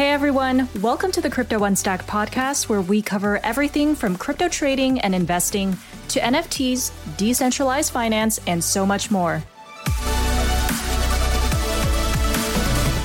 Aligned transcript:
Hey 0.00 0.12
everyone, 0.12 0.66
welcome 0.80 1.12
to 1.12 1.20
the 1.20 1.28
Crypto 1.28 1.58
Unstacked 1.58 2.06
podcast, 2.06 2.70
where 2.70 2.80
we 2.80 3.02
cover 3.02 3.38
everything 3.44 3.94
from 3.94 4.16
crypto 4.16 4.48
trading 4.48 4.98
and 4.98 5.14
investing 5.14 5.76
to 6.08 6.20
NFTs, 6.20 6.90
decentralized 7.18 7.92
finance, 7.92 8.40
and 8.46 8.64
so 8.64 8.86
much 8.86 9.10
more. 9.10 9.42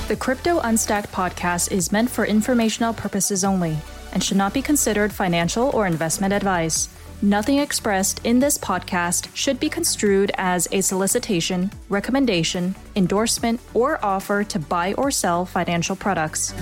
The 0.08 0.16
Crypto 0.18 0.60
Unstacked 0.60 1.12
podcast 1.12 1.70
is 1.70 1.92
meant 1.92 2.10
for 2.10 2.24
informational 2.24 2.94
purposes 2.94 3.44
only 3.44 3.76
and 4.14 4.24
should 4.24 4.38
not 4.38 4.54
be 4.54 4.62
considered 4.62 5.12
financial 5.12 5.68
or 5.76 5.86
investment 5.86 6.32
advice. 6.32 6.88
Nothing 7.22 7.60
expressed 7.60 8.20
in 8.24 8.40
this 8.40 8.58
podcast 8.58 9.34
should 9.34 9.58
be 9.58 9.70
construed 9.70 10.30
as 10.36 10.68
a 10.70 10.82
solicitation, 10.82 11.72
recommendation, 11.88 12.74
endorsement, 12.94 13.58
or 13.72 13.98
offer 14.04 14.44
to 14.44 14.58
buy 14.58 14.92
or 14.94 15.10
sell 15.10 15.46
financial 15.46 15.96
products. 15.96 16.52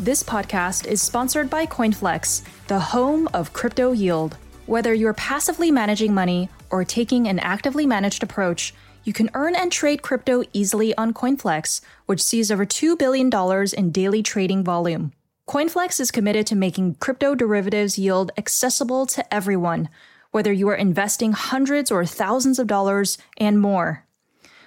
This 0.00 0.24
podcast 0.24 0.88
is 0.88 1.00
sponsored 1.00 1.48
by 1.48 1.66
CoinFlex, 1.66 2.42
the 2.66 2.80
home 2.80 3.28
of 3.32 3.52
crypto 3.52 3.92
yield. 3.92 4.36
Whether 4.66 4.92
you're 4.92 5.14
passively 5.14 5.70
managing 5.70 6.14
money 6.14 6.48
or 6.70 6.84
taking 6.84 7.28
an 7.28 7.38
actively 7.38 7.86
managed 7.86 8.24
approach, 8.24 8.74
you 9.04 9.12
can 9.12 9.30
earn 9.34 9.54
and 9.54 9.70
trade 9.70 10.02
crypto 10.02 10.42
easily 10.52 10.92
on 10.96 11.14
CoinFlex, 11.14 11.80
which 12.06 12.20
sees 12.20 12.50
over 12.50 12.66
$2 12.66 12.98
billion 12.98 13.30
in 13.78 13.92
daily 13.92 14.22
trading 14.24 14.64
volume. 14.64 15.12
CoinFlex 15.48 16.00
is 16.00 16.10
committed 16.10 16.46
to 16.46 16.56
making 16.56 16.94
crypto 16.94 17.34
derivatives 17.34 17.98
yield 17.98 18.32
accessible 18.38 19.04
to 19.04 19.34
everyone, 19.34 19.90
whether 20.30 20.50
you 20.50 20.68
are 20.68 20.74
investing 20.74 21.32
hundreds 21.32 21.90
or 21.90 22.06
thousands 22.06 22.58
of 22.58 22.66
dollars 22.66 23.18
and 23.36 23.60
more. 23.60 24.06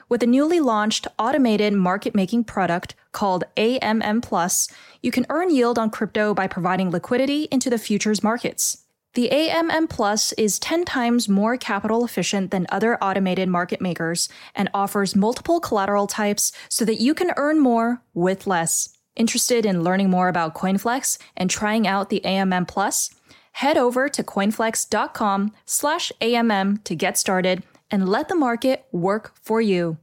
With 0.08 0.22
a 0.22 0.28
newly 0.28 0.60
launched 0.60 1.08
automated 1.18 1.74
market 1.74 2.14
making 2.14 2.44
product 2.44 2.94
called 3.12 3.44
AMM 3.58 4.22
Plus, 4.22 4.70
you 5.02 5.12
can 5.12 5.26
earn 5.30 5.50
yield 5.50 5.80
on 5.80 5.90
crypto 5.90 6.36
by 6.36 6.46
providing 6.46 6.92
liquidity 6.92 7.48
into 7.52 7.72
the 7.72 7.80
futures 7.80 8.22
markets. 8.22 8.84
The 9.16 9.30
AMM 9.32 9.90
Plus 9.90 10.32
is 10.34 10.60
10 10.60 10.86
times 10.86 11.28
more 11.28 11.58
capital 11.58 12.06
efficient 12.06 12.52
than 12.52 12.68
other 12.70 13.04
automated 13.04 13.50
market 13.50 13.82
makers 13.82 14.30
and 14.54 14.70
offers 14.76 15.16
multiple 15.16 15.60
collateral 15.60 16.06
types 16.06 16.52
so 16.70 16.86
that 16.86 17.02
you 17.02 17.16
can 17.16 17.32
earn 17.36 17.60
more 17.60 18.04
with 18.14 18.46
less. 18.46 18.97
Interested 19.18 19.66
in 19.66 19.84
learning 19.84 20.12
more 20.12 20.30
about 20.30 20.54
CoinFlex 20.54 21.18
and 21.36 21.50
trying 21.50 21.88
out 21.88 22.10
the 22.10 22.22
AMM 22.24 22.68
Plus? 22.68 23.10
Head 23.54 23.76
over 23.76 24.08
to 24.08 24.24
coinflex.com 24.24 25.54
slash 25.66 26.12
AMM 26.22 26.84
to 26.84 26.96
get 26.96 27.18
started 27.18 27.64
and 27.90 28.08
let 28.08 28.28
the 28.28 28.36
market 28.36 28.86
work 28.92 29.34
for 29.42 29.60
you. 29.60 29.98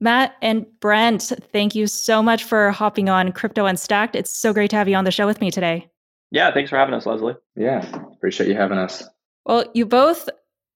Matt 0.00 0.34
and 0.42 0.66
Brent, 0.80 1.32
thank 1.52 1.76
you 1.76 1.86
so 1.86 2.20
much 2.20 2.42
for 2.42 2.72
hopping 2.72 3.08
on 3.08 3.30
Crypto 3.30 3.64
Unstacked. 3.64 4.16
It's 4.16 4.36
so 4.36 4.52
great 4.52 4.70
to 4.70 4.76
have 4.76 4.88
you 4.88 4.96
on 4.96 5.04
the 5.04 5.12
show 5.12 5.26
with 5.26 5.40
me 5.40 5.52
today. 5.52 5.88
Yeah, 6.32 6.52
thanks 6.52 6.70
for 6.70 6.76
having 6.76 6.94
us, 6.94 7.06
Leslie. 7.06 7.36
Yeah, 7.54 7.88
appreciate 8.12 8.48
you 8.48 8.56
having 8.56 8.78
us. 8.78 9.04
Well, 9.46 9.66
you 9.74 9.86
both 9.86 10.28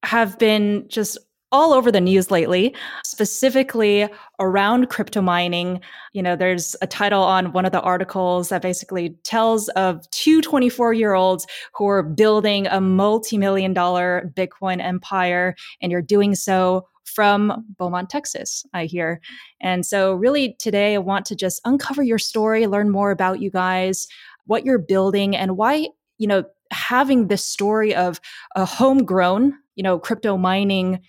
have 0.05 0.38
been 0.38 0.86
just 0.88 1.19
all 1.53 1.72
over 1.72 1.92
the 1.92 2.00
news 2.00 2.31
lately, 2.31 2.75
specifically 3.05 4.08
around 4.41 4.89
crypto 4.89 5.20
mining. 5.20 5.81
You 6.12 6.22
know, 6.22 6.34
there's 6.34 6.75
a 6.83 6.86
title 6.86 7.22
on 7.22 7.53
one 7.53 7.64
of 7.64 7.72
the 7.72 7.81
articles 7.83 8.48
that 8.48 8.62
basically 8.62 9.11
tells 9.22 9.69
of 9.70 10.09
two 10.11 10.41
24 10.41 10.94
year 10.94 11.14
olds 11.14 11.47
who 11.75 11.86
are 11.86 12.03
building 12.03 12.67
a 12.67 12.81
multi 12.81 13.39
million 13.39 13.75
dollar 13.75 14.33
Bitcoin 14.34 14.83
empire, 14.83 15.55
and 15.81 15.92
you're 15.92 16.03
doing 16.03 16.34
so 16.34 16.89
from 17.05 17.64
Beaumont, 17.78 18.09
Texas, 18.09 18.64
I 18.72 18.87
hear. 18.87 19.20
And 19.61 19.84
so, 19.84 20.14
really, 20.14 20.56
today 20.59 20.94
I 20.94 20.98
want 20.98 21.27
to 21.27 21.37
just 21.37 21.61
uncover 21.64 22.03
your 22.03 22.19
story, 22.19 22.66
learn 22.66 22.91
more 22.91 23.10
about 23.10 23.41
you 23.41 23.50
guys, 23.50 24.06
what 24.47 24.65
you're 24.65 24.78
building, 24.78 25.37
and 25.37 25.56
why, 25.56 25.88
you 26.19 26.27
know, 26.27 26.44
having 26.71 27.28
this 27.28 27.44
story 27.44 27.94
of 27.94 28.21
a 28.56 28.65
homegrown, 28.65 29.54
you 29.75 29.82
know, 29.82 29.98
crypto 29.98 30.37
mining 30.37 31.00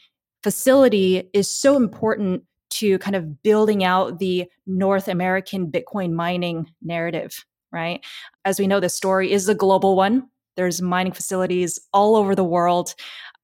facility 0.43 1.29
is 1.33 1.49
so 1.49 1.75
important 1.75 2.43
to 2.71 2.97
kind 2.99 3.15
of 3.15 3.41
building 3.43 3.83
out 3.83 4.19
the 4.19 4.45
North 4.65 5.07
American 5.07 5.71
Bitcoin 5.71 6.11
mining 6.11 6.71
narrative, 6.81 7.45
right? 7.71 8.03
As 8.45 8.59
we 8.59 8.67
know, 8.67 8.79
the 8.79 8.89
story 8.89 9.31
is 9.31 9.47
a 9.47 9.55
global 9.55 9.95
one. 9.95 10.27
There's 10.55 10.81
mining 10.81 11.13
facilities 11.13 11.79
all 11.93 12.15
over 12.15 12.35
the 12.35 12.43
world, 12.43 12.95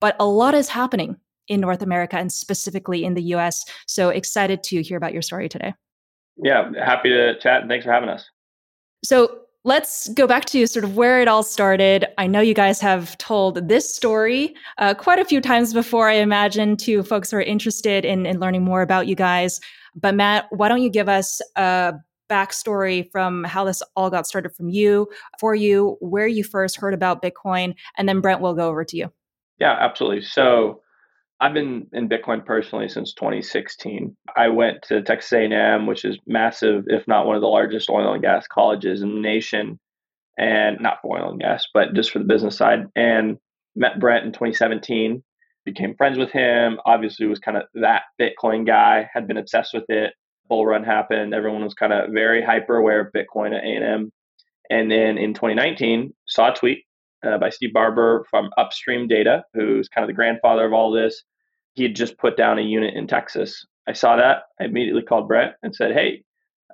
but 0.01 0.15
a 0.19 0.25
lot 0.25 0.53
is 0.55 0.69
happening 0.69 1.17
in 1.47 1.59
North 1.59 1.81
America 1.81 2.17
and 2.17 2.31
specifically 2.31 3.03
in 3.03 3.13
the 3.15 3.23
US. 3.35 3.65
So 3.87 4.09
excited 4.09 4.63
to 4.63 4.81
hear 4.81 4.97
about 4.97 5.13
your 5.13 5.21
story 5.21 5.49
today. 5.49 5.73
Yeah, 6.37 6.71
happy 6.83 7.09
to 7.09 7.37
chat 7.39 7.61
and 7.61 7.69
thanks 7.69 7.85
for 7.85 7.91
having 7.91 8.09
us. 8.09 8.29
So 9.03 9.41
let's 9.65 10.07
go 10.09 10.25
back 10.25 10.45
to 10.45 10.65
sort 10.67 10.85
of 10.85 10.95
where 10.95 11.21
it 11.21 11.27
all 11.27 11.43
started. 11.43 12.05
I 12.17 12.27
know 12.27 12.39
you 12.39 12.53
guys 12.53 12.79
have 12.79 13.17
told 13.17 13.67
this 13.67 13.93
story 13.93 14.55
uh, 14.77 14.93
quite 14.93 15.19
a 15.19 15.25
few 15.25 15.41
times 15.41 15.73
before, 15.73 16.07
I 16.09 16.13
imagine, 16.13 16.77
to 16.77 17.03
folks 17.03 17.31
who 17.31 17.37
are 17.37 17.41
interested 17.41 18.05
in, 18.05 18.25
in 18.25 18.39
learning 18.39 18.63
more 18.63 18.81
about 18.81 19.07
you 19.07 19.15
guys. 19.15 19.59
But 19.95 20.15
Matt, 20.15 20.45
why 20.51 20.69
don't 20.69 20.81
you 20.81 20.89
give 20.89 21.09
us 21.09 21.41
a 21.55 21.93
backstory 22.29 23.11
from 23.11 23.43
how 23.43 23.65
this 23.65 23.81
all 23.95 24.09
got 24.09 24.27
started 24.27 24.55
from 24.55 24.69
you, 24.69 25.07
for 25.39 25.55
you, 25.55 25.97
where 25.99 26.27
you 26.27 26.43
first 26.43 26.77
heard 26.77 26.93
about 26.93 27.21
Bitcoin, 27.21 27.75
and 27.97 28.07
then 28.07 28.21
Brent 28.21 28.39
will 28.39 28.53
go 28.53 28.69
over 28.69 28.85
to 28.85 28.97
you. 28.97 29.11
Yeah, 29.59 29.75
absolutely. 29.79 30.21
So 30.21 30.81
I've 31.41 31.53
been 31.53 31.87
in 31.93 32.09
Bitcoin 32.09 32.45
personally 32.45 32.89
since 32.89 33.13
2016. 33.13 34.15
I 34.35 34.49
went 34.49 34.81
to 34.83 35.01
Texas 35.01 35.31
A&M, 35.31 35.85
which 35.85 36.03
is 36.03 36.17
massive, 36.27 36.83
if 36.87 37.07
not 37.07 37.25
one 37.25 37.35
of 37.35 37.41
the 37.41 37.47
largest 37.47 37.89
oil 37.89 38.13
and 38.13 38.21
gas 38.21 38.45
colleges 38.47 39.01
in 39.01 39.15
the 39.15 39.21
nation, 39.21 39.79
and 40.37 40.81
not 40.81 40.97
for 41.01 41.17
oil 41.17 41.31
and 41.31 41.39
gas, 41.39 41.65
but 41.73 41.93
just 41.93 42.11
for 42.11 42.19
the 42.19 42.25
business 42.25 42.57
side. 42.57 42.87
And 42.95 43.37
met 43.75 43.99
Brent 43.99 44.25
in 44.25 44.33
2017, 44.33 45.23
became 45.65 45.95
friends 45.95 46.17
with 46.17 46.31
him. 46.31 46.79
Obviously, 46.85 47.25
was 47.27 47.39
kind 47.39 47.57
of 47.57 47.63
that 47.75 48.03
Bitcoin 48.19 48.65
guy. 48.65 49.09
Had 49.13 49.27
been 49.27 49.37
obsessed 49.37 49.73
with 49.73 49.85
it. 49.89 50.13
Bull 50.49 50.65
run 50.65 50.83
happened. 50.83 51.33
Everyone 51.33 51.63
was 51.63 51.73
kind 51.73 51.93
of 51.93 52.11
very 52.11 52.43
hyper 52.43 52.75
aware 52.77 52.99
of 52.99 53.13
Bitcoin 53.13 53.55
at 53.55 53.63
A&M. 53.63 54.11
And 54.69 54.91
then 54.91 55.17
in 55.17 55.33
2019, 55.33 56.13
saw 56.27 56.51
a 56.51 56.55
tweet 56.55 56.85
uh, 57.25 57.37
by 57.37 57.49
Steve 57.49 57.73
Barbour 57.73 58.25
from 58.29 58.49
Upstream 58.57 59.07
Data, 59.07 59.43
who's 59.53 59.89
kind 59.89 60.03
of 60.03 60.07
the 60.07 60.13
grandfather 60.13 60.65
of 60.65 60.73
all 60.73 60.91
this 60.91 61.23
he 61.79 61.83
had 61.83 61.95
just 61.95 62.17
put 62.17 62.35
down 62.35 62.59
a 62.59 62.61
unit 62.61 62.93
in 62.95 63.07
Texas. 63.07 63.65
I 63.87 63.93
saw 63.93 64.17
that. 64.17 64.43
I 64.59 64.65
immediately 64.65 65.01
called 65.01 65.29
Brent 65.29 65.53
and 65.63 65.73
said, 65.73 65.93
"Hey, 65.93 66.23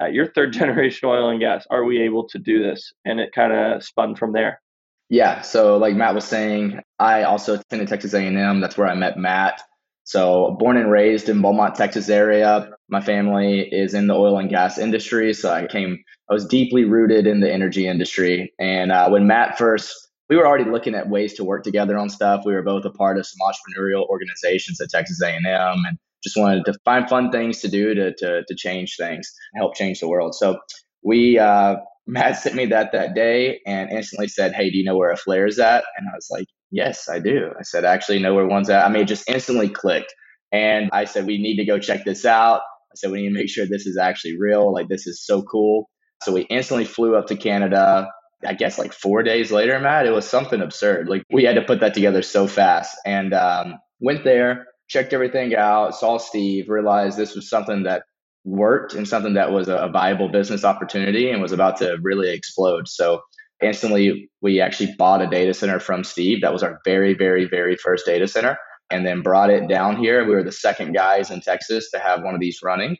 uh, 0.01 0.07
you're 0.07 0.25
third 0.25 0.51
generation 0.61 1.07
oil 1.07 1.29
and 1.29 1.39
gas. 1.39 1.65
Are 1.69 1.83
we 1.83 2.01
able 2.01 2.27
to 2.29 2.39
do 2.39 2.61
this?" 2.61 2.91
And 3.05 3.19
it 3.19 3.31
kind 3.31 3.53
of 3.53 3.83
spun 3.83 4.15
from 4.15 4.33
there. 4.33 4.61
Yeah. 5.09 5.41
So, 5.41 5.77
like 5.77 5.95
Matt 5.95 6.15
was 6.15 6.25
saying, 6.25 6.81
I 6.97 7.23
also 7.23 7.53
attended 7.53 7.87
Texas 7.87 8.15
A&M. 8.15 8.59
That's 8.59 8.75
where 8.75 8.87
I 8.87 8.95
met 8.95 9.19
Matt. 9.19 9.61
So, 10.03 10.55
born 10.59 10.77
and 10.77 10.89
raised 10.89 11.29
in 11.29 11.41
Beaumont, 11.41 11.75
Texas 11.75 12.09
area. 12.09 12.71
My 12.89 13.01
family 13.01 13.69
is 13.71 13.93
in 13.93 14.07
the 14.07 14.15
oil 14.15 14.39
and 14.39 14.49
gas 14.49 14.79
industry, 14.79 15.33
so 15.33 15.51
I 15.51 15.67
came. 15.67 16.03
I 16.29 16.33
was 16.33 16.47
deeply 16.47 16.85
rooted 16.85 17.27
in 17.27 17.41
the 17.41 17.51
energy 17.51 17.87
industry. 17.87 18.51
And 18.59 18.91
uh, 18.91 19.09
when 19.09 19.27
Matt 19.27 19.59
first 19.59 20.04
we 20.29 20.35
were 20.35 20.47
already 20.47 20.69
looking 20.69 20.95
at 20.95 21.09
ways 21.09 21.33
to 21.35 21.43
work 21.43 21.63
together 21.63 21.97
on 21.97 22.09
stuff. 22.09 22.43
We 22.45 22.53
were 22.53 22.63
both 22.63 22.85
a 22.85 22.89
part 22.91 23.17
of 23.17 23.25
some 23.25 23.37
entrepreneurial 23.47 24.07
organizations 24.07 24.81
at 24.81 24.89
Texas 24.89 25.21
A&M 25.21 25.45
and 25.45 25.97
just 26.23 26.37
wanted 26.37 26.65
to 26.65 26.73
find 26.85 27.07
fun 27.07 27.31
things 27.31 27.61
to 27.61 27.67
do 27.67 27.93
to, 27.93 28.13
to, 28.15 28.43
to 28.47 28.55
change 28.55 28.95
things, 28.97 29.31
help 29.55 29.75
change 29.75 29.99
the 29.99 30.07
world. 30.07 30.35
So 30.35 30.57
we, 31.03 31.37
uh, 31.39 31.77
Matt 32.07 32.37
sent 32.37 32.55
me 32.55 32.67
that 32.67 32.91
that 32.91 33.15
day 33.15 33.61
and 33.65 33.91
instantly 33.91 34.27
said, 34.27 34.53
Hey, 34.53 34.69
do 34.69 34.77
you 34.77 34.83
know 34.83 34.95
where 34.97 35.11
a 35.11 35.17
flare 35.17 35.47
is 35.47 35.59
at? 35.59 35.83
And 35.97 36.07
I 36.07 36.15
was 36.15 36.27
like, 36.31 36.47
Yes, 36.71 37.09
I 37.09 37.19
do. 37.19 37.51
I 37.57 37.63
said, 37.63 37.85
I 37.85 37.93
actually 37.93 38.19
know 38.19 38.35
where 38.35 38.45
one's 38.47 38.69
at. 38.69 38.85
I 38.85 38.89
mean, 38.89 39.03
it 39.03 39.07
just 39.07 39.29
instantly 39.29 39.69
clicked. 39.69 40.13
And 40.51 40.89
I 40.93 41.05
said, 41.05 41.25
We 41.25 41.39
need 41.39 41.57
to 41.57 41.65
go 41.65 41.79
check 41.79 42.05
this 42.05 42.25
out. 42.25 42.61
I 42.61 42.95
said, 42.95 43.11
We 43.11 43.23
need 43.23 43.29
to 43.29 43.33
make 43.33 43.49
sure 43.49 43.65
this 43.65 43.87
is 43.87 43.97
actually 43.97 44.37
real. 44.39 44.71
Like, 44.71 44.87
this 44.87 45.07
is 45.07 45.25
so 45.25 45.41
cool. 45.43 45.89
So 46.23 46.31
we 46.31 46.41
instantly 46.43 46.85
flew 46.85 47.15
up 47.15 47.27
to 47.27 47.35
Canada, 47.35 48.07
I 48.45 48.53
guess 48.53 48.77
like 48.77 48.93
four 48.93 49.23
days 49.23 49.51
later, 49.51 49.79
Matt, 49.79 50.05
it 50.05 50.11
was 50.11 50.27
something 50.27 50.61
absurd. 50.61 51.09
Like 51.09 51.23
we 51.31 51.43
had 51.43 51.55
to 51.55 51.61
put 51.61 51.79
that 51.79 51.93
together 51.93 52.21
so 52.21 52.47
fast 52.47 52.95
and 53.05 53.33
um, 53.33 53.75
went 53.99 54.23
there, 54.23 54.67
checked 54.87 55.13
everything 55.13 55.55
out, 55.55 55.95
saw 55.95 56.17
Steve, 56.17 56.69
realized 56.69 57.17
this 57.17 57.35
was 57.35 57.49
something 57.49 57.83
that 57.83 58.03
worked 58.43 58.93
and 58.93 59.07
something 59.07 59.33
that 59.33 59.51
was 59.51 59.67
a 59.67 59.89
viable 59.91 60.29
business 60.29 60.63
opportunity 60.63 61.29
and 61.29 61.41
was 61.41 61.51
about 61.51 61.77
to 61.77 61.97
really 62.01 62.31
explode. 62.31 62.87
So 62.87 63.21
instantly 63.61 64.29
we 64.41 64.61
actually 64.61 64.93
bought 64.97 65.21
a 65.21 65.27
data 65.27 65.53
center 65.53 65.79
from 65.79 66.03
Steve. 66.03 66.41
That 66.41 66.53
was 66.53 66.63
our 66.63 66.79
very, 66.85 67.13
very, 67.13 67.45
very 67.45 67.75
first 67.75 68.05
data 68.05 68.27
center 68.27 68.57
and 68.91 69.05
then 69.05 69.21
brought 69.21 69.49
it 69.49 69.67
down 69.67 69.97
here. 69.97 70.23
We 70.23 70.35
were 70.35 70.43
the 70.43 70.51
second 70.51 70.93
guys 70.93 71.31
in 71.31 71.41
Texas 71.41 71.89
to 71.91 71.99
have 71.99 72.21
one 72.21 72.35
of 72.35 72.39
these 72.39 72.59
running 72.63 72.97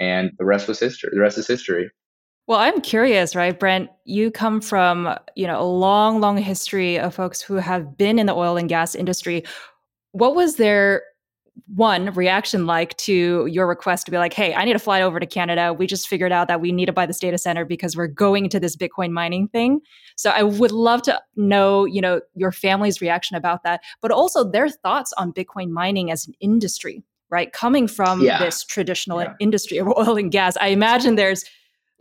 and 0.00 0.32
the 0.38 0.44
rest 0.44 0.68
was 0.68 0.80
history. 0.80 1.10
The 1.12 1.20
rest 1.20 1.38
is 1.38 1.46
history. 1.46 1.90
Well, 2.48 2.58
I'm 2.58 2.80
curious, 2.80 3.36
right, 3.36 3.56
Brent? 3.56 3.90
You 4.06 4.30
come 4.30 4.62
from, 4.62 5.14
you 5.36 5.46
know, 5.46 5.60
a 5.60 5.68
long, 5.68 6.18
long 6.22 6.38
history 6.38 6.98
of 6.98 7.14
folks 7.14 7.42
who 7.42 7.56
have 7.56 7.98
been 7.98 8.18
in 8.18 8.24
the 8.24 8.34
oil 8.34 8.56
and 8.56 8.70
gas 8.70 8.94
industry. 8.94 9.44
What 10.12 10.34
was 10.34 10.56
their 10.56 11.02
one 11.74 12.10
reaction 12.14 12.64
like 12.64 12.96
to 12.96 13.44
your 13.46 13.66
request 13.66 14.06
to 14.06 14.10
be 14.10 14.16
like, 14.16 14.32
hey, 14.32 14.54
I 14.54 14.64
need 14.64 14.72
to 14.72 14.78
fly 14.78 15.02
over 15.02 15.20
to 15.20 15.26
Canada. 15.26 15.74
We 15.74 15.86
just 15.86 16.08
figured 16.08 16.32
out 16.32 16.48
that 16.48 16.62
we 16.62 16.72
need 16.72 16.86
to 16.86 16.92
buy 16.92 17.04
this 17.04 17.18
data 17.18 17.36
center 17.36 17.66
because 17.66 17.96
we're 17.98 18.06
going 18.06 18.48
to 18.48 18.58
this 18.58 18.76
Bitcoin 18.76 19.10
mining 19.10 19.48
thing. 19.48 19.80
So 20.16 20.30
I 20.30 20.42
would 20.42 20.72
love 20.72 21.02
to 21.02 21.20
know, 21.36 21.84
you 21.84 22.00
know, 22.00 22.22
your 22.34 22.52
family's 22.52 23.02
reaction 23.02 23.36
about 23.36 23.62
that, 23.64 23.82
but 24.00 24.10
also 24.10 24.48
their 24.48 24.70
thoughts 24.70 25.12
on 25.18 25.34
Bitcoin 25.34 25.68
mining 25.68 26.10
as 26.10 26.26
an 26.26 26.32
industry, 26.40 27.02
right? 27.28 27.52
Coming 27.52 27.88
from 27.88 28.22
yeah. 28.22 28.38
this 28.38 28.64
traditional 28.64 29.20
yeah. 29.20 29.34
industry 29.38 29.76
of 29.76 29.88
oil 29.88 30.16
and 30.16 30.32
gas. 30.32 30.56
I 30.56 30.68
imagine 30.68 31.16
there's 31.16 31.44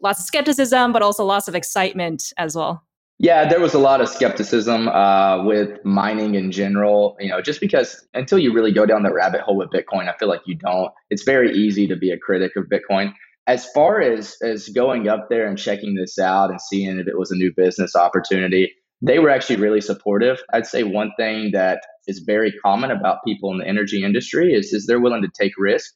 lots 0.01 0.19
of 0.19 0.25
skepticism, 0.25 0.93
but 0.93 1.01
also 1.01 1.25
lots 1.25 1.47
of 1.47 1.55
excitement 1.55 2.33
as 2.37 2.55
well. 2.55 2.83
Yeah, 3.19 3.49
there 3.49 3.59
was 3.59 3.73
a 3.73 3.79
lot 3.79 3.99
of 3.99 4.09
skepticism 4.09 4.89
uh, 4.89 5.43
with 5.43 5.83
mining 5.83 6.35
in 6.35 6.51
general. 6.51 7.17
You 7.19 7.29
know, 7.29 7.41
just 7.41 7.59
because 7.59 8.05
until 8.13 8.37
you 8.37 8.53
really 8.53 8.71
go 8.71 8.85
down 8.85 9.01
the 9.01 9.11
rabbit 9.11 9.41
hole 9.41 9.57
with 9.57 9.69
Bitcoin, 9.69 10.07
I 10.07 10.15
feel 10.17 10.29
like 10.29 10.41
you 10.45 10.55
don't. 10.55 10.91
It's 11.09 11.23
very 11.23 11.51
easy 11.51 11.87
to 11.87 11.95
be 11.95 12.11
a 12.11 12.17
critic 12.17 12.51
of 12.55 12.65
Bitcoin. 12.65 13.13
As 13.47 13.65
far 13.73 14.01
as 14.01 14.35
as 14.43 14.69
going 14.69 15.07
up 15.07 15.29
there 15.29 15.47
and 15.47 15.57
checking 15.57 15.95
this 15.95 16.19
out 16.19 16.51
and 16.51 16.61
seeing 16.61 16.99
if 16.99 17.07
it 17.07 17.17
was 17.17 17.31
a 17.31 17.35
new 17.35 17.51
business 17.55 17.95
opportunity, 17.95 18.71
they 19.01 19.17
were 19.17 19.31
actually 19.31 19.55
really 19.55 19.81
supportive. 19.81 20.37
I'd 20.53 20.67
say 20.67 20.83
one 20.83 21.11
thing 21.17 21.51
that 21.53 21.79
is 22.07 22.19
very 22.19 22.51
common 22.63 22.91
about 22.91 23.23
people 23.25 23.51
in 23.51 23.57
the 23.57 23.67
energy 23.67 24.03
industry 24.03 24.53
is 24.53 24.73
is 24.73 24.85
they're 24.85 25.01
willing 25.01 25.23
to 25.23 25.31
take 25.39 25.53
risks. 25.57 25.91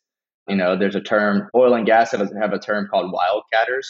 You 0.47 0.55
know, 0.55 0.77
there's 0.77 0.95
a 0.95 1.01
term, 1.01 1.49
oil 1.55 1.73
and 1.73 1.85
gas 1.85 2.11
have 2.11 2.21
a, 2.21 2.29
have 2.39 2.53
a 2.53 2.59
term 2.59 2.87
called 2.89 3.13
wildcatters 3.13 3.85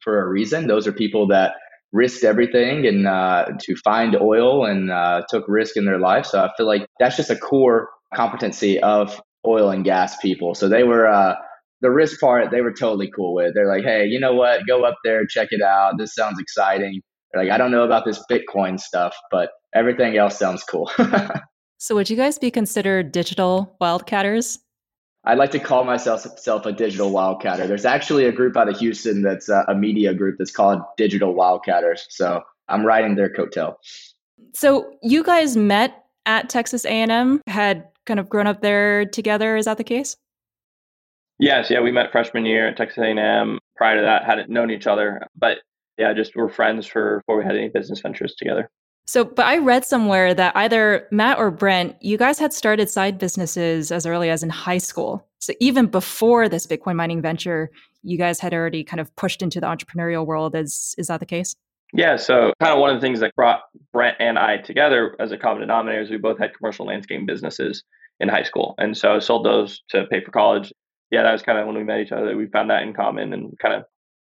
for 0.00 0.22
a 0.22 0.28
reason. 0.28 0.66
Those 0.66 0.86
are 0.86 0.92
people 0.92 1.26
that 1.28 1.54
risked 1.92 2.24
everything 2.24 2.86
and 2.86 3.06
uh, 3.06 3.46
to 3.60 3.76
find 3.76 4.14
oil 4.16 4.64
and 4.66 4.90
uh, 4.90 5.22
took 5.28 5.44
risk 5.48 5.76
in 5.76 5.84
their 5.84 5.98
life. 5.98 6.26
So 6.26 6.40
I 6.40 6.50
feel 6.56 6.66
like 6.66 6.86
that's 7.00 7.16
just 7.16 7.30
a 7.30 7.36
core 7.36 7.88
competency 8.14 8.80
of 8.80 9.20
oil 9.46 9.70
and 9.70 9.84
gas 9.84 10.16
people. 10.18 10.54
So 10.54 10.68
they 10.68 10.82
were 10.82 11.06
uh, 11.06 11.34
the 11.80 11.90
risk 11.90 12.20
part. 12.20 12.50
They 12.50 12.60
were 12.60 12.72
totally 12.72 13.10
cool 13.14 13.34
with. 13.34 13.54
They're 13.54 13.68
like, 13.68 13.84
hey, 13.84 14.06
you 14.06 14.20
know 14.20 14.34
what? 14.34 14.66
Go 14.66 14.84
up 14.84 14.96
there, 15.04 15.26
check 15.26 15.48
it 15.50 15.62
out. 15.62 15.98
This 15.98 16.14
sounds 16.14 16.38
exciting. 16.38 17.00
They're 17.32 17.44
like, 17.44 17.52
I 17.52 17.58
don't 17.58 17.70
know 17.70 17.84
about 17.84 18.04
this 18.04 18.22
Bitcoin 18.30 18.78
stuff, 18.78 19.14
but 19.30 19.50
everything 19.74 20.16
else 20.16 20.38
sounds 20.38 20.64
cool. 20.64 20.90
so 21.78 21.94
would 21.94 22.10
you 22.10 22.16
guys 22.16 22.38
be 22.38 22.50
considered 22.50 23.12
digital 23.12 23.76
wildcatters? 23.80 24.58
I 25.28 25.34
like 25.34 25.50
to 25.50 25.58
call 25.58 25.84
myself 25.84 26.26
self 26.38 26.64
a 26.64 26.72
digital 26.72 27.12
wildcatter. 27.12 27.68
There's 27.68 27.84
actually 27.84 28.24
a 28.24 28.32
group 28.32 28.56
out 28.56 28.66
of 28.70 28.78
Houston 28.78 29.20
that's 29.20 29.50
a, 29.50 29.62
a 29.68 29.74
media 29.74 30.14
group 30.14 30.36
that's 30.38 30.50
called 30.50 30.80
Digital 30.96 31.34
Wildcatters. 31.34 32.06
So 32.08 32.40
I'm 32.68 32.82
riding 32.84 33.14
their 33.14 33.28
coattail. 33.28 33.74
So 34.54 34.90
you 35.02 35.22
guys 35.22 35.54
met 35.54 36.06
at 36.24 36.48
Texas 36.48 36.86
A&M, 36.86 37.42
had 37.46 37.88
kind 38.06 38.18
of 38.18 38.30
grown 38.30 38.46
up 38.46 38.62
there 38.62 39.04
together. 39.04 39.58
Is 39.58 39.66
that 39.66 39.76
the 39.76 39.84
case? 39.84 40.16
Yes, 41.38 41.70
yeah, 41.70 41.82
we 41.82 41.92
met 41.92 42.10
freshman 42.10 42.46
year 42.46 42.66
at 42.66 42.78
Texas 42.78 42.98
A&M. 42.98 43.58
Prior 43.76 43.96
to 43.96 44.02
that, 44.02 44.24
hadn't 44.24 44.48
known 44.48 44.70
each 44.70 44.86
other, 44.86 45.20
but 45.36 45.58
yeah, 45.98 46.14
just 46.14 46.36
were 46.36 46.48
friends 46.48 46.86
for 46.86 47.18
before 47.18 47.36
we 47.36 47.44
had 47.44 47.54
any 47.54 47.68
business 47.68 48.00
ventures 48.00 48.34
together. 48.34 48.70
So, 49.08 49.24
but 49.24 49.46
I 49.46 49.56
read 49.56 49.86
somewhere 49.86 50.34
that 50.34 50.54
either 50.54 51.08
Matt 51.10 51.38
or 51.38 51.50
Brent, 51.50 51.96
you 52.02 52.18
guys 52.18 52.38
had 52.38 52.52
started 52.52 52.90
side 52.90 53.16
businesses 53.16 53.90
as 53.90 54.04
early 54.04 54.28
as 54.28 54.42
in 54.42 54.50
high 54.50 54.76
school. 54.76 55.26
So, 55.38 55.54
even 55.60 55.86
before 55.86 56.46
this 56.46 56.66
Bitcoin 56.66 56.96
mining 56.96 57.22
venture, 57.22 57.70
you 58.02 58.18
guys 58.18 58.38
had 58.38 58.52
already 58.52 58.84
kind 58.84 59.00
of 59.00 59.16
pushed 59.16 59.40
into 59.40 59.62
the 59.62 59.66
entrepreneurial 59.66 60.26
world. 60.26 60.54
Is 60.54 60.94
is 60.98 61.06
that 61.06 61.20
the 61.20 61.26
case? 61.26 61.56
Yeah. 61.94 62.16
So, 62.16 62.52
kind 62.60 62.74
of 62.74 62.80
one 62.80 62.90
of 62.90 63.00
the 63.00 63.00
things 63.00 63.20
that 63.20 63.34
brought 63.34 63.62
Brent 63.94 64.18
and 64.20 64.38
I 64.38 64.58
together 64.58 65.16
as 65.18 65.32
a 65.32 65.38
common 65.38 65.62
denominator 65.62 66.02
is 66.02 66.10
we 66.10 66.18
both 66.18 66.38
had 66.38 66.54
commercial 66.54 66.84
landscape 66.84 67.26
businesses 67.26 67.84
in 68.20 68.28
high 68.28 68.42
school, 68.42 68.74
and 68.76 68.94
so 68.94 69.20
sold 69.20 69.46
those 69.46 69.80
to 69.88 70.04
pay 70.10 70.22
for 70.22 70.32
college. 70.32 70.70
Yeah, 71.10 71.22
that 71.22 71.32
was 71.32 71.40
kind 71.40 71.58
of 71.58 71.66
when 71.66 71.76
we 71.76 71.82
met 71.82 72.00
each 72.00 72.12
other. 72.12 72.36
We 72.36 72.46
found 72.48 72.68
that 72.68 72.82
in 72.82 72.92
common, 72.92 73.32
and 73.32 73.58
kind 73.58 73.74
of 73.74 73.84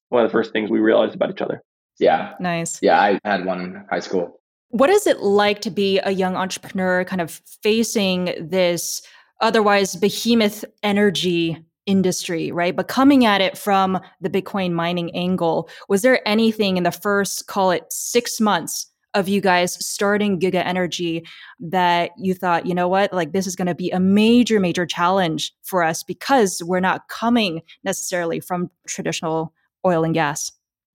one 0.10 0.26
of 0.26 0.30
the 0.30 0.34
first 0.34 0.52
things 0.52 0.70
we 0.70 0.80
realized 0.80 1.16
about 1.16 1.32
each 1.32 1.42
other. 1.42 1.64
Yeah. 2.00 2.34
Nice. 2.42 2.80
Yeah, 2.82 3.00
I 3.00 3.18
had 3.24 3.46
one 3.46 3.62
in 3.62 3.86
high 3.90 4.02
school. 4.02 4.42
What 4.74 4.90
is 4.90 5.06
it 5.06 5.20
like 5.20 5.62
to 5.62 5.70
be 5.70 6.00
a 6.00 6.10
young 6.10 6.36
entrepreneur 6.36 7.06
kind 7.06 7.22
of 7.22 7.30
facing 7.62 8.34
this 8.40 9.04
otherwise 9.40 9.96
behemoth 9.96 10.66
energy 10.82 11.64
industry, 11.86 12.52
right? 12.52 12.76
But 12.76 12.88
coming 12.88 13.24
at 13.24 13.40
it 13.40 13.56
from 13.56 14.00
the 14.20 14.32
Bitcoin 14.32 14.72
mining 14.72 15.16
angle, 15.16 15.70
was 15.90 16.02
there 16.02 16.28
anything 16.28 16.78
in 16.78 16.84
the 16.86 16.92
first, 16.92 17.46
call 17.46 17.70
it 17.70 17.86
six 17.92 18.42
months 18.42 18.88
of 19.14 19.30
you 19.30 19.42
guys 19.42 19.78
starting 19.86 20.40
Giga 20.40 20.66
Energy 20.66 21.24
that 21.60 22.10
you 22.18 22.34
thought, 22.34 22.66
you 22.66 22.74
know 22.74 22.88
what, 22.88 23.14
like 23.14 23.32
this 23.32 23.46
is 23.46 23.56
going 23.56 23.68
to 23.68 23.76
be 23.76 23.92
a 23.92 24.00
major, 24.00 24.60
major 24.60 24.88
challenge 24.88 25.54
for 25.62 25.84
us 25.84 26.02
because 26.02 26.64
we're 26.66 26.80
not 26.80 27.10
coming 27.10 27.62
necessarily 27.84 28.40
from 28.40 28.72
traditional 28.88 29.54
oil 29.86 30.04
and 30.04 30.16
gas? 30.16 30.52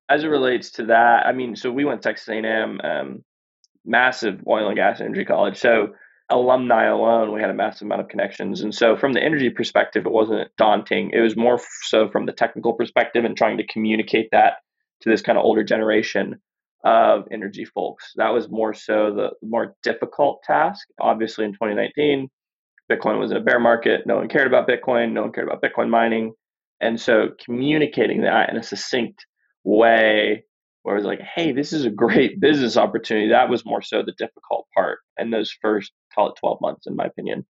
As 0.08 0.25
it 0.25 0.28
relates 0.28 0.69
to 0.70 0.86
that, 0.86 1.26
I 1.26 1.32
mean, 1.32 1.54
so 1.54 1.70
we 1.70 1.84
went 1.84 2.02
Texas 2.02 2.28
A&M. 2.28 2.80
Um, 2.82 3.22
massive 3.88 4.40
oil 4.46 4.69
and 4.69 4.76
gas 4.76 5.00
energy 5.00 5.25
college. 5.25 5.56
So 5.56 5.94
alumni 6.31 6.85
alone, 6.85 7.32
we 7.32 7.40
had 7.40 7.50
a 7.50 7.55
massive 7.55 7.87
amount 7.87 8.02
of 8.02 8.08
connections. 8.08 8.61
And 8.61 8.75
so 8.75 8.96
from 8.96 9.14
the 9.14 9.23
energy 9.23 9.50
perspective, 9.50 10.05
it 10.05 10.12
wasn't 10.12 10.50
daunting. 10.58 11.11
It 11.12 11.20
was 11.20 11.37
more 11.37 11.58
so 11.85 12.08
from 12.11 12.26
the 12.26 12.32
technical 12.32 12.75
perspective 12.75 13.25
and 13.25 13.37
trying 13.37 13.56
to 13.56 13.67
communicate 13.67 14.29
that 14.32 14.58
to 15.00 15.08
this 15.08 15.23
kind 15.23 15.38
of 15.38 15.44
older 15.44 15.64
generation 15.64 16.40
of 16.85 17.25
energy 17.32 17.64
folks. 17.64 18.12
That 18.17 18.32
was 18.32 18.50
more 18.50 18.75
so 18.75 19.12
the 19.14 19.31
more 19.43 19.75
difficult 19.82 20.43
task. 20.44 20.87
Obviously 21.00 21.44
in 21.44 21.52
2019, 21.52 22.29
Bitcoin 22.90 23.19
was 23.19 23.31
in 23.31 23.37
a 23.37 23.40
bear 23.40 23.58
market. 23.58 24.02
No 24.06 24.17
one 24.17 24.29
cared 24.29 24.46
about 24.46 24.69
Bitcoin. 24.69 25.12
No 25.12 25.23
one 25.23 25.32
cared 25.32 25.49
about 25.49 25.62
Bitcoin 25.62 25.88
mining. 25.88 26.35
And 26.81 27.00
so 27.00 27.31
communicating 27.44 28.23
that 28.23 28.50
in 28.50 28.56
a 28.56 28.62
succinct 28.62 29.26
way 29.64 30.44
where 30.88 30.96
I 30.96 31.00
was 31.00 31.06
like, 31.06 31.20
hey, 31.20 31.52
this 31.52 31.75
is 31.75 31.85
a 31.85 31.90
great 31.90 32.40
business 32.40 32.79
opportunity. 32.79 33.29
That 33.29 33.50
was 33.50 33.67
more 33.67 33.82
so 33.82 34.02
the 34.02 34.12
difficult 34.12 34.67
part 34.75 35.00
in 35.19 35.31
those 35.31 35.50
first, 35.61 35.93
call 36.14 36.31
it 36.31 36.37
12 36.40 36.61
months, 36.62 36.87
in 36.87 36.96
my 36.96 37.05
opinion. 37.05 37.44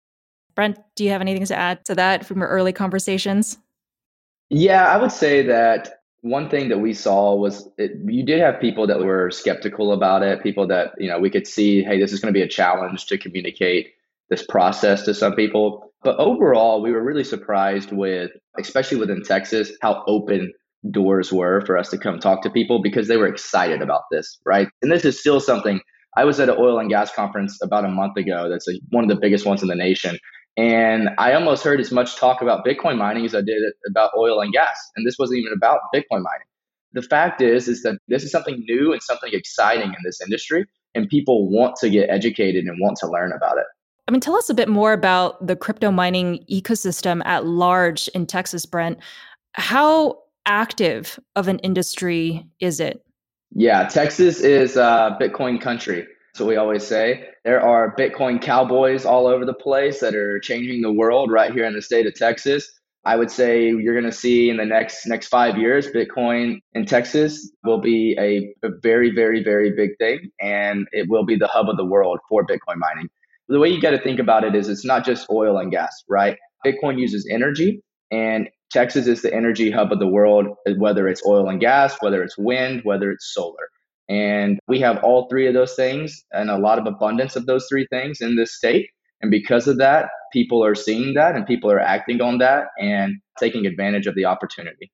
Brent, 0.56 0.76
do 0.96 1.04
you 1.04 1.10
have 1.10 1.20
anything 1.20 1.46
to 1.46 1.56
add 1.56 1.84
to 1.84 1.94
that 1.94 2.26
from 2.26 2.40
your 2.40 2.48
early 2.48 2.72
conversations? 2.72 3.58
Yeah, 4.50 4.86
I 4.86 4.96
would 4.96 5.12
say 5.12 5.42
that 5.46 6.00
one 6.22 6.50
thing 6.50 6.68
that 6.70 6.78
we 6.78 6.92
saw 6.92 7.36
was 7.36 7.68
it, 7.78 7.92
you 8.06 8.24
did 8.24 8.40
have 8.40 8.60
people 8.60 8.88
that 8.88 8.98
were 8.98 9.30
skeptical 9.30 9.92
about 9.92 10.24
it, 10.24 10.42
people 10.42 10.66
that, 10.66 10.94
you 10.98 11.08
know, 11.08 11.20
we 11.20 11.30
could 11.30 11.46
see, 11.46 11.84
hey, 11.84 12.00
this 12.00 12.12
is 12.12 12.18
going 12.18 12.34
to 12.34 12.36
be 12.36 12.42
a 12.42 12.48
challenge 12.48 13.06
to 13.06 13.18
communicate 13.18 13.92
this 14.30 14.44
process 14.44 15.02
to 15.04 15.14
some 15.14 15.36
people. 15.36 15.92
But 16.02 16.16
overall, 16.18 16.82
we 16.82 16.90
were 16.90 17.04
really 17.04 17.22
surprised 17.22 17.92
with, 17.92 18.32
especially 18.58 18.98
within 18.98 19.22
Texas, 19.22 19.70
how 19.80 20.02
open 20.08 20.52
doors 20.90 21.32
were 21.32 21.60
for 21.62 21.76
us 21.76 21.90
to 21.90 21.98
come 21.98 22.20
talk 22.20 22.42
to 22.42 22.50
people 22.50 22.82
because 22.82 23.08
they 23.08 23.16
were 23.16 23.26
excited 23.26 23.82
about 23.82 24.02
this, 24.10 24.38
right? 24.44 24.68
And 24.82 24.90
this 24.90 25.04
is 25.04 25.18
still 25.18 25.40
something 25.40 25.80
I 26.16 26.24
was 26.24 26.40
at 26.40 26.48
an 26.48 26.56
oil 26.58 26.78
and 26.78 26.88
gas 26.88 27.12
conference 27.12 27.58
about 27.62 27.84
a 27.84 27.88
month 27.88 28.16
ago. 28.16 28.48
That's 28.48 28.68
a, 28.68 28.72
one 28.90 29.04
of 29.04 29.10
the 29.10 29.20
biggest 29.20 29.46
ones 29.46 29.62
in 29.62 29.68
the 29.68 29.74
nation. 29.74 30.18
And 30.56 31.10
I 31.18 31.34
almost 31.34 31.62
heard 31.62 31.80
as 31.80 31.92
much 31.92 32.16
talk 32.16 32.42
about 32.42 32.64
Bitcoin 32.64 32.98
mining 32.98 33.24
as 33.24 33.34
I 33.34 33.40
did 33.42 33.62
about 33.88 34.10
oil 34.16 34.40
and 34.40 34.52
gas. 34.52 34.76
And 34.96 35.06
this 35.06 35.16
wasn't 35.18 35.38
even 35.38 35.52
about 35.56 35.78
Bitcoin 35.94 36.22
mining. 36.22 36.46
The 36.94 37.02
fact 37.02 37.40
is, 37.40 37.68
is 37.68 37.82
that 37.82 37.98
this 38.08 38.24
is 38.24 38.32
something 38.32 38.64
new 38.66 38.92
and 38.92 39.02
something 39.02 39.30
exciting 39.32 39.88
in 39.88 39.98
this 40.04 40.20
industry, 40.20 40.64
and 40.94 41.08
people 41.08 41.48
want 41.50 41.76
to 41.76 41.90
get 41.90 42.08
educated 42.10 42.64
and 42.64 42.78
want 42.80 42.96
to 42.98 43.06
learn 43.06 43.32
about 43.32 43.58
it. 43.58 43.66
I 44.08 44.10
mean, 44.10 44.20
tell 44.20 44.36
us 44.36 44.48
a 44.48 44.54
bit 44.54 44.68
more 44.68 44.94
about 44.94 45.46
the 45.46 45.54
crypto 45.54 45.90
mining 45.90 46.44
ecosystem 46.50 47.22
at 47.26 47.44
large 47.44 48.08
in 48.08 48.26
Texas, 48.26 48.64
Brent. 48.64 48.98
How 49.52 50.18
active 50.48 51.20
of 51.36 51.46
an 51.46 51.60
industry 51.60 52.44
is 52.58 52.80
it? 52.80 53.00
Yeah, 53.52 53.86
Texas 53.86 54.40
is 54.40 54.76
uh, 54.76 55.16
Bitcoin 55.20 55.60
country. 55.60 56.06
So 56.34 56.46
we 56.46 56.56
always 56.56 56.86
say. 56.86 57.28
There 57.44 57.60
are 57.60 57.94
Bitcoin 57.96 58.40
cowboys 58.40 59.04
all 59.04 59.26
over 59.26 59.44
the 59.44 59.54
place 59.54 60.00
that 60.00 60.14
are 60.14 60.38
changing 60.40 60.82
the 60.82 60.92
world 60.92 61.30
right 61.30 61.52
here 61.52 61.64
in 61.64 61.74
the 61.74 61.82
state 61.82 62.06
of 62.06 62.14
Texas. 62.14 62.70
I 63.04 63.16
would 63.16 63.30
say 63.30 63.68
you're 63.68 63.94
going 63.94 64.10
to 64.10 64.16
see 64.16 64.50
in 64.50 64.58
the 64.58 64.64
next 64.64 65.06
next 65.06 65.28
five 65.28 65.56
years, 65.56 65.88
Bitcoin 65.90 66.60
in 66.74 66.84
Texas 66.84 67.50
will 67.64 67.80
be 67.80 68.16
a, 68.18 68.54
a 68.66 68.70
very, 68.82 69.10
very, 69.14 69.42
very 69.42 69.70
big 69.74 69.96
thing, 69.98 70.30
and 70.40 70.86
it 70.92 71.08
will 71.08 71.24
be 71.24 71.36
the 71.36 71.46
hub 71.46 71.68
of 71.68 71.76
the 71.76 71.84
world 71.84 72.18
for 72.28 72.44
Bitcoin 72.44 72.76
mining. 72.76 73.08
The 73.48 73.58
way 73.58 73.68
you 73.68 73.80
got 73.80 73.92
to 73.92 74.02
think 74.02 74.20
about 74.20 74.44
it 74.44 74.54
is, 74.54 74.68
it's 74.68 74.84
not 74.84 75.06
just 75.06 75.30
oil 75.30 75.56
and 75.58 75.70
gas, 75.70 76.04
right? 76.08 76.36
Bitcoin 76.66 76.98
uses 76.98 77.26
energy, 77.32 77.82
and 78.10 78.48
Texas 78.70 79.06
is 79.06 79.22
the 79.22 79.34
energy 79.34 79.70
hub 79.70 79.92
of 79.92 79.98
the 79.98 80.06
world, 80.06 80.46
whether 80.76 81.08
it's 81.08 81.24
oil 81.26 81.48
and 81.48 81.60
gas, 81.60 81.96
whether 82.00 82.22
it's 82.22 82.36
wind, 82.36 82.82
whether 82.84 83.10
it's 83.10 83.32
solar. 83.32 83.68
And 84.08 84.58
we 84.68 84.80
have 84.80 85.02
all 85.02 85.28
three 85.28 85.46
of 85.46 85.54
those 85.54 85.74
things 85.74 86.24
and 86.32 86.50
a 86.50 86.58
lot 86.58 86.78
of 86.78 86.86
abundance 86.86 87.36
of 87.36 87.46
those 87.46 87.66
three 87.68 87.86
things 87.90 88.20
in 88.20 88.36
this 88.36 88.54
state. 88.54 88.88
And 89.20 89.30
because 89.30 89.68
of 89.68 89.78
that, 89.78 90.08
people 90.32 90.64
are 90.64 90.74
seeing 90.74 91.14
that 91.14 91.34
and 91.34 91.46
people 91.46 91.70
are 91.70 91.80
acting 91.80 92.20
on 92.20 92.38
that 92.38 92.68
and 92.78 93.16
taking 93.38 93.66
advantage 93.66 94.06
of 94.06 94.14
the 94.14 94.24
opportunity. 94.24 94.90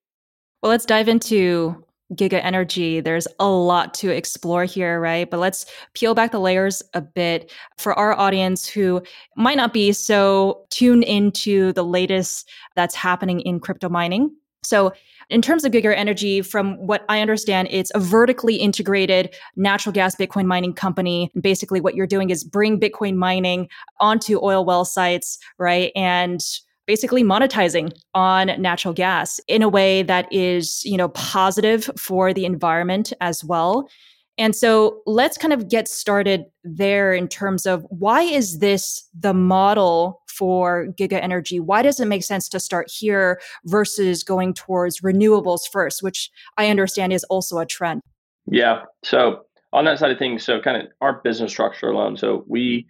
Well, 0.63 0.71
let's 0.71 0.87
dive 0.87 1.09
into 1.09 1.85
Giga 2.13 2.41
Energy, 2.45 3.01
there's 3.01 3.27
a 3.41 3.49
lot 3.49 3.95
to 3.95 4.11
explore 4.11 4.65
here, 4.65 5.01
right? 5.01 5.29
But 5.31 5.41
let's 5.41 5.67
peel 5.95 6.15
back 6.15 6.33
the 6.33 6.41
layers 6.41 6.83
a 6.93 7.01
bit 7.01 7.51
for 7.79 7.95
our 7.95 8.13
audience 8.13 8.67
who 8.69 9.03
might 9.37 9.57
not 9.57 9.73
be 9.73 9.93
so 9.93 10.65
tuned 10.71 11.05
into 11.05 11.73
the 11.73 11.85
latest 11.85 12.49
that's 12.77 12.95
happening 12.95 13.41
in 13.41 13.59
crypto 13.59 13.89
mining. 13.89 14.35
So, 14.63 14.93
in 15.31 15.41
terms 15.41 15.65
of 15.65 15.73
Giga 15.73 15.95
Energy, 15.97 16.43
from 16.43 16.77
what 16.87 17.05
I 17.09 17.23
understand, 17.23 17.69
it's 17.71 17.91
a 17.95 17.99
vertically 17.99 18.57
integrated 18.57 19.35
natural 19.57 19.93
gas 19.93 20.15
Bitcoin 20.15 20.45
mining 20.45 20.75
company. 20.75 21.31
Basically, 21.41 21.81
what 21.81 21.95
you're 21.95 22.07
doing 22.07 22.29
is 22.29 22.45
bring 22.45 22.79
Bitcoin 22.79 23.17
mining 23.17 23.69
onto 24.01 24.39
oil 24.43 24.67
well 24.67 24.85
sites, 24.85 25.39
right? 25.57 25.93
And 25.97 26.41
basically 26.87 27.23
monetizing 27.23 27.93
on 28.15 28.51
natural 28.61 28.95
gas 28.95 29.41
in 29.49 29.63
a 29.63 29.69
way 29.69 30.03
that 30.03 30.31
is, 30.33 30.85
you 30.85 30.97
know, 30.97 31.09
positive 31.09 31.91
for 31.99 32.33
the 32.33 32.45
environment 32.45 33.13
as 33.21 33.45
well. 33.45 33.89
And 34.37 34.57
so 34.57 35.01
let's 35.07 35.39
kind 35.39 35.53
of 35.53 35.69
get 35.69 35.87
started 35.87 36.45
there 36.65 37.15
in 37.15 37.29
terms 37.29 37.67
of 37.67 37.87
why 37.91 38.23
is 38.23 38.59
this 38.59 39.09
the 39.19 39.33
model 39.33 40.21
for 40.27 40.89
Giga 40.99 41.23
Energy? 41.23 41.61
Why 41.61 41.83
does 41.83 42.01
it 42.01 42.07
make 42.07 42.25
sense 42.25 42.49
to 42.49 42.59
start 42.59 42.91
here 42.91 43.41
versus 43.67 44.25
going 44.25 44.53
towards 44.53 45.01
renewables 45.01 45.61
first, 45.71 46.03
which 46.03 46.31
I 46.57 46.69
understand 46.69 47.13
is 47.13 47.23
also 47.25 47.59
a 47.59 47.67
trend? 47.67 48.01
Yeah. 48.47 48.83
So 49.05 49.43
on 49.73 49.85
that 49.85 50.01
side 50.01 50.11
of 50.11 50.19
things, 50.19 50.45
so 50.45 50.61
kind 50.61 50.83
of 50.83 50.89
our 51.01 51.21
business 51.23 51.53
structure 51.53 51.89
alone. 51.89 52.17
So 52.17 52.45
we 52.49 52.87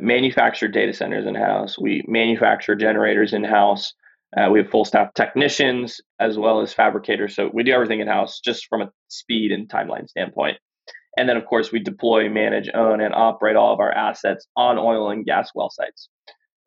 manufacture 0.00 0.68
data 0.68 0.92
centers 0.92 1.26
in 1.26 1.34
house. 1.34 1.78
We 1.78 2.04
manufacture 2.06 2.74
generators 2.74 3.32
in 3.32 3.44
house. 3.44 3.92
Uh, 4.36 4.48
we 4.50 4.60
have 4.60 4.70
full 4.70 4.84
staff 4.84 5.12
technicians 5.14 6.00
as 6.20 6.38
well 6.38 6.60
as 6.60 6.72
fabricators. 6.72 7.34
So 7.34 7.50
we 7.52 7.64
do 7.64 7.72
everything 7.72 8.00
in 8.00 8.06
house 8.06 8.40
just 8.40 8.66
from 8.68 8.82
a 8.82 8.90
speed 9.08 9.52
and 9.52 9.68
timeline 9.68 10.08
standpoint. 10.08 10.58
And 11.16 11.28
then, 11.28 11.36
of 11.36 11.44
course, 11.46 11.72
we 11.72 11.80
deploy, 11.80 12.28
manage, 12.28 12.70
own, 12.72 13.00
and 13.00 13.14
operate 13.14 13.56
all 13.56 13.72
of 13.72 13.80
our 13.80 13.90
assets 13.90 14.46
on 14.56 14.78
oil 14.78 15.10
and 15.10 15.24
gas 15.24 15.50
well 15.54 15.70
sites. 15.70 16.08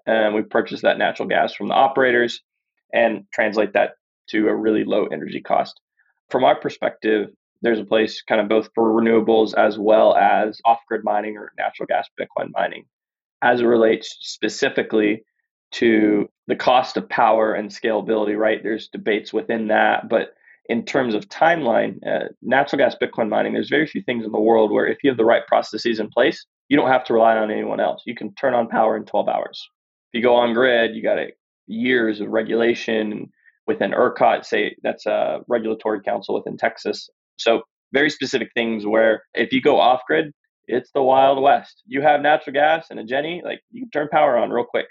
And 0.05 0.35
we 0.35 0.41
purchase 0.41 0.81
that 0.81 0.97
natural 0.97 1.29
gas 1.29 1.53
from 1.53 1.69
the 1.69 1.75
operators 1.75 2.41
and 2.93 3.23
translate 3.33 3.73
that 3.73 3.91
to 4.29 4.49
a 4.49 4.55
really 4.55 4.83
low 4.83 5.05
energy 5.05 5.41
cost. 5.41 5.79
From 6.29 6.43
our 6.43 6.59
perspective, 6.59 7.29
there's 7.61 7.79
a 7.79 7.85
place 7.85 8.21
kind 8.21 8.41
of 8.41 8.49
both 8.49 8.69
for 8.75 8.89
renewables 8.89 9.53
as 9.55 9.77
well 9.79 10.15
as 10.15 10.59
off 10.65 10.79
grid 10.89 11.05
mining 11.05 11.37
or 11.37 11.53
natural 11.57 11.87
gas 11.87 12.09
Bitcoin 12.19 12.49
mining 12.53 12.85
as 13.43 13.59
it 13.59 13.65
relates 13.65 14.17
specifically 14.21 15.25
to 15.71 16.29
the 16.47 16.55
cost 16.55 16.97
of 16.97 17.09
power 17.09 17.53
and 17.53 17.69
scalability, 17.69 18.37
right? 18.37 18.63
There's 18.63 18.87
debates 18.87 19.33
within 19.33 19.67
that. 19.67 20.07
But 20.07 20.33
in 20.69 20.85
terms 20.85 21.13
of 21.13 21.27
timeline, 21.27 21.97
uh, 22.07 22.29
natural 22.41 22.77
gas 22.77 22.95
Bitcoin 23.01 23.27
mining, 23.27 23.53
there's 23.53 23.69
very 23.69 23.85
few 23.85 24.01
things 24.01 24.25
in 24.25 24.31
the 24.31 24.39
world 24.39 24.71
where 24.71 24.87
if 24.87 25.03
you 25.03 25.09
have 25.09 25.17
the 25.17 25.25
right 25.25 25.45
processes 25.47 25.99
in 25.99 26.09
place, 26.09 26.45
you 26.69 26.77
don't 26.77 26.89
have 26.89 27.03
to 27.05 27.13
rely 27.13 27.35
on 27.37 27.51
anyone 27.51 27.81
else. 27.81 28.03
You 28.05 28.15
can 28.15 28.33
turn 28.35 28.53
on 28.53 28.69
power 28.69 28.95
in 28.95 29.03
12 29.03 29.27
hours. 29.27 29.67
If 30.13 30.19
you 30.19 30.23
go 30.23 30.35
on 30.35 30.53
grid, 30.53 30.95
you 30.95 31.03
got 31.03 31.17
years 31.67 32.21
of 32.21 32.29
regulation 32.29 33.29
within 33.67 33.91
ERCOT, 33.91 34.45
say 34.45 34.75
that's 34.83 35.05
a 35.05 35.41
regulatory 35.47 36.01
council 36.01 36.35
within 36.35 36.57
Texas. 36.57 37.09
So 37.37 37.63
very 37.91 38.09
specific 38.09 38.51
things 38.53 38.85
where 38.85 39.23
if 39.33 39.51
you 39.51 39.61
go 39.61 39.79
off 39.79 40.01
grid, 40.07 40.33
it's 40.67 40.91
the 40.91 41.01
Wild 41.01 41.41
West. 41.41 41.83
You 41.85 42.01
have 42.01 42.21
natural 42.21 42.53
gas 42.53 42.87
and 42.89 42.99
a 42.99 43.03
genny, 43.03 43.43
like 43.43 43.61
you 43.71 43.83
can 43.83 43.89
turn 43.91 44.09
power 44.09 44.37
on 44.37 44.49
real 44.49 44.65
quick. 44.65 44.87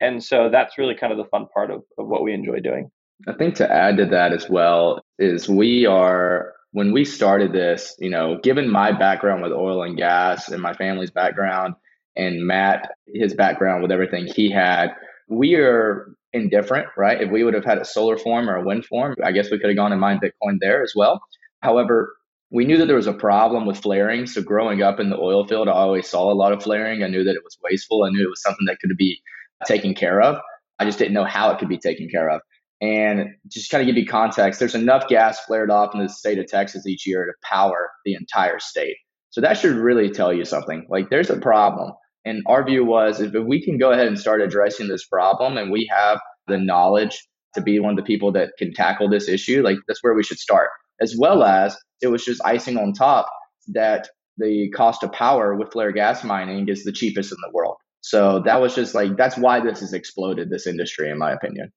And 0.00 0.22
so 0.22 0.48
that's 0.50 0.78
really 0.78 0.94
kind 0.94 1.12
of 1.12 1.18
the 1.18 1.26
fun 1.26 1.46
part 1.52 1.70
of, 1.70 1.82
of 1.98 2.06
what 2.06 2.22
we 2.22 2.32
enjoy 2.32 2.60
doing. 2.60 2.90
I 3.28 3.34
think 3.34 3.54
to 3.56 3.70
add 3.70 3.98
to 3.98 4.06
that 4.06 4.32
as 4.32 4.48
well 4.48 5.02
is 5.18 5.48
we 5.48 5.84
are, 5.84 6.54
when 6.72 6.92
we 6.92 7.04
started 7.04 7.52
this, 7.52 7.94
you 7.98 8.08
know, 8.08 8.38
given 8.42 8.70
my 8.70 8.92
background 8.92 9.42
with 9.42 9.52
oil 9.52 9.82
and 9.82 9.96
gas 9.96 10.48
and 10.48 10.62
my 10.62 10.72
family's 10.72 11.10
background, 11.10 11.74
and 12.16 12.46
Matt, 12.46 12.92
his 13.06 13.34
background 13.34 13.82
with 13.82 13.92
everything 13.92 14.26
he 14.26 14.50
had, 14.50 14.88
we 15.28 15.54
are 15.54 16.14
indifferent, 16.32 16.88
right? 16.96 17.20
If 17.20 17.30
we 17.30 17.44
would 17.44 17.54
have 17.54 17.64
had 17.64 17.78
a 17.78 17.84
solar 17.84 18.16
form 18.16 18.48
or 18.48 18.56
a 18.56 18.64
wind 18.64 18.84
form, 18.86 19.16
I 19.24 19.32
guess 19.32 19.50
we 19.50 19.58
could 19.58 19.68
have 19.68 19.76
gone 19.76 19.92
and 19.92 20.00
mined 20.00 20.20
Bitcoin 20.20 20.58
there 20.60 20.82
as 20.82 20.92
well. 20.96 21.20
However, 21.60 22.14
we 22.50 22.64
knew 22.64 22.78
that 22.78 22.86
there 22.86 22.96
was 22.96 23.06
a 23.06 23.12
problem 23.12 23.64
with 23.64 23.78
flaring. 23.78 24.26
So 24.26 24.42
growing 24.42 24.82
up 24.82 24.98
in 24.98 25.10
the 25.10 25.18
oil 25.18 25.46
field, 25.46 25.68
I 25.68 25.72
always 25.72 26.08
saw 26.08 26.32
a 26.32 26.34
lot 26.34 26.52
of 26.52 26.62
flaring. 26.62 27.02
I 27.02 27.08
knew 27.08 27.22
that 27.22 27.34
it 27.34 27.44
was 27.44 27.56
wasteful. 27.62 28.04
I 28.04 28.10
knew 28.10 28.24
it 28.24 28.30
was 28.30 28.42
something 28.42 28.66
that 28.66 28.78
could 28.80 28.96
be 28.96 29.22
taken 29.66 29.94
care 29.94 30.20
of. 30.20 30.36
I 30.78 30.84
just 30.84 30.98
didn't 30.98 31.14
know 31.14 31.24
how 31.24 31.50
it 31.52 31.58
could 31.58 31.68
be 31.68 31.78
taken 31.78 32.08
care 32.08 32.28
of. 32.28 32.40
And 32.80 33.34
just 33.48 33.70
kind 33.70 33.82
of 33.82 33.86
give 33.86 34.02
you 34.02 34.06
context, 34.06 34.58
there's 34.58 34.74
enough 34.74 35.06
gas 35.06 35.38
flared 35.40 35.70
off 35.70 35.94
in 35.94 36.00
the 36.00 36.08
state 36.08 36.38
of 36.38 36.46
Texas 36.46 36.86
each 36.86 37.06
year 37.06 37.26
to 37.26 37.32
power 37.46 37.90
the 38.04 38.14
entire 38.14 38.58
state. 38.58 38.96
So 39.28 39.40
that 39.42 39.58
should 39.58 39.76
really 39.76 40.10
tell 40.10 40.32
you 40.32 40.44
something. 40.44 40.86
Like 40.88 41.10
there's 41.10 41.30
a 41.30 41.36
problem. 41.36 41.92
And 42.24 42.42
our 42.46 42.64
view 42.64 42.84
was 42.84 43.20
if 43.20 43.32
we 43.32 43.62
can 43.62 43.78
go 43.78 43.92
ahead 43.92 44.06
and 44.06 44.18
start 44.18 44.40
addressing 44.40 44.88
this 44.88 45.06
problem 45.06 45.56
and 45.56 45.70
we 45.70 45.88
have 45.94 46.20
the 46.48 46.58
knowledge 46.58 47.26
to 47.54 47.60
be 47.60 47.78
one 47.78 47.92
of 47.92 47.96
the 47.96 48.02
people 48.02 48.32
that 48.32 48.52
can 48.58 48.72
tackle 48.72 49.08
this 49.08 49.28
issue, 49.28 49.62
like 49.62 49.76
that's 49.86 50.02
where 50.02 50.14
we 50.14 50.24
should 50.24 50.38
start 50.38 50.70
as 51.00 51.14
well 51.18 51.42
as 51.42 51.76
it 52.00 52.08
was 52.08 52.24
just 52.24 52.40
icing 52.44 52.76
on 52.76 52.92
top 52.92 53.26
that 53.68 54.08
the 54.38 54.70
cost 54.74 55.02
of 55.02 55.12
power 55.12 55.54
with 55.54 55.70
flare 55.72 55.92
gas 55.92 56.24
mining 56.24 56.68
is 56.68 56.84
the 56.84 56.92
cheapest 56.92 57.32
in 57.32 57.36
the 57.42 57.50
world. 57.52 57.76
So 58.00 58.40
that 58.46 58.60
was 58.60 58.74
just 58.74 58.94
like 58.94 59.16
that's 59.16 59.36
why 59.36 59.60
this 59.60 59.80
has 59.80 59.92
exploded 59.92 60.50
this 60.50 60.66
industry 60.66 61.10
in 61.10 61.18
my 61.18 61.32
opinion. 61.32 61.70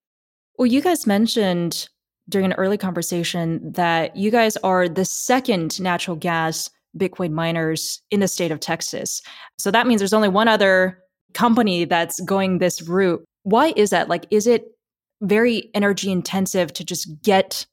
Well, 0.57 0.65
you 0.65 0.81
guys 0.81 1.05
mentioned 1.05 1.89
during 2.29 2.45
an 2.45 2.53
early 2.53 2.77
conversation 2.77 3.71
that 3.73 4.15
you 4.15 4.31
guys 4.31 4.55
are 4.57 4.87
the 4.87 5.03
second 5.03 5.81
natural 5.81 6.15
gas 6.15 6.69
Bitcoin 6.97 7.31
miners 7.31 8.01
in 8.11 8.21
the 8.21 8.27
state 8.27 8.51
of 8.51 8.59
Texas. 8.59 9.21
So 9.57 9.71
that 9.71 9.87
means 9.87 9.99
there's 9.99 10.13
only 10.13 10.29
one 10.29 10.47
other 10.47 10.99
company 11.33 11.85
that's 11.85 12.19
going 12.21 12.59
this 12.59 12.81
route. 12.83 13.23
Why 13.41 13.73
is 13.75 13.89
that? 13.89 14.07
Like 14.07 14.25
is 14.31 14.47
it 14.47 14.65
very 15.21 15.69
energy 15.73 16.11
intensive 16.11 16.71
to 16.73 16.85
just 16.85 17.21
get 17.21 17.65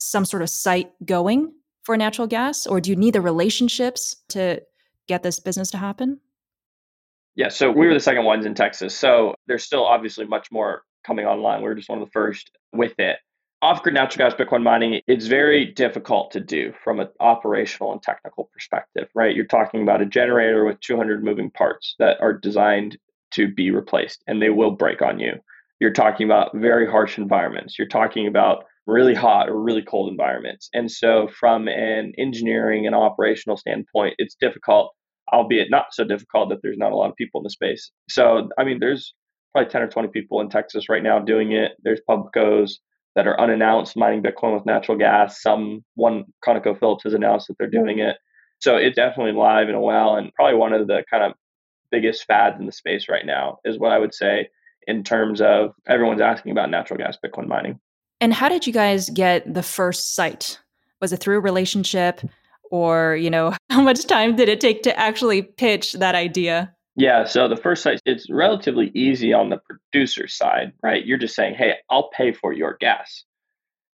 some 0.00 0.24
sort 0.24 0.42
of 0.42 0.50
site 0.50 0.90
going 1.04 1.52
for 1.84 1.96
natural 1.96 2.26
gas, 2.26 2.66
or 2.66 2.80
do 2.80 2.90
you 2.90 2.96
need 2.96 3.14
the 3.14 3.20
relationships 3.20 4.16
to 4.30 4.60
get 5.06 5.22
this 5.22 5.38
business 5.38 5.70
to 5.70 5.78
happen? 5.78 6.18
Yeah, 7.36 7.48
so 7.48 7.70
we 7.70 7.86
were 7.86 7.94
the 7.94 8.00
second 8.00 8.24
ones 8.24 8.44
in 8.44 8.54
Texas. 8.54 8.96
So 8.96 9.34
there's 9.46 9.64
still 9.64 9.84
obviously 9.84 10.26
much 10.26 10.50
more 10.50 10.82
coming 11.06 11.26
online. 11.26 11.62
We 11.62 11.68
are 11.68 11.74
just 11.74 11.88
one 11.88 12.00
of 12.00 12.06
the 12.06 12.10
first 12.10 12.50
with 12.72 12.98
it. 12.98 13.16
Off 13.62 13.82
grid 13.82 13.94
natural 13.94 14.28
gas 14.28 14.38
Bitcoin 14.38 14.62
mining, 14.62 15.00
it's 15.06 15.26
very 15.26 15.66
difficult 15.66 16.30
to 16.32 16.40
do 16.40 16.72
from 16.82 16.98
an 16.98 17.08
operational 17.20 17.92
and 17.92 18.02
technical 18.02 18.44
perspective, 18.52 19.08
right? 19.14 19.36
You're 19.36 19.44
talking 19.44 19.82
about 19.82 20.00
a 20.00 20.06
generator 20.06 20.64
with 20.64 20.80
200 20.80 21.22
moving 21.22 21.50
parts 21.50 21.94
that 21.98 22.18
are 22.20 22.32
designed 22.32 22.98
to 23.32 23.52
be 23.52 23.70
replaced 23.70 24.24
and 24.26 24.40
they 24.40 24.50
will 24.50 24.70
break 24.70 25.02
on 25.02 25.18
you. 25.18 25.34
You're 25.78 25.92
talking 25.92 26.26
about 26.26 26.54
very 26.54 26.90
harsh 26.90 27.18
environments. 27.18 27.78
You're 27.78 27.88
talking 27.88 28.26
about 28.26 28.64
really 28.86 29.14
hot 29.14 29.48
or 29.48 29.60
really 29.60 29.82
cold 29.82 30.10
environments. 30.10 30.68
And 30.72 30.90
so, 30.90 31.28
from 31.38 31.68
an 31.68 32.12
engineering 32.18 32.86
and 32.86 32.94
operational 32.94 33.56
standpoint, 33.56 34.14
it's 34.18 34.36
difficult, 34.40 34.92
albeit 35.32 35.70
not 35.70 35.86
so 35.92 36.04
difficult 36.04 36.48
that 36.50 36.58
there's 36.62 36.78
not 36.78 36.92
a 36.92 36.96
lot 36.96 37.10
of 37.10 37.16
people 37.16 37.40
in 37.40 37.44
the 37.44 37.50
space. 37.50 37.90
So, 38.08 38.48
I 38.58 38.64
mean, 38.64 38.78
there's 38.80 39.14
probably 39.52 39.70
10 39.70 39.82
or 39.82 39.88
20 39.88 40.08
people 40.08 40.40
in 40.40 40.48
Texas 40.48 40.88
right 40.88 41.02
now 41.02 41.18
doing 41.18 41.52
it. 41.52 41.72
There's 41.82 42.00
publicos 42.08 42.72
that 43.16 43.26
are 43.26 43.40
unannounced 43.40 43.96
mining 43.96 44.22
Bitcoin 44.22 44.54
with 44.54 44.66
natural 44.66 44.96
gas. 44.96 45.42
Some 45.42 45.84
one 45.94 46.24
ConocoPhillips 46.44 47.02
has 47.04 47.14
announced 47.14 47.48
that 47.48 47.58
they're 47.58 47.68
doing 47.68 47.98
mm-hmm. 47.98 48.10
it. 48.10 48.16
So 48.60 48.76
it's 48.76 48.96
definitely 48.96 49.32
live 49.32 49.68
and 49.68 49.80
well, 49.80 50.16
and 50.16 50.32
probably 50.34 50.56
one 50.56 50.72
of 50.72 50.86
the 50.86 51.02
kind 51.10 51.24
of 51.24 51.32
biggest 51.90 52.24
fads 52.24 52.60
in 52.60 52.66
the 52.66 52.72
space 52.72 53.08
right 53.08 53.26
now 53.26 53.58
is 53.64 53.78
what 53.78 53.92
I 53.92 53.98
would 53.98 54.14
say 54.14 54.48
in 54.86 55.02
terms 55.02 55.40
of 55.40 55.70
everyone's 55.88 56.20
asking 56.20 56.52
about 56.52 56.70
natural 56.70 56.98
gas 56.98 57.16
Bitcoin 57.24 57.48
mining. 57.48 57.80
And 58.20 58.34
how 58.34 58.48
did 58.48 58.66
you 58.66 58.72
guys 58.72 59.08
get 59.10 59.52
the 59.52 59.62
first 59.62 60.14
site? 60.14 60.58
Was 61.00 61.12
it 61.12 61.18
through 61.18 61.38
a 61.38 61.40
relationship 61.40 62.20
or, 62.70 63.16
you 63.16 63.30
know, 63.30 63.54
how 63.70 63.80
much 63.80 64.04
time 64.06 64.36
did 64.36 64.48
it 64.48 64.60
take 64.60 64.82
to 64.82 64.98
actually 64.98 65.42
pitch 65.42 65.94
that 65.94 66.14
idea? 66.14 66.74
Yeah, 66.96 67.24
so 67.24 67.48
the 67.48 67.56
first 67.56 67.82
site 67.82 68.00
it's 68.04 68.28
relatively 68.30 68.90
easy 68.94 69.32
on 69.32 69.48
the 69.48 69.58
producer 69.58 70.28
side, 70.28 70.72
right? 70.82 71.06
You're 71.06 71.18
just 71.18 71.34
saying, 71.34 71.54
"Hey, 71.54 71.76
I'll 71.88 72.10
pay 72.10 72.32
for 72.32 72.52
your 72.52 72.76
gas." 72.78 73.24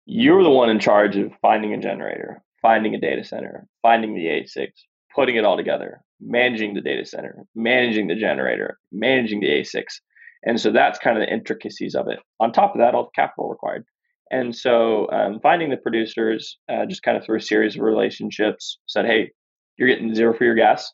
You're 0.06 0.44
the 0.44 0.50
one 0.50 0.70
in 0.70 0.80
charge 0.80 1.18
of 1.18 1.34
finding 1.42 1.74
a 1.74 1.78
generator, 1.80 2.42
finding 2.62 2.94
a 2.94 3.00
data 3.00 3.24
center, 3.24 3.68
finding 3.82 4.14
the 4.16 4.28
ASICs, 4.28 4.84
putting 5.14 5.36
it 5.36 5.44
all 5.44 5.58
together, 5.58 6.02
managing 6.22 6.76
the 6.76 6.82
data 6.82 7.06
center, 7.06 7.46
managing 7.56 8.08
the 8.08 8.16
generator, 8.16 8.78
managing 8.92 9.40
the 9.40 9.50
ASICs. 9.50 10.00
And 10.44 10.62
so 10.62 10.72
that's 10.72 11.00
kind 11.00 11.18
of 11.18 11.22
the 11.26 11.34
intricacies 11.34 11.96
of 11.96 12.08
it. 12.08 12.20
On 12.40 12.52
top 12.52 12.74
of 12.74 12.80
that, 12.80 12.94
all 12.96 13.06
the 13.06 13.22
capital 13.22 13.50
required. 13.50 13.86
And 14.34 14.56
so 14.56 15.08
um, 15.12 15.40
finding 15.44 15.70
the 15.70 15.78
producers 15.78 16.58
uh, 16.68 16.88
just 16.88 17.04
kind 17.04 17.16
of 17.16 17.24
through 17.24 17.38
a 17.38 17.42
series 17.42 17.76
of 17.76 17.84
relationships 17.84 18.80
said, 18.88 19.06
hey, 19.06 19.32
you're 19.78 19.88
getting 19.88 20.16
zero 20.16 20.36
for 20.36 20.44
your 20.44 20.56
gas. 20.56 20.92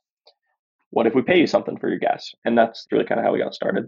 What 0.90 1.08
if 1.08 1.16
we 1.16 1.22
pay 1.22 1.40
you 1.40 1.48
something 1.48 1.78
for 1.78 1.88
your 1.88 2.00
gas? 2.00 2.30
And 2.44 2.58
that's 2.58 2.86
really 2.92 3.06
kind 3.06 3.18
of 3.18 3.26
how 3.26 3.32
we 3.32 3.40
got 3.40 3.54
started. 3.54 3.86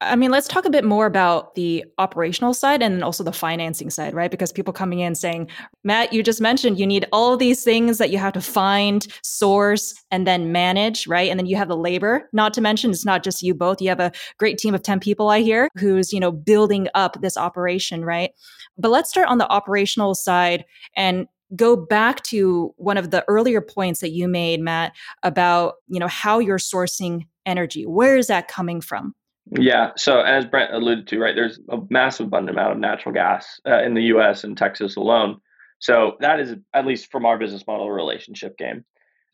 I 0.00 0.16
mean, 0.16 0.30
let's 0.30 0.48
talk 0.48 0.64
a 0.64 0.70
bit 0.70 0.84
more 0.84 1.06
about 1.06 1.54
the 1.54 1.84
operational 1.98 2.52
side 2.52 2.82
and 2.82 3.02
also 3.02 3.24
the 3.24 3.32
financing 3.32 3.90
side, 3.90 4.12
right? 4.12 4.30
Because 4.30 4.52
people 4.52 4.72
coming 4.72 4.98
in 4.98 5.14
saying, 5.14 5.48
Matt, 5.82 6.12
you 6.12 6.22
just 6.22 6.40
mentioned 6.40 6.78
you 6.78 6.86
need 6.86 7.06
all 7.12 7.36
these 7.36 7.62
things 7.62 7.98
that 7.98 8.10
you 8.10 8.18
have 8.18 8.32
to 8.34 8.40
find, 8.40 9.06
source, 9.22 9.94
and 10.10 10.26
then 10.26 10.52
manage, 10.52 11.06
right? 11.06 11.30
And 11.30 11.38
then 11.38 11.46
you 11.46 11.56
have 11.56 11.68
the 11.68 11.76
labor. 11.76 12.28
Not 12.32 12.52
to 12.54 12.60
mention, 12.60 12.90
it's 12.90 13.04
not 13.04 13.22
just 13.22 13.42
you 13.42 13.54
both. 13.54 13.80
You 13.80 13.88
have 13.88 14.00
a 14.00 14.12
great 14.38 14.58
team 14.58 14.74
of 14.74 14.82
10 14.82 15.00
people, 15.00 15.30
I 15.30 15.40
hear, 15.40 15.68
who's, 15.76 16.12
you 16.12 16.20
know, 16.20 16.32
building 16.32 16.88
up 16.94 17.20
this 17.22 17.36
operation, 17.36 18.04
right? 18.04 18.30
But 18.76 18.90
let's 18.90 19.10
start 19.10 19.28
on 19.28 19.38
the 19.38 19.50
operational 19.50 20.14
side 20.14 20.64
and 20.96 21.28
go 21.54 21.76
back 21.76 22.22
to 22.24 22.74
one 22.76 22.96
of 22.96 23.10
the 23.10 23.24
earlier 23.28 23.60
points 23.60 24.00
that 24.00 24.10
you 24.10 24.26
made, 24.26 24.60
Matt, 24.60 24.92
about, 25.22 25.74
you 25.86 26.00
know, 26.00 26.08
how 26.08 26.40
you're 26.40 26.58
sourcing 26.58 27.26
energy. 27.46 27.86
Where 27.86 28.16
is 28.16 28.26
that 28.26 28.48
coming 28.48 28.80
from? 28.80 29.14
Yeah. 29.50 29.90
So 29.96 30.20
as 30.20 30.46
Brent 30.46 30.72
alluded 30.72 31.06
to, 31.08 31.18
right, 31.18 31.34
there's 31.34 31.60
a 31.70 31.78
massive 31.90 32.26
abundant 32.26 32.56
amount 32.58 32.72
of 32.72 32.78
natural 32.78 33.14
gas 33.14 33.60
uh, 33.66 33.82
in 33.82 33.94
the 33.94 34.04
U.S. 34.04 34.44
and 34.44 34.56
Texas 34.56 34.96
alone. 34.96 35.36
So 35.80 36.16
that 36.20 36.40
is, 36.40 36.54
at 36.72 36.86
least 36.86 37.10
from 37.10 37.26
our 37.26 37.38
business 37.38 37.64
model, 37.66 37.90
relationship 37.90 38.56
game. 38.56 38.84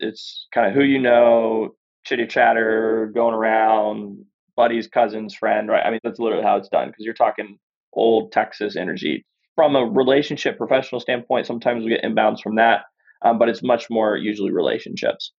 It's 0.00 0.48
kind 0.52 0.66
of 0.66 0.74
who 0.74 0.82
you 0.82 0.98
know, 0.98 1.74
chitty 2.04 2.26
chatter, 2.26 3.10
going 3.14 3.34
around, 3.34 4.24
buddies, 4.56 4.88
cousins, 4.88 5.34
friend, 5.34 5.68
right? 5.68 5.84
I 5.84 5.90
mean, 5.90 6.00
that's 6.02 6.18
literally 6.18 6.44
how 6.44 6.56
it's 6.56 6.68
done 6.68 6.88
because 6.88 7.04
you're 7.04 7.14
talking 7.14 7.58
old 7.92 8.32
Texas 8.32 8.76
energy. 8.76 9.24
From 9.54 9.76
a 9.76 9.84
relationship 9.84 10.56
professional 10.56 11.00
standpoint, 11.00 11.46
sometimes 11.46 11.84
we 11.84 11.90
get 11.90 12.02
inbounds 12.02 12.40
from 12.40 12.56
that, 12.56 12.82
um, 13.22 13.38
but 13.38 13.48
it's 13.48 13.62
much 13.62 13.90
more 13.90 14.16
usually 14.16 14.50
relationships. 14.50 15.32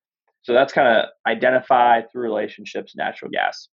So 0.43 0.53
that's 0.53 0.71
kind 0.73 0.87
of 0.87 1.05
identify 1.27 2.01
through 2.03 2.23
relationships 2.23 2.95
natural 2.95 3.31
gas 3.31 3.67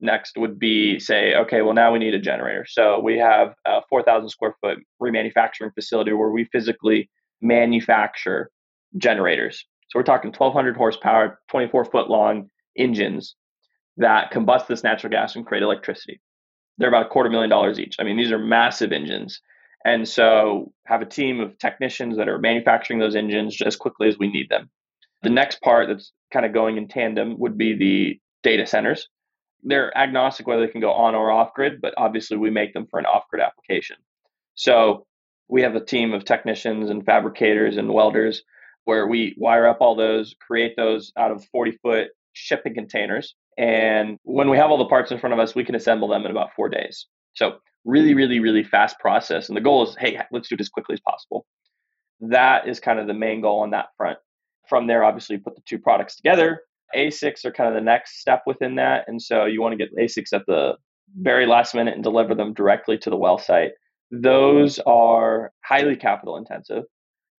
next 0.00 0.36
would 0.36 0.58
be 0.58 0.98
say, 0.98 1.34
okay, 1.34 1.62
well, 1.62 1.74
now 1.74 1.92
we 1.92 1.98
need 1.98 2.14
a 2.14 2.20
generator. 2.20 2.64
So 2.68 3.00
we 3.00 3.18
have 3.18 3.54
a 3.66 3.80
4,000 3.88 4.28
square 4.28 4.54
foot 4.60 4.78
remanufacturing 5.02 5.74
facility 5.74 6.12
where 6.12 6.30
we 6.30 6.44
physically 6.44 7.10
manufacture 7.40 8.50
generators. 8.96 9.64
So 9.88 9.98
we're 9.98 10.04
talking 10.04 10.30
1,200 10.30 10.76
horsepower, 10.76 11.40
24 11.48 11.86
foot 11.86 12.10
long 12.10 12.50
engines 12.76 13.34
that 13.96 14.32
combust 14.32 14.66
this 14.68 14.84
natural 14.84 15.10
gas 15.10 15.34
and 15.34 15.46
create 15.46 15.62
electricity. 15.62 16.20
They're 16.78 16.88
about 16.88 17.06
a 17.06 17.08
quarter 17.08 17.30
million 17.30 17.50
dollars 17.50 17.80
each. 17.80 17.96
I 17.98 18.04
mean, 18.04 18.16
these 18.16 18.30
are 18.30 18.38
massive 18.38 18.92
engines. 18.92 19.40
And 19.84 20.08
so 20.08 20.72
have 20.86 21.02
a 21.02 21.06
team 21.06 21.40
of 21.40 21.58
technicians 21.58 22.16
that 22.16 22.28
are 22.28 22.38
manufacturing 22.38 22.98
those 22.98 23.16
engines 23.16 23.60
as 23.64 23.76
quickly 23.76 24.08
as 24.08 24.18
we 24.18 24.28
need 24.28 24.48
them. 24.48 24.70
The 25.22 25.30
next 25.30 25.60
part 25.62 25.88
that's 25.88 26.12
kind 26.32 26.46
of 26.46 26.52
going 26.52 26.76
in 26.76 26.86
tandem 26.86 27.38
would 27.38 27.58
be 27.58 27.74
the 27.74 28.20
data 28.42 28.66
centers 28.66 29.08
they're 29.62 29.96
agnostic 29.96 30.46
whether 30.46 30.64
they 30.64 30.72
can 30.72 30.80
go 30.80 30.92
on 30.92 31.14
or 31.14 31.30
off 31.30 31.54
grid, 31.54 31.80
but 31.80 31.94
obviously 31.96 32.36
we 32.36 32.50
make 32.50 32.72
them 32.74 32.86
for 32.90 32.98
an 32.98 33.06
off 33.06 33.24
grid 33.30 33.42
application. 33.42 33.96
So 34.54 35.06
we 35.48 35.62
have 35.62 35.74
a 35.74 35.84
team 35.84 36.12
of 36.12 36.24
technicians 36.24 36.90
and 36.90 37.04
fabricators 37.04 37.76
and 37.76 37.92
welders 37.92 38.42
where 38.84 39.06
we 39.06 39.34
wire 39.36 39.66
up 39.66 39.78
all 39.80 39.94
those, 39.94 40.34
create 40.40 40.74
those 40.76 41.12
out 41.16 41.30
of 41.30 41.44
40 41.46 41.72
foot 41.82 42.08
shipping 42.32 42.74
containers. 42.74 43.34
And 43.56 44.18
when 44.22 44.48
we 44.48 44.56
have 44.56 44.70
all 44.70 44.78
the 44.78 44.86
parts 44.86 45.10
in 45.10 45.18
front 45.18 45.34
of 45.34 45.38
us, 45.38 45.54
we 45.54 45.64
can 45.64 45.74
assemble 45.74 46.08
them 46.08 46.24
in 46.24 46.30
about 46.30 46.54
four 46.54 46.68
days. 46.68 47.06
So 47.34 47.58
really, 47.84 48.14
really, 48.14 48.40
really 48.40 48.62
fast 48.62 48.98
process. 48.98 49.48
And 49.48 49.56
the 49.56 49.60
goal 49.60 49.86
is, 49.86 49.96
hey, 49.98 50.20
let's 50.30 50.48
do 50.48 50.54
it 50.54 50.60
as 50.60 50.68
quickly 50.68 50.94
as 50.94 51.00
possible. 51.00 51.44
That 52.20 52.68
is 52.68 52.80
kind 52.80 52.98
of 52.98 53.06
the 53.06 53.14
main 53.14 53.40
goal 53.40 53.60
on 53.60 53.70
that 53.70 53.88
front. 53.96 54.18
From 54.68 54.86
there, 54.86 55.04
obviously, 55.04 55.38
put 55.38 55.54
the 55.54 55.62
two 55.66 55.78
products 55.78 56.16
together, 56.16 56.62
ASICs 56.94 57.44
are 57.44 57.52
kind 57.52 57.68
of 57.68 57.74
the 57.74 57.84
next 57.84 58.20
step 58.20 58.42
within 58.46 58.76
that. 58.76 59.04
And 59.06 59.20
so 59.20 59.44
you 59.44 59.60
want 59.60 59.72
to 59.72 59.76
get 59.76 59.94
ASICs 59.96 60.32
at 60.32 60.46
the 60.46 60.74
very 61.16 61.46
last 61.46 61.74
minute 61.74 61.94
and 61.94 62.02
deliver 62.02 62.34
them 62.34 62.54
directly 62.54 62.98
to 62.98 63.10
the 63.10 63.16
well 63.16 63.38
site. 63.38 63.72
Those 64.10 64.78
are 64.80 65.52
highly 65.64 65.96
capital 65.96 66.36
intensive. 66.36 66.84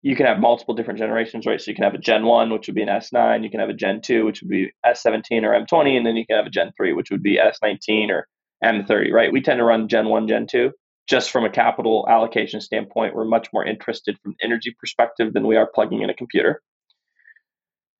You 0.02 0.16
can 0.16 0.26
have 0.28 0.40
multiple 0.40 0.76
different 0.76 1.00
generations, 1.00 1.46
right? 1.46 1.60
So 1.60 1.72
you 1.72 1.76
can 1.76 1.84
have 1.84 1.94
a 1.94 2.00
Gen 2.00 2.26
1, 2.26 2.52
which 2.52 2.68
would 2.68 2.76
be 2.76 2.84
an 2.84 2.88
S9. 2.88 3.44
You 3.44 3.50
can 3.50 3.60
have 3.60 3.70
a 3.70 3.74
Gen 3.74 4.02
2, 4.02 4.26
which 4.26 4.42
would 4.42 4.50
be 4.50 4.72
S17 4.86 5.44
or 5.44 5.66
M20. 5.66 5.98
And 5.98 6.06
then 6.06 6.16
you 6.16 6.26
can 6.26 6.38
have 6.38 6.46
a 6.46 6.52
Gen 6.52 6.72
3, 6.78 6.94
which 6.94 7.12
would 7.12 7.24
be 7.24 7.38
S19 7.38 8.10
or 8.10 8.28
M30, 8.64 9.12
right? 9.12 9.32
We 9.32 9.42
tend 9.42 9.58
to 9.58 9.66
run 9.66 9.90
Gen 9.90 10.08
1, 10.08 10.28
Gen 10.28 10.48
2. 10.48 10.72
Just 11.08 11.32
from 11.32 11.44
a 11.44 11.50
capital 11.50 12.06
allocation 12.08 12.62
standpoint, 12.62 13.16
we're 13.16 13.26
much 13.26 13.50
more 13.52 13.66
interested 13.66 14.18
from 14.22 14.36
energy 14.44 14.76
perspective 14.80 15.34
than 15.34 15.48
we 15.48 15.58
are 15.58 15.70
plugging 15.74 16.02
in 16.02 16.10
a 16.10 16.14
computer. 16.14 16.62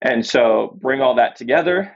And 0.02 0.26
so 0.26 0.78
bring 0.82 1.02
all 1.02 1.16
that 1.16 1.36
together. 1.36 1.96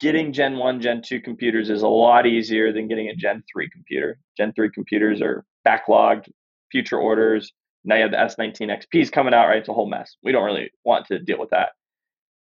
Getting 0.00 0.32
Gen 0.32 0.56
1, 0.56 0.80
Gen 0.80 1.02
2 1.02 1.20
computers 1.20 1.70
is 1.70 1.82
a 1.82 1.88
lot 1.88 2.26
easier 2.26 2.72
than 2.72 2.88
getting 2.88 3.08
a 3.08 3.14
Gen 3.14 3.42
3 3.52 3.68
computer. 3.70 4.18
Gen 4.36 4.52
3 4.52 4.70
computers 4.70 5.22
are 5.22 5.44
backlogged, 5.66 6.28
future 6.70 6.98
orders. 6.98 7.52
Now 7.84 7.96
you 7.96 8.02
have 8.02 8.10
the 8.10 8.16
S19 8.18 8.70
XPs 8.70 9.12
coming 9.12 9.34
out, 9.34 9.46
right? 9.46 9.58
It's 9.58 9.68
a 9.68 9.74
whole 9.74 9.88
mess. 9.88 10.16
We 10.22 10.32
don't 10.32 10.44
really 10.44 10.70
want 10.84 11.06
to 11.06 11.18
deal 11.18 11.38
with 11.38 11.50
that. 11.50 11.70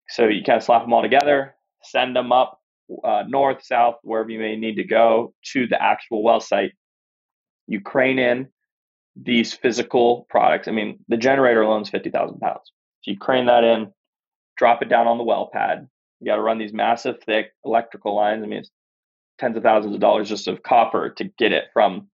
So 0.09 0.26
you 0.26 0.42
kind 0.42 0.56
of 0.56 0.62
slap 0.62 0.82
them 0.82 0.92
all 0.92 1.02
together, 1.02 1.54
send 1.82 2.16
them 2.16 2.32
up 2.32 2.61
uh, 3.04 3.24
north, 3.26 3.64
south, 3.64 3.96
wherever 4.02 4.30
you 4.30 4.38
may 4.38 4.56
need 4.56 4.76
to 4.76 4.85
go 4.85 5.35
to 5.52 5.66
the 5.66 5.80
actual 5.82 6.22
well 6.22 6.40
site. 6.40 6.72
You 7.66 7.80
crane 7.80 8.18
in 8.18 8.48
these 9.16 9.52
physical 9.52 10.26
products. 10.30 10.68
I 10.68 10.72
mean, 10.72 10.98
the 11.09 11.16
generator 11.16 11.62
alone 11.62 11.82
is 11.82 11.88
50,000 11.90 12.38
pounds. 12.38 12.72
So 13.02 13.11
you 13.11 13.18
crane 13.18 13.46
that 13.46 13.64
in, 13.64 13.92
drop 14.57 14.83
it 14.83 14.88
down 14.88 15.07
on 15.07 15.19
the 15.19 15.25
well 15.25 15.51
pad. 15.53 15.88
You 16.21 16.27
got 16.27 16.37
to 16.37 16.42
run 16.42 16.59
these 16.59 16.73
massive, 16.73 17.23
thick 17.23 17.53
electrical 17.64 18.14
lines. 18.14 18.42
I 18.42 18.47
mean, 18.47 18.61
it's 18.61 18.71
tens 19.38 19.57
of 19.57 19.62
thousands 19.62 19.95
of 19.95 20.01
dollars 20.01 20.29
just 20.29 20.49
of 20.49 20.62
copper 20.62 21.11
to 21.11 21.25
get 21.38 21.53
it 21.53 21.64
from 21.73 22.09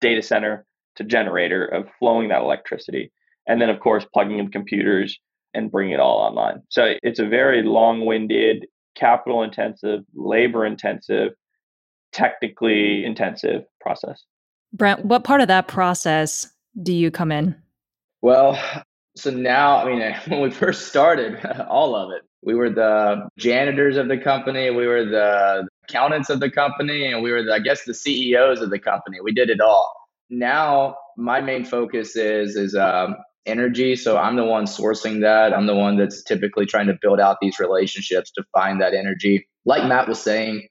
data 0.00 0.22
center 0.22 0.66
to 0.96 1.04
generator 1.04 1.64
of 1.66 1.88
flowing 1.98 2.28
that 2.28 2.40
electricity. 2.40 3.12
And 3.46 3.60
then, 3.60 3.68
of 3.68 3.80
course, 3.80 4.06
plugging 4.12 4.38
in 4.38 4.50
computers 4.50 5.18
and 5.54 5.70
bringing 5.70 5.94
it 5.94 6.00
all 6.00 6.18
online. 6.18 6.62
So 6.68 6.94
it's 7.02 7.18
a 7.18 7.26
very 7.26 7.62
long 7.62 8.06
winded, 8.06 8.66
capital 8.94 9.42
intensive, 9.42 10.00
labor 10.14 10.64
intensive, 10.64 11.32
technically 12.12 13.04
intensive 13.04 13.64
process. 13.80 14.22
Brent, 14.72 15.04
what 15.04 15.24
part 15.24 15.40
of 15.40 15.48
that 15.48 15.68
process 15.68 16.50
do 16.82 16.92
you 16.92 17.10
come 17.10 17.30
in? 17.30 17.54
Well, 18.22 18.58
so 19.16 19.30
now, 19.30 19.78
I 19.78 19.84
mean, 19.84 20.14
when 20.28 20.40
we 20.40 20.50
first 20.50 20.88
started, 20.88 21.44
all 21.68 21.94
of 21.94 22.10
it, 22.12 22.22
we 22.42 22.54
were 22.54 22.70
the 22.70 23.28
janitors 23.38 23.96
of 23.96 24.08
the 24.08 24.18
company, 24.18 24.70
we 24.70 24.86
were 24.86 25.04
the 25.04 25.68
accountants 25.88 26.30
of 26.30 26.40
the 26.40 26.50
company, 26.50 27.06
and 27.06 27.22
we 27.22 27.30
were, 27.30 27.42
the, 27.42 27.52
I 27.52 27.60
guess, 27.60 27.84
the 27.84 27.94
CEOs 27.94 28.60
of 28.60 28.70
the 28.70 28.78
company. 28.78 29.18
We 29.22 29.32
did 29.32 29.50
it 29.50 29.60
all. 29.60 29.94
Now, 30.28 30.96
my 31.16 31.40
main 31.40 31.64
focus 31.64 32.16
is 32.16 32.56
is 32.56 32.74
um, 32.74 33.16
energy. 33.46 33.96
So 33.96 34.16
I'm 34.16 34.36
the 34.36 34.44
one 34.44 34.64
sourcing 34.64 35.20
that. 35.20 35.52
I'm 35.52 35.66
the 35.66 35.74
one 35.74 35.96
that's 35.96 36.22
typically 36.22 36.66
trying 36.66 36.86
to 36.86 36.98
build 37.00 37.20
out 37.20 37.36
these 37.40 37.58
relationships 37.58 38.30
to 38.32 38.44
find 38.52 38.80
that 38.80 38.94
energy. 38.94 39.46
Like 39.64 39.86
Matt 39.86 40.08
was 40.08 40.20
saying, 40.20 40.68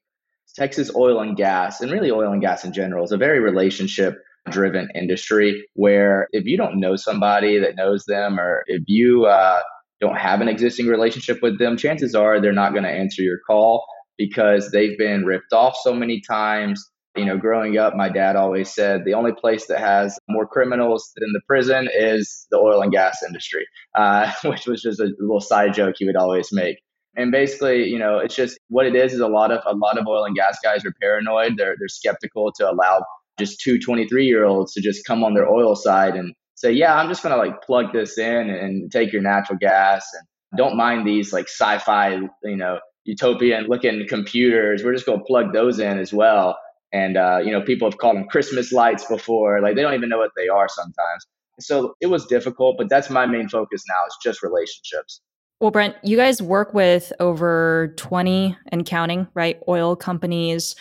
Texas 0.56 0.92
oil 0.96 1.22
and 1.22 1.38
gas, 1.38 1.80
and 1.80 1.92
really 1.92 2.12
oil 2.12 2.34
and 2.34 2.42
gas 2.42 2.66
in 2.66 2.74
general, 2.74 3.06
is 3.06 3.12
a 3.12 3.18
very 3.18 3.40
relationship 3.40 4.18
driven 4.50 4.90
industry 4.96 5.66
where 5.74 6.28
if 6.32 6.46
you 6.46 6.58
don't 6.58 6.80
know 6.80 6.96
somebody 6.96 7.60
that 7.60 7.76
knows 7.76 8.06
them 8.06 8.40
or 8.40 8.64
if 8.68 8.84
you 8.88 9.26
uh, 9.26 9.62
don't 10.00 10.18
have 10.18 10.42
an 10.42 10.48
existing 10.48 10.88
relationship 10.88 11.40
with 11.42 11.60
them, 11.60 11.78
chances 11.78 12.16
are 12.16 12.42
they're 12.42 12.52
not 12.52 12.72
going 12.72 12.84
to 12.84 12.90
answer 12.90 13.22
your 13.22 13.40
call 13.46 13.86
because 14.18 14.72
they've 14.72 14.98
been 14.98 15.26
ripped 15.26 15.54
off 15.54 15.76
so 15.84 15.94
many 15.94 16.22
times. 16.22 16.84
You 17.16 17.26
know, 17.26 17.38
growing 17.38 17.78
up, 17.78 17.96
my 17.96 18.08
dad 18.08 18.36
always 18.36 18.74
said 18.74 19.04
the 19.04 19.14
only 19.14 19.34
place 19.34 19.68
that 19.68 19.80
has 19.80 20.18
more 20.30 20.48
criminals 20.48 21.12
than 21.18 21.32
the 21.34 21.42
prison 21.46 21.90
is 21.94 22.48
the 22.52 22.58
oil 22.58 22.82
and 22.82 22.92
gas 22.92 23.18
industry, 23.26 23.66
uh, 23.96 24.32
which 24.46 24.66
was 24.66 24.82
just 24.82 25.00
a 25.00 25.14
little 25.20 25.42
side 25.42 25.74
joke 25.74 25.96
he 25.98 26.06
would 26.06 26.16
always 26.16 26.50
make. 26.52 26.78
And 27.18 27.30
basically, 27.30 27.90
you 27.90 28.00
know, 28.00 28.20
it's 28.20 28.36
just 28.36 28.58
what 28.70 28.86
it 28.86 28.96
is 28.96 29.14
is 29.14 29.20
a 29.20 29.28
lot 29.28 29.52
of 29.52 29.62
a 29.66 29.76
lot 29.76 29.98
of 29.98 30.08
oil 30.08 30.24
and 30.24 30.36
gas 30.36 30.58
guys 30.64 30.86
are 30.86 30.94
paranoid. 31.02 31.58
They're 31.58 31.76
they're 31.78 31.90
skeptical 31.90 32.54
to 32.54 32.72
allow 32.72 33.04
just 33.40 33.60
two 33.60 33.80
23 33.80 34.26
year 34.26 34.46
olds 34.46 34.74
to 34.74 34.82
just 34.82 35.06
come 35.06 35.24
on 35.24 35.34
their 35.34 35.50
oil 35.50 35.76
side 35.76 36.16
and 36.16 36.34
say, 36.56 36.72
yeah, 36.72 36.96
I'm 36.96 37.10
just 37.10 37.24
going 37.24 37.34
to 37.34 37.42
like 37.42 37.62
plug 37.64 37.94
this 37.94 38.18
in 38.18 38.50
and 38.50 38.92
take 38.92 39.12
your 39.12 39.22
natural 39.22 39.58
gas 39.60 40.06
and 40.14 40.28
don't 40.58 40.78
mind 40.78 41.08
these 41.08 41.34
like 41.34 41.48
sci-fi, 41.48 42.20
you 42.44 42.56
know, 42.56 42.80
utopian 43.06 43.66
looking 43.68 44.06
computers. 44.08 44.84
We're 44.84 44.94
just 44.94 45.06
going 45.06 45.20
to 45.20 45.26
plug 45.26 45.54
those 45.54 45.80
in 45.80 45.98
as 45.98 46.14
well. 46.14 46.58
And, 46.94 47.18
uh, 47.18 47.40
you 47.44 47.52
know, 47.52 47.62
people 47.62 47.90
have 47.90 47.98
called 47.98 48.18
them 48.18 48.28
Christmas 48.28 48.72
lights 48.72 49.06
before. 49.06 49.62
Like 49.62 49.76
they 49.76 49.82
don't 49.82 49.94
even 49.94 50.10
know 50.10 50.20
what 50.20 50.32
they 50.36 50.50
are 50.50 50.68
sometimes. 50.68 51.26
So 51.60 51.96
it 52.02 52.08
was 52.08 52.26
difficult, 52.26 52.78
but 52.78 52.90
that's 52.90 53.10
my 53.10 53.26
main 53.26 53.48
focus 53.48 53.84
now 53.88 54.06
is 54.08 54.18
just 54.22 54.44
relationships. 54.44 55.22
Well, 55.60 55.72
Brent, 55.72 55.96
you 56.04 56.18
guys 56.18 56.42
work 56.42 56.74
with 56.74 57.14
over 57.20 57.94
20 57.98 58.58
and 58.72 58.86
counting, 58.86 59.28
right? 59.36 59.60
Oil 59.68 59.96
companies. 59.96 60.76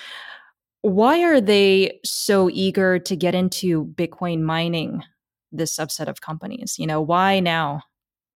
Why 0.82 1.22
are 1.22 1.40
they 1.40 2.00
so 2.04 2.48
eager 2.50 2.98
to 2.98 3.16
get 3.16 3.34
into 3.34 3.86
Bitcoin 3.86 4.42
mining, 4.42 5.02
this 5.52 5.76
subset 5.76 6.08
of 6.08 6.20
companies? 6.20 6.76
You 6.78 6.86
know, 6.86 7.00
why 7.00 7.40
now? 7.40 7.82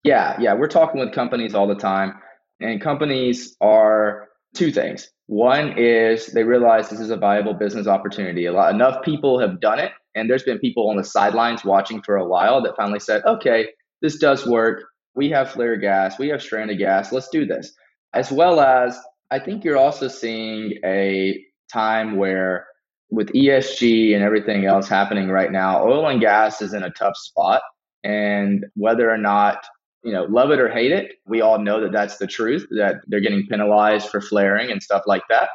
Yeah, 0.02 0.36
yeah. 0.38 0.54
We're 0.54 0.68
talking 0.68 1.00
with 1.00 1.12
companies 1.12 1.54
all 1.54 1.66
the 1.66 1.74
time, 1.74 2.14
and 2.60 2.80
companies 2.80 3.56
are 3.60 4.28
Two 4.54 4.70
things. 4.70 5.10
One 5.26 5.76
is 5.76 6.28
they 6.28 6.44
realize 6.44 6.88
this 6.88 7.00
is 7.00 7.10
a 7.10 7.16
viable 7.16 7.54
business 7.54 7.88
opportunity. 7.88 8.46
A 8.46 8.52
lot 8.52 8.72
enough 8.72 9.02
people 9.02 9.40
have 9.40 9.60
done 9.60 9.80
it, 9.80 9.90
and 10.14 10.30
there's 10.30 10.44
been 10.44 10.60
people 10.60 10.88
on 10.88 10.96
the 10.96 11.02
sidelines 11.02 11.64
watching 11.64 12.02
for 12.02 12.16
a 12.16 12.26
while 12.26 12.62
that 12.62 12.76
finally 12.76 13.00
said, 13.00 13.24
"Okay, 13.24 13.70
this 14.00 14.16
does 14.16 14.46
work. 14.46 14.84
We 15.16 15.28
have 15.30 15.50
flare 15.50 15.76
gas, 15.76 16.20
we 16.20 16.28
have 16.28 16.40
stranded 16.40 16.78
gas. 16.78 17.10
Let's 17.10 17.28
do 17.30 17.44
this." 17.44 17.74
As 18.12 18.30
well 18.30 18.60
as 18.60 18.96
I 19.32 19.40
think 19.40 19.64
you're 19.64 19.76
also 19.76 20.06
seeing 20.06 20.78
a 20.84 21.44
time 21.72 22.16
where 22.16 22.66
with 23.10 23.32
ESG 23.32 24.14
and 24.14 24.22
everything 24.24 24.64
else 24.66 24.88
happening 24.88 25.28
right 25.28 25.52
now, 25.52 25.84
oil 25.84 26.06
and 26.08 26.20
gas 26.20 26.60
is 26.62 26.74
in 26.74 26.82
a 26.82 26.90
tough 26.90 27.16
spot. 27.16 27.62
And 28.02 28.66
whether 28.74 29.10
or 29.10 29.18
not, 29.18 29.64
you 30.02 30.12
know, 30.12 30.24
love 30.24 30.50
it 30.50 30.60
or 30.60 30.68
hate 30.68 30.92
it, 30.92 31.12
we 31.26 31.40
all 31.40 31.58
know 31.58 31.80
that 31.80 31.92
that's 31.92 32.18
the 32.18 32.26
truth, 32.26 32.66
that 32.72 32.96
they're 33.06 33.20
getting 33.20 33.46
penalized 33.48 34.08
for 34.10 34.20
flaring 34.20 34.70
and 34.70 34.82
stuff 34.82 35.02
like 35.06 35.22
that. 35.30 35.48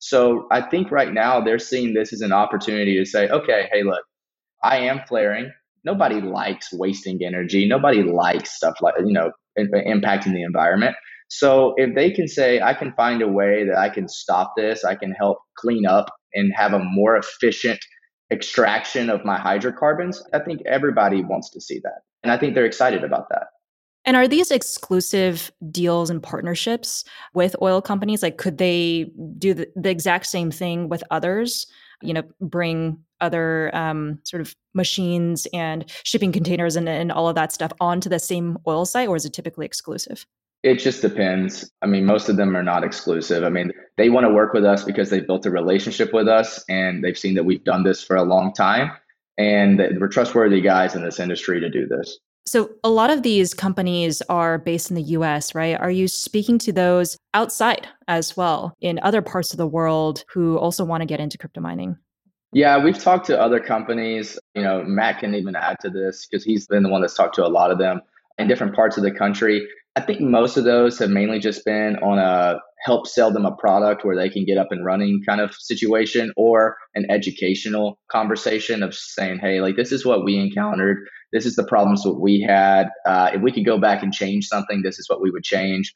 So 0.00 0.46
I 0.50 0.60
think 0.60 0.90
right 0.90 1.12
now 1.12 1.40
they're 1.40 1.58
seeing 1.58 1.94
this 1.94 2.12
as 2.12 2.20
an 2.20 2.32
opportunity 2.32 2.98
to 2.98 3.06
say, 3.06 3.28
okay, 3.28 3.68
hey, 3.72 3.84
look, 3.84 4.02
I 4.62 4.78
am 4.78 5.00
flaring. 5.08 5.50
Nobody 5.84 6.20
likes 6.20 6.72
wasting 6.72 7.20
energy. 7.24 7.66
Nobody 7.66 8.02
likes 8.02 8.54
stuff 8.54 8.74
like, 8.82 8.94
you 8.98 9.12
know, 9.12 9.32
impacting 9.58 10.32
the 10.34 10.42
environment. 10.42 10.96
So 11.28 11.74
if 11.76 11.94
they 11.94 12.10
can 12.10 12.28
say, 12.28 12.60
I 12.60 12.74
can 12.74 12.92
find 12.92 13.22
a 13.22 13.28
way 13.28 13.64
that 13.64 13.78
I 13.78 13.88
can 13.88 14.08
stop 14.08 14.52
this, 14.56 14.84
I 14.84 14.94
can 14.94 15.12
help 15.12 15.38
clean 15.56 15.86
up 15.86 16.10
and 16.34 16.52
have 16.54 16.72
a 16.72 16.78
more 16.78 17.16
efficient 17.16 17.80
extraction 18.30 19.10
of 19.10 19.24
my 19.24 19.38
hydrocarbons, 19.38 20.22
I 20.32 20.38
think 20.40 20.60
everybody 20.66 21.22
wants 21.22 21.50
to 21.50 21.60
see 21.60 21.80
that. 21.82 22.02
And 22.22 22.32
I 22.32 22.38
think 22.38 22.54
they're 22.54 22.64
excited 22.64 23.04
about 23.04 23.28
that. 23.30 23.48
And 24.06 24.16
are 24.16 24.28
these 24.28 24.50
exclusive 24.50 25.50
deals 25.70 26.10
and 26.10 26.22
partnerships 26.22 27.04
with 27.32 27.56
oil 27.62 27.80
companies? 27.80 28.22
Like, 28.22 28.36
could 28.36 28.58
they 28.58 29.10
do 29.38 29.54
the, 29.54 29.68
the 29.76 29.90
exact 29.90 30.26
same 30.26 30.50
thing 30.50 30.88
with 30.88 31.02
others? 31.10 31.66
You 32.02 32.12
know, 32.12 32.22
bring 32.40 32.98
other 33.20 33.74
um, 33.74 34.18
sort 34.24 34.42
of 34.42 34.54
machines 34.74 35.46
and 35.54 35.90
shipping 36.02 36.32
containers 36.32 36.76
and, 36.76 36.86
and 36.86 37.10
all 37.10 37.28
of 37.28 37.34
that 37.36 37.52
stuff 37.52 37.72
onto 37.80 38.10
the 38.10 38.18
same 38.18 38.58
oil 38.66 38.84
site, 38.84 39.08
or 39.08 39.16
is 39.16 39.24
it 39.24 39.32
typically 39.32 39.64
exclusive? 39.64 40.26
It 40.64 40.78
just 40.78 41.02
depends. 41.02 41.70
I 41.82 41.86
mean, 41.86 42.06
most 42.06 42.30
of 42.30 42.38
them 42.38 42.56
are 42.56 42.62
not 42.62 42.84
exclusive. 42.84 43.44
I 43.44 43.50
mean, 43.50 43.70
they 43.98 44.08
want 44.08 44.24
to 44.24 44.32
work 44.32 44.54
with 44.54 44.64
us 44.64 44.82
because 44.82 45.10
they've 45.10 45.26
built 45.26 45.44
a 45.44 45.50
relationship 45.50 46.14
with 46.14 46.26
us 46.26 46.64
and 46.70 47.04
they've 47.04 47.18
seen 47.18 47.34
that 47.34 47.44
we've 47.44 47.62
done 47.64 47.82
this 47.82 48.02
for 48.02 48.16
a 48.16 48.22
long 48.22 48.54
time 48.54 48.90
and 49.36 49.78
we're 50.00 50.08
trustworthy 50.08 50.62
guys 50.62 50.94
in 50.94 51.04
this 51.04 51.20
industry 51.20 51.60
to 51.60 51.68
do 51.68 51.86
this. 51.86 52.18
So, 52.46 52.70
a 52.82 52.88
lot 52.88 53.10
of 53.10 53.22
these 53.22 53.52
companies 53.52 54.22
are 54.30 54.56
based 54.56 54.90
in 54.90 54.96
the 54.96 55.02
US, 55.02 55.54
right? 55.54 55.78
Are 55.78 55.90
you 55.90 56.08
speaking 56.08 56.56
to 56.60 56.72
those 56.72 57.18
outside 57.34 57.86
as 58.08 58.34
well 58.34 58.74
in 58.80 58.98
other 59.02 59.20
parts 59.20 59.52
of 59.52 59.58
the 59.58 59.66
world 59.66 60.24
who 60.32 60.56
also 60.56 60.82
want 60.82 61.02
to 61.02 61.06
get 61.06 61.20
into 61.20 61.36
crypto 61.36 61.60
mining? 61.60 61.96
Yeah, 62.52 62.82
we've 62.82 62.98
talked 62.98 63.26
to 63.26 63.38
other 63.38 63.60
companies. 63.60 64.38
You 64.54 64.62
know, 64.62 64.82
Matt 64.82 65.18
can 65.18 65.34
even 65.34 65.56
add 65.56 65.76
to 65.80 65.90
this 65.90 66.26
because 66.26 66.42
he's 66.42 66.66
been 66.66 66.82
the 66.82 66.88
one 66.88 67.02
that's 67.02 67.14
talked 67.14 67.34
to 67.34 67.44
a 67.44 67.48
lot 67.48 67.70
of 67.70 67.78
them 67.78 68.00
in 68.38 68.48
different 68.48 68.74
parts 68.74 68.96
of 68.96 69.02
the 69.02 69.10
country. 69.10 69.66
I 69.96 70.00
think 70.00 70.20
most 70.20 70.56
of 70.56 70.64
those 70.64 70.98
have 70.98 71.10
mainly 71.10 71.38
just 71.38 71.64
been 71.64 71.96
on 71.96 72.18
a 72.18 72.58
help 72.84 73.06
sell 73.06 73.30
them 73.30 73.46
a 73.46 73.54
product 73.54 74.04
where 74.04 74.16
they 74.16 74.28
can 74.28 74.44
get 74.44 74.58
up 74.58 74.72
and 74.72 74.84
running 74.84 75.22
kind 75.26 75.40
of 75.40 75.54
situation 75.54 76.32
or 76.36 76.76
an 76.96 77.06
educational 77.10 77.98
conversation 78.10 78.82
of 78.82 78.92
saying, 78.92 79.38
hey, 79.38 79.60
like 79.60 79.76
this 79.76 79.92
is 79.92 80.04
what 80.04 80.24
we 80.24 80.36
encountered. 80.36 80.98
This 81.32 81.46
is 81.46 81.54
the 81.54 81.66
problems 81.66 82.02
that 82.02 82.14
we 82.14 82.40
had. 82.40 82.88
Uh, 83.06 83.30
if 83.34 83.40
we 83.40 83.52
could 83.52 83.64
go 83.64 83.78
back 83.78 84.02
and 84.02 84.12
change 84.12 84.46
something, 84.46 84.82
this 84.82 84.98
is 84.98 85.08
what 85.08 85.22
we 85.22 85.30
would 85.30 85.44
change. 85.44 85.94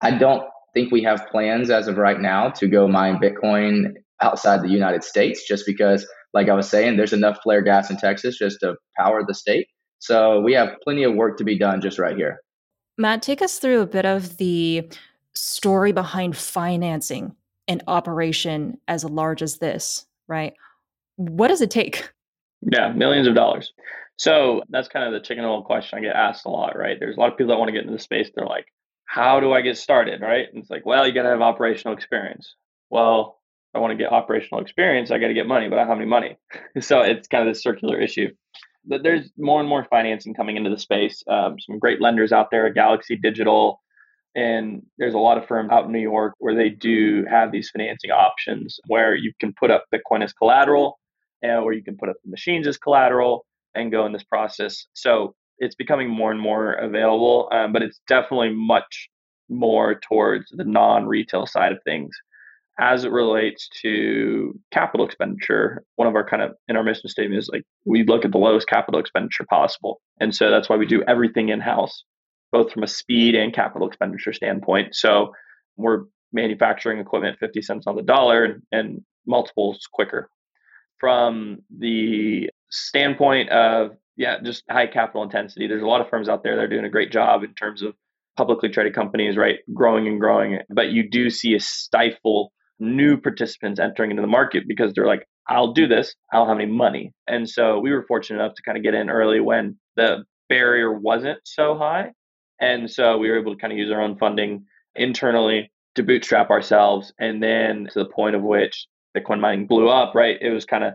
I 0.00 0.12
don't 0.12 0.44
think 0.72 0.92
we 0.92 1.02
have 1.02 1.26
plans 1.28 1.70
as 1.70 1.88
of 1.88 1.96
right 1.96 2.20
now 2.20 2.50
to 2.50 2.68
go 2.68 2.86
mine 2.86 3.18
Bitcoin 3.20 3.94
outside 4.20 4.62
the 4.62 4.68
United 4.68 5.02
States 5.02 5.46
just 5.46 5.66
because, 5.66 6.06
like 6.32 6.48
I 6.48 6.54
was 6.54 6.68
saying, 6.68 6.96
there's 6.96 7.12
enough 7.12 7.38
flare 7.42 7.62
gas 7.62 7.90
in 7.90 7.96
Texas 7.96 8.38
just 8.38 8.60
to 8.60 8.76
power 8.96 9.24
the 9.26 9.34
state. 9.34 9.66
So 9.98 10.40
we 10.40 10.52
have 10.54 10.76
plenty 10.84 11.02
of 11.02 11.14
work 11.14 11.36
to 11.38 11.44
be 11.44 11.58
done 11.58 11.80
just 11.80 11.98
right 11.98 12.16
here. 12.16 12.43
Matt, 12.96 13.22
take 13.22 13.42
us 13.42 13.58
through 13.58 13.80
a 13.80 13.86
bit 13.86 14.06
of 14.06 14.36
the 14.36 14.88
story 15.34 15.92
behind 15.92 16.36
financing 16.36 17.34
an 17.66 17.80
operation 17.86 18.78
as 18.86 19.04
large 19.04 19.42
as 19.42 19.56
this, 19.56 20.06
right? 20.28 20.54
What 21.16 21.48
does 21.48 21.60
it 21.60 21.70
take? 21.70 22.10
Yeah, 22.60 22.92
millions 22.92 23.26
of 23.26 23.34
dollars. 23.34 23.72
So 24.16 24.62
that's 24.68 24.88
kind 24.88 25.06
of 25.06 25.12
the 25.12 25.26
chicken 25.26 25.44
and 25.44 25.58
egg 25.58 25.64
question 25.64 25.98
I 25.98 26.02
get 26.02 26.14
asked 26.14 26.46
a 26.46 26.50
lot, 26.50 26.78
right? 26.78 26.98
There's 27.00 27.16
a 27.16 27.20
lot 27.20 27.32
of 27.32 27.38
people 27.38 27.52
that 27.52 27.58
want 27.58 27.68
to 27.68 27.72
get 27.72 27.82
into 27.82 27.92
the 27.92 27.98
space. 27.98 28.30
They're 28.34 28.46
like, 28.46 28.66
how 29.06 29.40
do 29.40 29.52
I 29.52 29.60
get 29.60 29.76
started, 29.76 30.20
right? 30.20 30.46
And 30.52 30.62
it's 30.62 30.70
like, 30.70 30.86
well, 30.86 31.06
you 31.06 31.12
got 31.12 31.22
to 31.22 31.30
have 31.30 31.40
operational 31.40 31.96
experience. 31.96 32.54
Well, 32.90 33.40
I 33.74 33.78
want 33.78 33.90
to 33.90 33.96
get 33.96 34.12
operational 34.12 34.62
experience, 34.62 35.10
I 35.10 35.18
got 35.18 35.28
to 35.28 35.34
get 35.34 35.48
money, 35.48 35.68
but 35.68 35.78
I 35.78 35.82
don't 35.82 35.88
have 35.88 35.98
any 35.98 36.06
money. 36.06 36.36
so 36.80 37.00
it's 37.00 37.26
kind 37.26 37.46
of 37.46 37.52
this 37.52 37.62
circular 37.62 38.00
issue 38.00 38.28
there's 38.86 39.30
more 39.38 39.60
and 39.60 39.68
more 39.68 39.86
financing 39.90 40.34
coming 40.34 40.56
into 40.56 40.70
the 40.70 40.78
space. 40.78 41.22
Um, 41.28 41.58
some 41.58 41.78
great 41.78 42.00
lenders 42.00 42.32
out 42.32 42.50
there, 42.50 42.68
Galaxy 42.72 43.16
Digital, 43.16 43.80
and 44.34 44.82
there's 44.98 45.14
a 45.14 45.18
lot 45.18 45.38
of 45.38 45.46
firms 45.46 45.70
out 45.70 45.86
in 45.86 45.92
New 45.92 46.00
York 46.00 46.34
where 46.38 46.54
they 46.54 46.68
do 46.68 47.24
have 47.30 47.52
these 47.52 47.70
financing 47.70 48.10
options 48.10 48.78
where 48.88 49.14
you 49.14 49.32
can 49.40 49.52
put 49.58 49.70
up 49.70 49.84
Bitcoin 49.94 50.22
as 50.24 50.32
collateral, 50.32 50.98
and 51.42 51.64
where 51.64 51.74
you 51.74 51.84
can 51.84 51.96
put 51.96 52.08
up 52.08 52.16
the 52.24 52.30
machines 52.30 52.66
as 52.66 52.78
collateral 52.78 53.44
and 53.74 53.92
go 53.92 54.06
in 54.06 54.12
this 54.12 54.24
process. 54.24 54.86
So 54.94 55.34
it's 55.58 55.74
becoming 55.74 56.08
more 56.08 56.30
and 56.30 56.40
more 56.40 56.72
available, 56.72 57.48
um, 57.52 57.72
but 57.72 57.82
it's 57.82 58.00
definitely 58.08 58.52
much 58.52 59.08
more 59.48 60.00
towards 60.00 60.46
the 60.50 60.64
non-retail 60.64 61.46
side 61.46 61.72
of 61.72 61.78
things 61.84 62.10
as 62.78 63.04
it 63.04 63.12
relates 63.12 63.68
to 63.82 64.58
capital 64.72 65.06
expenditure, 65.06 65.84
one 65.96 66.08
of 66.08 66.16
our 66.16 66.28
kind 66.28 66.42
of 66.42 66.52
in 66.68 66.76
our 66.76 66.82
mission 66.82 67.08
statement 67.08 67.38
is 67.38 67.48
like 67.52 67.62
we 67.84 68.04
look 68.04 68.24
at 68.24 68.32
the 68.32 68.38
lowest 68.38 68.66
capital 68.66 68.98
expenditure 68.98 69.44
possible. 69.48 70.00
And 70.20 70.34
so 70.34 70.50
that's 70.50 70.68
why 70.68 70.76
we 70.76 70.86
do 70.86 71.02
everything 71.06 71.50
in 71.50 71.60
house, 71.60 72.04
both 72.50 72.72
from 72.72 72.82
a 72.82 72.88
speed 72.88 73.34
and 73.34 73.54
capital 73.54 73.86
expenditure 73.86 74.32
standpoint. 74.32 74.94
So 74.94 75.32
we're 75.76 76.04
manufacturing 76.32 76.98
equipment 76.98 77.38
50 77.38 77.62
cents 77.62 77.86
on 77.86 77.94
the 77.94 78.02
dollar 78.02 78.44
and, 78.44 78.62
and 78.72 79.00
multiples 79.26 79.86
quicker. 79.92 80.28
From 80.98 81.58
the 81.76 82.50
standpoint 82.70 83.50
of, 83.50 83.92
yeah, 84.16 84.40
just 84.42 84.64
high 84.68 84.88
capital 84.88 85.22
intensity, 85.22 85.68
there's 85.68 85.82
a 85.82 85.86
lot 85.86 86.00
of 86.00 86.08
firms 86.08 86.28
out 86.28 86.42
there 86.42 86.56
that 86.56 86.62
are 86.62 86.68
doing 86.68 86.84
a 86.84 86.90
great 86.90 87.12
job 87.12 87.44
in 87.44 87.54
terms 87.54 87.82
of 87.82 87.94
publicly 88.36 88.68
traded 88.68 88.94
companies, 88.94 89.36
right? 89.36 89.58
Growing 89.72 90.08
and 90.08 90.18
growing. 90.18 90.58
But 90.68 90.90
you 90.90 91.08
do 91.08 91.30
see 91.30 91.54
a 91.54 91.60
stifle 91.60 92.52
new 92.78 93.16
participants 93.16 93.80
entering 93.80 94.10
into 94.10 94.22
the 94.22 94.28
market 94.28 94.64
because 94.66 94.92
they're 94.92 95.06
like, 95.06 95.26
I'll 95.48 95.72
do 95.72 95.86
this. 95.86 96.14
I 96.32 96.36
don't 96.36 96.48
have 96.48 96.58
any 96.58 96.70
money. 96.70 97.12
And 97.26 97.48
so 97.48 97.78
we 97.78 97.92
were 97.92 98.04
fortunate 98.06 98.40
enough 98.40 98.54
to 98.54 98.62
kind 98.62 98.78
of 98.78 98.84
get 98.84 98.94
in 98.94 99.10
early 99.10 99.40
when 99.40 99.78
the 99.96 100.24
barrier 100.48 100.92
wasn't 100.92 101.38
so 101.44 101.76
high. 101.76 102.12
And 102.60 102.90
so 102.90 103.18
we 103.18 103.30
were 103.30 103.38
able 103.38 103.54
to 103.54 103.60
kind 103.60 103.72
of 103.72 103.78
use 103.78 103.92
our 103.92 104.00
own 104.00 104.16
funding 104.16 104.64
internally 104.94 105.70
to 105.96 106.02
bootstrap 106.02 106.50
ourselves. 106.50 107.12
And 107.18 107.42
then 107.42 107.88
to 107.92 107.98
the 107.98 108.08
point 108.08 108.36
of 108.36 108.42
which 108.42 108.86
Bitcoin 109.16 109.40
mining 109.40 109.66
blew 109.66 109.88
up, 109.88 110.14
right? 110.14 110.38
It 110.40 110.50
was 110.50 110.64
kind 110.64 110.84
of, 110.84 110.94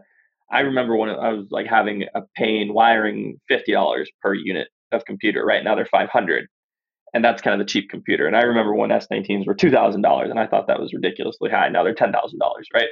I 0.51 0.61
remember 0.61 0.95
when 0.95 1.09
I 1.09 1.33
was 1.33 1.47
like 1.51 1.67
having 1.67 2.05
a 2.15 2.21
pain 2.35 2.73
wiring 2.73 3.39
$50 3.51 4.05
per 4.21 4.33
unit 4.33 4.67
of 4.91 5.05
computer, 5.05 5.45
right? 5.45 5.63
Now 5.63 5.75
they're 5.75 5.85
500 5.85 6.47
and 7.13 7.23
that's 7.23 7.41
kind 7.41 7.59
of 7.59 7.65
the 7.65 7.69
cheap 7.69 7.89
computer. 7.89 8.27
And 8.27 8.35
I 8.35 8.41
remember 8.41 8.73
when 8.73 8.89
S19s 8.89 9.45
were 9.45 9.55
two 9.55 9.71
thousand 9.71 10.01
dollars, 10.01 10.29
and 10.29 10.39
I 10.39 10.47
thought 10.47 10.67
that 10.67 10.79
was 10.79 10.93
ridiculously 10.93 11.49
high. 11.49 11.69
Now 11.69 11.83
they're 11.83 11.93
ten 11.93 12.11
thousand 12.11 12.39
dollars, 12.39 12.67
right? 12.73 12.89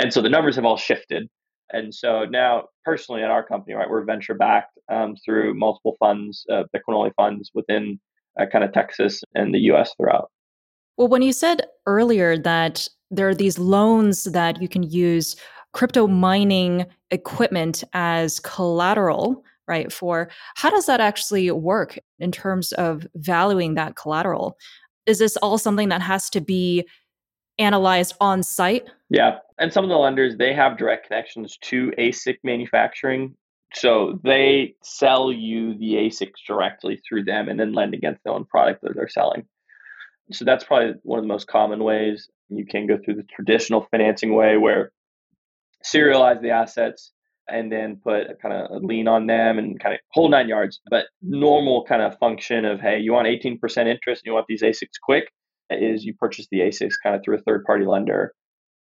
And 0.00 0.12
so 0.12 0.22
the 0.22 0.28
numbers 0.28 0.56
have 0.56 0.64
all 0.64 0.76
shifted. 0.76 1.28
And 1.70 1.94
so 1.94 2.24
now, 2.24 2.64
personally, 2.84 3.22
at 3.22 3.30
our 3.30 3.44
company, 3.44 3.74
right, 3.74 3.90
we're 3.90 4.04
venture 4.04 4.34
backed 4.34 4.78
um, 4.90 5.16
through 5.22 5.54
multiple 5.54 5.96
funds, 5.98 6.46
uh, 6.50 6.62
Bitcoin 6.74 6.94
only 6.94 7.10
funds 7.16 7.50
within 7.52 8.00
uh, 8.40 8.46
kind 8.50 8.64
of 8.64 8.72
Texas 8.72 9.22
and 9.34 9.54
the 9.54 9.58
U.S. 9.60 9.92
throughout. 9.96 10.30
Well, 10.96 11.08
when 11.08 11.22
you 11.22 11.32
said 11.32 11.62
earlier 11.86 12.38
that 12.38 12.88
there 13.10 13.28
are 13.28 13.34
these 13.34 13.58
loans 13.58 14.24
that 14.24 14.62
you 14.62 14.68
can 14.68 14.82
use 14.82 15.36
crypto 15.72 16.06
mining 16.06 16.86
equipment 17.10 17.84
as 17.92 18.40
collateral 18.40 19.44
right 19.68 19.92
for 19.92 20.30
how 20.56 20.70
does 20.70 20.86
that 20.86 21.00
actually 21.00 21.50
work 21.50 21.98
in 22.18 22.32
terms 22.32 22.72
of 22.72 23.06
valuing 23.14 23.74
that 23.74 23.96
collateral? 23.96 24.56
Is 25.06 25.18
this 25.18 25.36
all 25.38 25.58
something 25.58 25.88
that 25.90 26.02
has 26.02 26.30
to 26.30 26.40
be 26.40 26.86
analyzed 27.58 28.14
on 28.20 28.42
site? 28.42 28.86
Yeah 29.10 29.38
and 29.58 29.72
some 29.72 29.84
of 29.84 29.90
the 29.90 29.96
lenders 29.96 30.36
they 30.36 30.54
have 30.54 30.78
direct 30.78 31.06
connections 31.08 31.58
to 31.62 31.92
asic 31.98 32.38
manufacturing 32.44 33.34
so 33.74 34.18
they 34.24 34.74
sell 34.82 35.30
you 35.30 35.76
the 35.78 35.94
asics 35.94 36.40
directly 36.46 37.00
through 37.06 37.24
them 37.24 37.48
and 37.48 37.60
then 37.60 37.72
lend 37.72 37.94
against 37.94 38.24
their 38.24 38.32
own 38.32 38.44
product 38.46 38.82
that 38.82 38.94
they're 38.94 39.08
selling. 39.08 39.44
So 40.32 40.44
that's 40.44 40.64
probably 40.64 40.94
one 41.02 41.18
of 41.18 41.24
the 41.24 41.28
most 41.28 41.48
common 41.48 41.84
ways. 41.84 42.28
You 42.48 42.64
can 42.64 42.86
go 42.86 42.98
through 42.98 43.16
the 43.16 43.24
traditional 43.24 43.86
financing 43.90 44.34
way 44.34 44.56
where 44.56 44.92
serialize 45.84 46.40
the 46.40 46.50
assets 46.50 47.12
and 47.48 47.72
then 47.72 48.00
put 48.02 48.30
a 48.30 48.34
kind 48.40 48.54
of 48.54 48.82
lien 48.82 49.08
on 49.08 49.26
them 49.26 49.58
and 49.58 49.80
kind 49.80 49.94
of 49.94 50.00
whole 50.12 50.28
nine 50.28 50.48
yards. 50.48 50.80
But 50.90 51.06
normal 51.22 51.84
kind 51.84 52.02
of 52.02 52.18
function 52.18 52.64
of 52.64 52.80
hey, 52.80 52.98
you 53.00 53.12
want 53.12 53.26
18% 53.26 53.58
interest 53.86 54.22
and 54.22 54.26
you 54.26 54.32
want 54.32 54.46
these 54.48 54.62
ASICs 54.62 55.00
quick, 55.02 55.24
is 55.70 56.04
you 56.04 56.14
purchase 56.14 56.46
the 56.50 56.60
ASICs 56.60 56.94
kind 57.02 57.16
of 57.16 57.22
through 57.24 57.36
a 57.36 57.42
third 57.42 57.64
party 57.64 57.84
lender. 57.84 58.32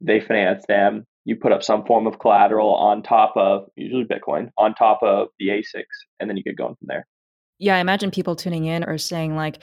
They 0.00 0.20
finance 0.20 0.64
them. 0.66 1.04
You 1.24 1.36
put 1.36 1.52
up 1.52 1.62
some 1.62 1.84
form 1.84 2.06
of 2.06 2.18
collateral 2.18 2.74
on 2.74 3.02
top 3.02 3.34
of 3.36 3.66
usually 3.76 4.04
Bitcoin 4.04 4.50
on 4.56 4.74
top 4.74 5.00
of 5.02 5.28
the 5.38 5.48
ASICs, 5.48 5.84
and 6.18 6.28
then 6.28 6.36
you 6.36 6.42
get 6.42 6.56
going 6.56 6.74
from 6.76 6.86
there. 6.88 7.06
Yeah, 7.58 7.76
I 7.76 7.80
imagine 7.80 8.10
people 8.10 8.34
tuning 8.34 8.64
in 8.64 8.84
are 8.84 8.96
saying 8.96 9.36
like, 9.36 9.62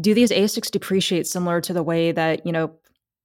do 0.00 0.12
these 0.12 0.30
ASICs 0.30 0.70
depreciate 0.70 1.26
similar 1.26 1.60
to 1.62 1.72
the 1.72 1.82
way 1.82 2.12
that 2.12 2.44
you 2.44 2.52
know 2.52 2.72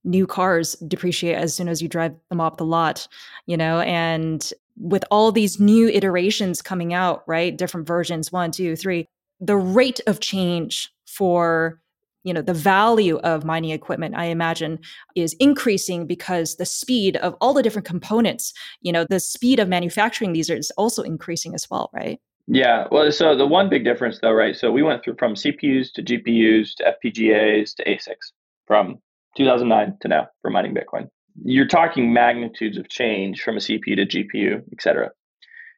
new 0.04 0.26
cars 0.26 0.74
depreciate 0.86 1.34
as 1.34 1.54
soon 1.54 1.68
as 1.68 1.82
you 1.82 1.88
drive 1.88 2.14
them 2.30 2.40
off 2.40 2.56
the 2.56 2.64
lot? 2.64 3.06
You 3.46 3.58
know, 3.58 3.80
and 3.80 4.50
with 4.78 5.04
all 5.10 5.32
these 5.32 5.58
new 5.58 5.88
iterations 5.88 6.62
coming 6.62 6.92
out, 6.92 7.22
right? 7.26 7.56
Different 7.56 7.86
versions, 7.86 8.30
one, 8.30 8.50
two, 8.50 8.76
three, 8.76 9.08
the 9.40 9.56
rate 9.56 10.00
of 10.06 10.20
change 10.20 10.92
for 11.06 11.80
you 12.24 12.34
know 12.34 12.42
the 12.42 12.52
value 12.52 13.18
of 13.18 13.44
mining 13.44 13.70
equipment 13.70 14.14
i 14.16 14.24
imagine 14.24 14.78
is 15.14 15.34
increasing 15.34 16.06
because 16.06 16.56
the 16.56 16.66
speed 16.66 17.16
of 17.18 17.34
all 17.40 17.54
the 17.54 17.62
different 17.62 17.86
components 17.86 18.52
you 18.82 18.90
know 18.90 19.04
the 19.08 19.20
speed 19.20 19.60
of 19.60 19.68
manufacturing 19.68 20.32
these 20.32 20.50
is 20.50 20.72
also 20.72 21.02
increasing 21.02 21.54
as 21.54 21.68
well 21.70 21.88
right 21.94 22.18
yeah 22.48 22.86
well 22.90 23.10
so 23.12 23.36
the 23.36 23.46
one 23.46 23.68
big 23.68 23.84
difference 23.84 24.18
though 24.20 24.32
right 24.32 24.56
so 24.56 24.72
we 24.72 24.82
went 24.82 25.04
through 25.04 25.14
from 25.18 25.34
cpus 25.34 25.92
to 25.92 26.02
gpus 26.02 26.74
to 26.74 26.94
fpgas 27.04 27.74
to 27.74 27.84
asics 27.84 28.32
from 28.66 28.98
2009 29.36 29.96
to 30.00 30.08
now 30.08 30.26
for 30.42 30.50
mining 30.50 30.74
bitcoin 30.74 31.08
you're 31.44 31.66
talking 31.66 32.12
magnitudes 32.12 32.78
of 32.78 32.88
change 32.88 33.42
from 33.42 33.56
a 33.56 33.60
cpu 33.60 33.96
to 33.96 34.06
gpu 34.06 34.62
et 34.72 34.80
cetera 34.80 35.10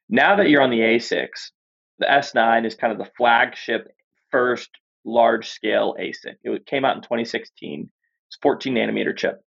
now 0.08 0.36
that 0.36 0.48
you're 0.48 0.62
on 0.62 0.70
the 0.70 0.80
ASICs, 0.80 1.50
the 1.98 2.06
s9 2.06 2.66
is 2.66 2.74
kind 2.74 2.92
of 2.92 2.98
the 2.98 3.10
flagship 3.16 3.88
first 4.30 4.70
large 5.04 5.48
scale 5.48 5.94
ASIC. 5.98 6.36
It 6.42 6.66
came 6.66 6.84
out 6.84 6.96
in 6.96 7.02
2016. 7.02 7.90
It's 8.28 8.38
14 8.42 8.74
nanometer 8.74 9.16
chip. 9.16 9.42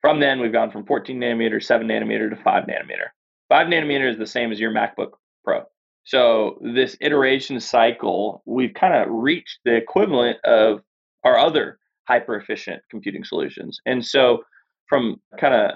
From 0.00 0.20
then, 0.20 0.40
we've 0.40 0.52
gone 0.52 0.70
from 0.70 0.86
14 0.86 1.18
nanometer, 1.18 1.62
7 1.62 1.86
nanometer 1.86 2.30
to 2.30 2.36
5 2.36 2.64
nanometer. 2.64 3.08
5 3.48 3.66
nanometer 3.66 4.10
is 4.10 4.18
the 4.18 4.26
same 4.26 4.52
as 4.52 4.60
your 4.60 4.72
MacBook 4.72 5.12
Pro. 5.44 5.62
So, 6.04 6.58
this 6.62 6.96
iteration 7.00 7.60
cycle, 7.60 8.42
we've 8.46 8.72
kind 8.72 8.94
of 8.94 9.08
reached 9.10 9.58
the 9.64 9.76
equivalent 9.76 10.38
of 10.44 10.80
our 11.24 11.38
other 11.38 11.78
hyper 12.08 12.36
efficient 12.36 12.82
computing 12.90 13.22
solutions. 13.22 13.80
And 13.84 14.04
so, 14.04 14.42
from 14.90 15.16
kind 15.40 15.54
of 15.54 15.70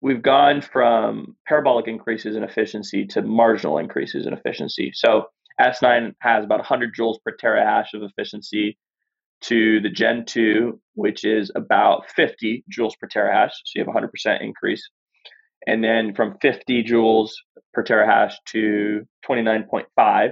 we've 0.00 0.22
gone 0.22 0.60
from 0.60 1.36
parabolic 1.48 1.88
increases 1.88 2.36
in 2.36 2.44
efficiency 2.44 3.04
to 3.06 3.22
marginal 3.22 3.78
increases 3.78 4.26
in 4.26 4.32
efficiency. 4.32 4.92
So 4.94 5.24
S9 5.60 6.14
has 6.20 6.44
about 6.44 6.60
100 6.60 6.94
joules 6.94 7.16
per 7.24 7.36
terahash 7.36 7.94
of 7.94 8.02
efficiency 8.02 8.78
to 9.40 9.80
the 9.80 9.88
Gen 9.88 10.24
2, 10.24 10.80
which 10.94 11.24
is 11.24 11.50
about 11.56 12.08
50 12.10 12.64
joules 12.72 12.92
per 13.00 13.08
terahash. 13.08 13.50
So 13.50 13.72
you 13.74 13.84
have 13.84 13.88
a 13.88 13.98
100% 13.98 14.42
increase. 14.42 14.88
And 15.66 15.82
then 15.82 16.14
from 16.14 16.36
50 16.40 16.84
joules 16.84 17.30
per 17.74 17.82
terahash 17.82 18.34
to 18.50 19.02
29.5 19.28 20.30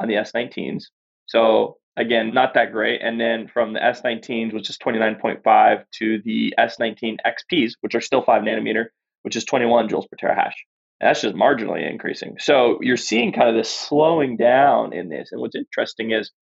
on 0.00 0.08
the 0.08 0.14
S19s. 0.14 0.84
So 1.26 1.78
again, 1.98 2.32
not 2.32 2.54
that 2.54 2.72
great. 2.72 3.00
And 3.02 3.20
then 3.20 3.48
from 3.48 3.72
the 3.74 3.80
S19s, 3.80 4.54
which 4.54 4.70
is 4.70 4.78
29.5, 4.78 5.84
to 5.98 6.22
the 6.24 6.54
S19 6.58 7.16
XPs, 7.26 7.72
which 7.80 7.94
are 7.94 8.00
still 8.00 8.22
5 8.22 8.42
nanometer, 8.42 8.86
which 9.22 9.36
is 9.36 9.44
21 9.44 9.88
joules 9.88 10.06
per 10.08 10.16
terahash 10.16 10.54
that's 11.00 11.22
just 11.22 11.34
marginally 11.34 11.88
increasing. 11.88 12.36
So 12.38 12.78
you're 12.82 12.96
seeing 12.96 13.32
kind 13.32 13.48
of 13.48 13.54
this 13.54 13.70
slowing 13.70 14.36
down 14.36 14.92
in 14.92 15.08
this. 15.08 15.30
And 15.30 15.40
what's 15.40 15.54
interesting 15.54 16.10
is 16.10 16.32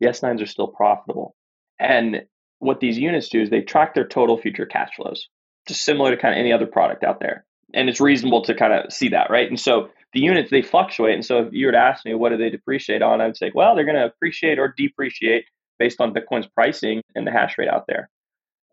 the 0.00 0.08
S9s 0.08 0.42
are 0.42 0.46
still 0.46 0.68
profitable. 0.68 1.34
And 1.80 2.22
what 2.60 2.80
these 2.80 2.98
units 2.98 3.28
do 3.28 3.42
is 3.42 3.50
they 3.50 3.62
track 3.62 3.94
their 3.94 4.06
total 4.06 4.38
future 4.38 4.66
cash 4.66 4.90
flows, 4.96 5.28
just 5.66 5.82
similar 5.82 6.14
to 6.14 6.20
kind 6.20 6.34
of 6.34 6.38
any 6.38 6.52
other 6.52 6.66
product 6.66 7.02
out 7.02 7.18
there. 7.20 7.44
And 7.72 7.88
it's 7.88 8.00
reasonable 8.00 8.44
to 8.44 8.54
kind 8.54 8.72
of 8.72 8.92
see 8.92 9.08
that, 9.08 9.30
right? 9.30 9.48
And 9.48 9.58
so 9.58 9.88
the 10.14 10.20
units, 10.20 10.50
they 10.50 10.62
fluctuate. 10.62 11.14
And 11.14 11.24
so 11.24 11.40
if 11.40 11.52
you 11.52 11.66
were 11.66 11.72
to 11.72 11.78
ask 11.78 12.04
me, 12.04 12.14
what 12.14 12.30
do 12.30 12.36
they 12.36 12.50
depreciate 12.50 13.02
on? 13.02 13.20
I 13.20 13.26
would 13.26 13.36
say, 13.36 13.52
well, 13.54 13.74
they're 13.74 13.84
going 13.84 13.96
to 13.96 14.06
appreciate 14.06 14.58
or 14.58 14.72
depreciate 14.76 15.44
based 15.78 16.00
on 16.00 16.14
Bitcoin's 16.14 16.46
pricing 16.46 17.02
and 17.14 17.26
the 17.26 17.32
hash 17.32 17.56
rate 17.58 17.68
out 17.68 17.84
there. 17.88 18.08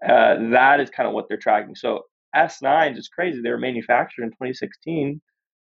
Uh, 0.07 0.51
that 0.51 0.79
is 0.79 0.89
kind 0.89 1.07
of 1.07 1.13
what 1.13 1.27
they're 1.27 1.37
tracking. 1.37 1.75
So 1.75 2.03
S9s 2.35 2.97
is 2.97 3.07
crazy. 3.07 3.41
They 3.41 3.49
were 3.49 3.57
manufactured 3.57 4.23
in 4.23 4.29
2016 4.29 5.21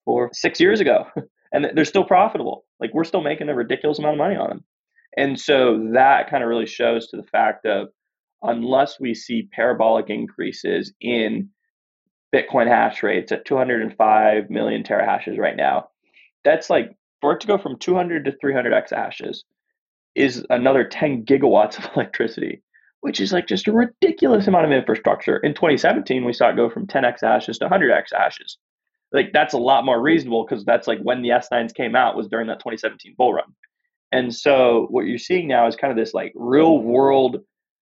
or 0.06 0.30
six 0.32 0.60
years 0.60 0.80
ago, 0.80 1.06
and 1.52 1.66
they're 1.74 1.84
still 1.84 2.04
profitable. 2.04 2.64
Like 2.80 2.92
we're 2.94 3.04
still 3.04 3.22
making 3.22 3.48
a 3.48 3.54
ridiculous 3.54 3.98
amount 3.98 4.14
of 4.14 4.18
money 4.18 4.36
on 4.36 4.48
them. 4.48 4.64
And 5.16 5.38
so 5.38 5.88
that 5.94 6.30
kind 6.30 6.42
of 6.42 6.48
really 6.48 6.66
shows 6.66 7.08
to 7.08 7.16
the 7.16 7.24
fact 7.24 7.66
of 7.66 7.88
unless 8.42 8.98
we 8.98 9.14
see 9.14 9.48
parabolic 9.52 10.08
increases 10.08 10.92
in 11.00 11.50
Bitcoin 12.34 12.66
hash 12.66 13.02
rates 13.02 13.32
at 13.32 13.44
205 13.44 14.50
million 14.50 14.82
terahashes 14.82 15.38
right 15.38 15.56
now, 15.56 15.88
that's 16.44 16.70
like 16.70 16.94
for 17.20 17.32
it 17.32 17.40
to 17.40 17.46
go 17.46 17.58
from 17.58 17.78
200 17.78 18.24
to 18.24 18.32
300 18.32 18.72
exahashes 18.72 19.38
is 20.14 20.44
another 20.50 20.84
10 20.84 21.24
gigawatts 21.24 21.78
of 21.78 21.90
electricity, 21.96 22.62
which 23.00 23.20
is 23.20 23.32
like 23.32 23.46
just 23.46 23.68
a 23.68 23.72
ridiculous 23.72 24.46
amount 24.46 24.66
of 24.66 24.72
infrastructure. 24.72 25.38
In 25.38 25.54
2017, 25.54 26.24
we 26.24 26.32
saw 26.32 26.50
it 26.50 26.56
go 26.56 26.68
from 26.70 26.86
10 26.86 27.04
exahashes 27.04 27.58
to 27.58 27.64
100 27.64 27.90
exahashes 27.90 28.56
like 29.12 29.32
that's 29.32 29.54
a 29.54 29.58
lot 29.58 29.84
more 29.84 30.00
reasonable 30.00 30.44
because 30.44 30.64
that's 30.64 30.86
like 30.88 31.00
when 31.00 31.22
the 31.22 31.30
S9s 31.30 31.74
came 31.74 31.94
out 31.94 32.16
was 32.16 32.28
during 32.28 32.46
that 32.48 32.60
2017 32.60 33.14
bull 33.16 33.34
run. 33.34 33.44
And 34.10 34.34
so 34.34 34.86
what 34.90 35.06
you're 35.06 35.18
seeing 35.18 35.48
now 35.48 35.66
is 35.66 35.76
kind 35.76 35.90
of 35.90 35.96
this 35.96 36.14
like 36.14 36.32
real 36.34 36.78
world 36.78 37.38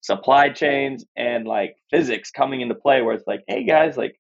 supply 0.02 0.50
chains 0.50 1.06
and 1.16 1.46
like 1.46 1.76
physics 1.90 2.32
coming 2.32 2.62
into 2.62 2.76
play 2.76 3.02
where 3.02 3.14
it's 3.14 3.28
like, 3.28 3.44
hey 3.48 3.64
guys, 3.64 3.98
like 3.98 4.20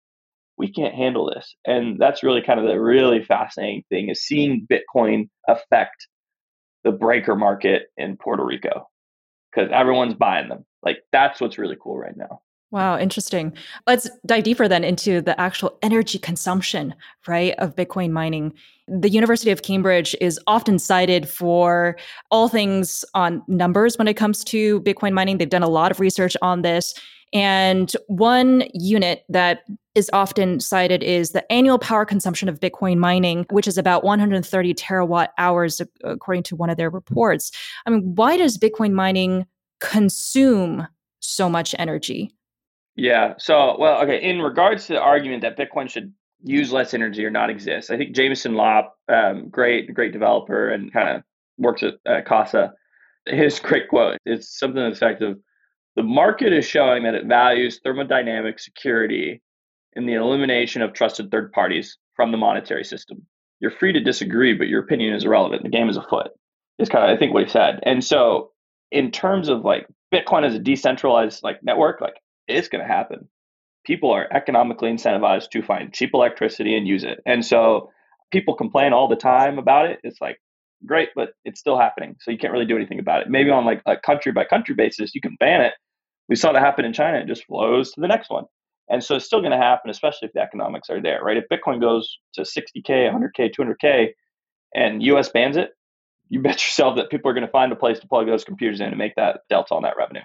we 0.61 0.71
can't 0.71 0.93
handle 0.93 1.27
this. 1.33 1.55
And 1.65 1.97
that's 1.99 2.21
really 2.21 2.43
kind 2.43 2.59
of 2.59 2.67
the 2.67 2.79
really 2.79 3.23
fascinating 3.23 3.83
thing 3.89 4.09
is 4.09 4.21
seeing 4.21 4.67
Bitcoin 4.71 5.27
affect 5.47 6.07
the 6.83 6.91
breaker 6.91 7.35
market 7.35 7.87
in 7.97 8.15
Puerto 8.15 8.45
Rico 8.45 8.87
because 9.51 9.71
everyone's 9.73 10.13
buying 10.13 10.49
them. 10.49 10.63
Like 10.83 10.99
that's 11.11 11.41
what's 11.41 11.57
really 11.57 11.77
cool 11.81 11.97
right 11.97 12.15
now. 12.15 12.41
Wow, 12.69 12.99
interesting. 12.99 13.53
Let's 13.87 14.07
dive 14.27 14.43
deeper 14.43 14.67
then 14.67 14.83
into 14.83 15.19
the 15.19 15.39
actual 15.41 15.77
energy 15.81 16.19
consumption, 16.19 16.93
right, 17.27 17.55
of 17.57 17.75
Bitcoin 17.75 18.11
mining. 18.11 18.53
The 18.87 19.09
University 19.09 19.49
of 19.49 19.63
Cambridge 19.63 20.15
is 20.21 20.39
often 20.45 20.77
cited 20.77 21.27
for 21.27 21.97
all 22.29 22.49
things 22.49 23.03
on 23.15 23.43
numbers 23.47 23.97
when 23.97 24.07
it 24.07 24.13
comes 24.13 24.43
to 24.45 24.79
Bitcoin 24.81 25.13
mining. 25.13 25.39
They've 25.39 25.49
done 25.49 25.63
a 25.63 25.69
lot 25.69 25.91
of 25.91 25.99
research 25.99 26.37
on 26.43 26.61
this. 26.61 26.93
And 27.33 27.91
one 28.07 28.63
unit 28.73 29.23
that 29.29 29.61
is 29.95 30.09
often 30.13 30.59
cited 30.59 31.03
is 31.03 31.31
the 31.31 31.49
annual 31.51 31.79
power 31.79 32.05
consumption 32.05 32.49
of 32.49 32.59
Bitcoin 32.59 32.97
mining, 32.97 33.45
which 33.49 33.67
is 33.67 33.77
about 33.77 34.03
130 34.03 34.73
terawatt 34.73 35.29
hours, 35.37 35.81
according 36.03 36.43
to 36.43 36.55
one 36.55 36.69
of 36.69 36.77
their 36.77 36.89
reports. 36.89 37.51
I 37.85 37.89
mean, 37.89 38.15
why 38.15 38.37
does 38.37 38.57
Bitcoin 38.57 38.93
mining 38.93 39.45
consume 39.79 40.87
so 41.19 41.49
much 41.49 41.75
energy? 41.77 42.31
Yeah. 42.95 43.33
So, 43.37 43.77
well, 43.79 44.01
okay. 44.03 44.21
In 44.21 44.41
regards 44.41 44.87
to 44.87 44.93
the 44.93 45.01
argument 45.01 45.41
that 45.41 45.57
Bitcoin 45.57 45.89
should 45.89 46.13
use 46.43 46.71
less 46.71 46.93
energy 46.93 47.25
or 47.25 47.29
not 47.29 47.49
exist, 47.49 47.91
I 47.91 47.97
think 47.97 48.15
Jameson 48.15 48.55
Lopp, 48.55 48.95
um, 49.07 49.49
great, 49.49 49.93
great 49.93 50.11
developer, 50.11 50.69
and 50.69 50.91
kind 50.91 51.09
of 51.09 51.23
works 51.57 51.83
at, 51.83 51.95
at 52.05 52.25
Casa. 52.25 52.73
His 53.25 53.59
great 53.61 53.87
quote 53.89 54.17
is 54.25 54.49
something 54.49 54.75
to 54.75 54.89
the 54.89 54.91
effect 54.91 55.21
of, 55.21 55.39
"The 55.95 56.03
market 56.03 56.53
is 56.53 56.65
showing 56.65 57.03
that 57.03 57.15
it 57.15 57.25
values 57.25 57.79
thermodynamic 57.79 58.59
security 58.59 59.41
in 59.93 60.05
the 60.05 60.13
elimination 60.13 60.81
of 60.81 60.93
trusted 60.93 61.31
third 61.31 61.51
parties 61.51 61.97
from 62.15 62.31
the 62.31 62.37
monetary 62.37 62.83
system. 62.83 63.25
You're 63.59 63.71
free 63.71 63.93
to 63.93 63.99
disagree, 63.99 64.53
but 64.53 64.67
your 64.67 64.81
opinion 64.81 65.13
is 65.13 65.25
irrelevant. 65.25 65.63
The 65.63 65.69
game 65.69 65.89
is 65.89 65.97
afoot." 65.97 66.31
Is 66.79 66.89
kind 66.89 67.03
of 67.03 67.15
I 67.15 67.19
think 67.19 67.33
what 67.33 67.43
he 67.43 67.49
said. 67.49 67.79
And 67.83 68.03
so, 68.03 68.51
in 68.91 69.11
terms 69.11 69.49
of 69.49 69.63
like 69.63 69.87
Bitcoin 70.13 70.45
as 70.45 70.55
a 70.55 70.59
decentralized 70.59 71.43
like 71.43 71.63
network, 71.63 72.01
like 72.01 72.15
it's 72.47 72.67
going 72.67 72.81
to 72.81 72.87
happen. 72.87 73.27
People 73.85 74.11
are 74.11 74.27
economically 74.31 74.91
incentivized 74.91 75.49
to 75.51 75.61
find 75.61 75.93
cheap 75.93 76.11
electricity 76.13 76.75
and 76.75 76.87
use 76.87 77.03
it. 77.03 77.19
And 77.25 77.45
so 77.45 77.91
people 78.31 78.55
complain 78.55 78.93
all 78.93 79.07
the 79.07 79.15
time 79.15 79.57
about 79.57 79.87
it. 79.87 79.99
It's 80.03 80.21
like, 80.21 80.39
great, 80.85 81.09
but 81.15 81.29
it's 81.45 81.59
still 81.59 81.77
happening. 81.77 82.15
So 82.21 82.31
you 82.31 82.37
can't 82.37 82.53
really 82.53 82.65
do 82.65 82.75
anything 82.75 82.99
about 82.99 83.21
it. 83.21 83.29
Maybe 83.29 83.49
on 83.49 83.65
like 83.65 83.81
a 83.85 83.97
country 83.97 84.31
by 84.31 84.45
country 84.45 84.75
basis, 84.75 85.13
you 85.15 85.21
can 85.21 85.35
ban 85.39 85.61
it. 85.61 85.73
We 86.29 86.35
saw 86.35 86.51
that 86.51 86.61
happen 86.61 86.85
in 86.85 86.93
China. 86.93 87.19
It 87.19 87.27
just 87.27 87.45
flows 87.45 87.91
to 87.91 88.01
the 88.01 88.07
next 88.07 88.29
one. 88.29 88.45
And 88.89 89.03
so 89.03 89.15
it's 89.15 89.25
still 89.25 89.39
going 89.39 89.51
to 89.51 89.57
happen, 89.57 89.89
especially 89.89 90.27
if 90.27 90.33
the 90.33 90.41
economics 90.41 90.89
are 90.89 91.01
there, 91.01 91.21
right? 91.23 91.37
If 91.37 91.45
Bitcoin 91.51 91.79
goes 91.79 92.17
to 92.33 92.41
60K, 92.41 92.89
100K, 92.89 93.51
200K, 93.57 94.07
and 94.73 95.03
US 95.03 95.29
bans 95.29 95.57
it, 95.57 95.71
you 96.29 96.41
bet 96.41 96.53
yourself 96.63 96.95
that 96.97 97.09
people 97.09 97.29
are 97.29 97.33
going 97.33 97.45
to 97.45 97.51
find 97.51 97.71
a 97.71 97.75
place 97.75 97.99
to 97.99 98.07
plug 98.07 98.27
those 98.27 98.43
computers 98.43 98.79
in 98.79 98.87
and 98.87 98.97
make 98.97 99.15
that 99.15 99.41
delta 99.49 99.73
on 99.73 99.83
that 99.83 99.97
revenue. 99.97 100.23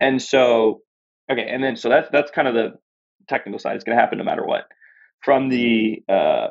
And 0.00 0.20
so 0.20 0.82
Okay, 1.30 1.48
and 1.48 1.62
then 1.62 1.76
so 1.76 1.88
that's 1.88 2.08
that's 2.12 2.30
kind 2.30 2.46
of 2.46 2.54
the 2.54 2.74
technical 3.28 3.58
side. 3.58 3.74
It's 3.74 3.84
going 3.84 3.96
to 3.96 4.00
happen 4.00 4.18
no 4.18 4.24
matter 4.24 4.44
what. 4.44 4.66
From 5.24 5.48
the 5.48 6.02
uh, 6.08 6.48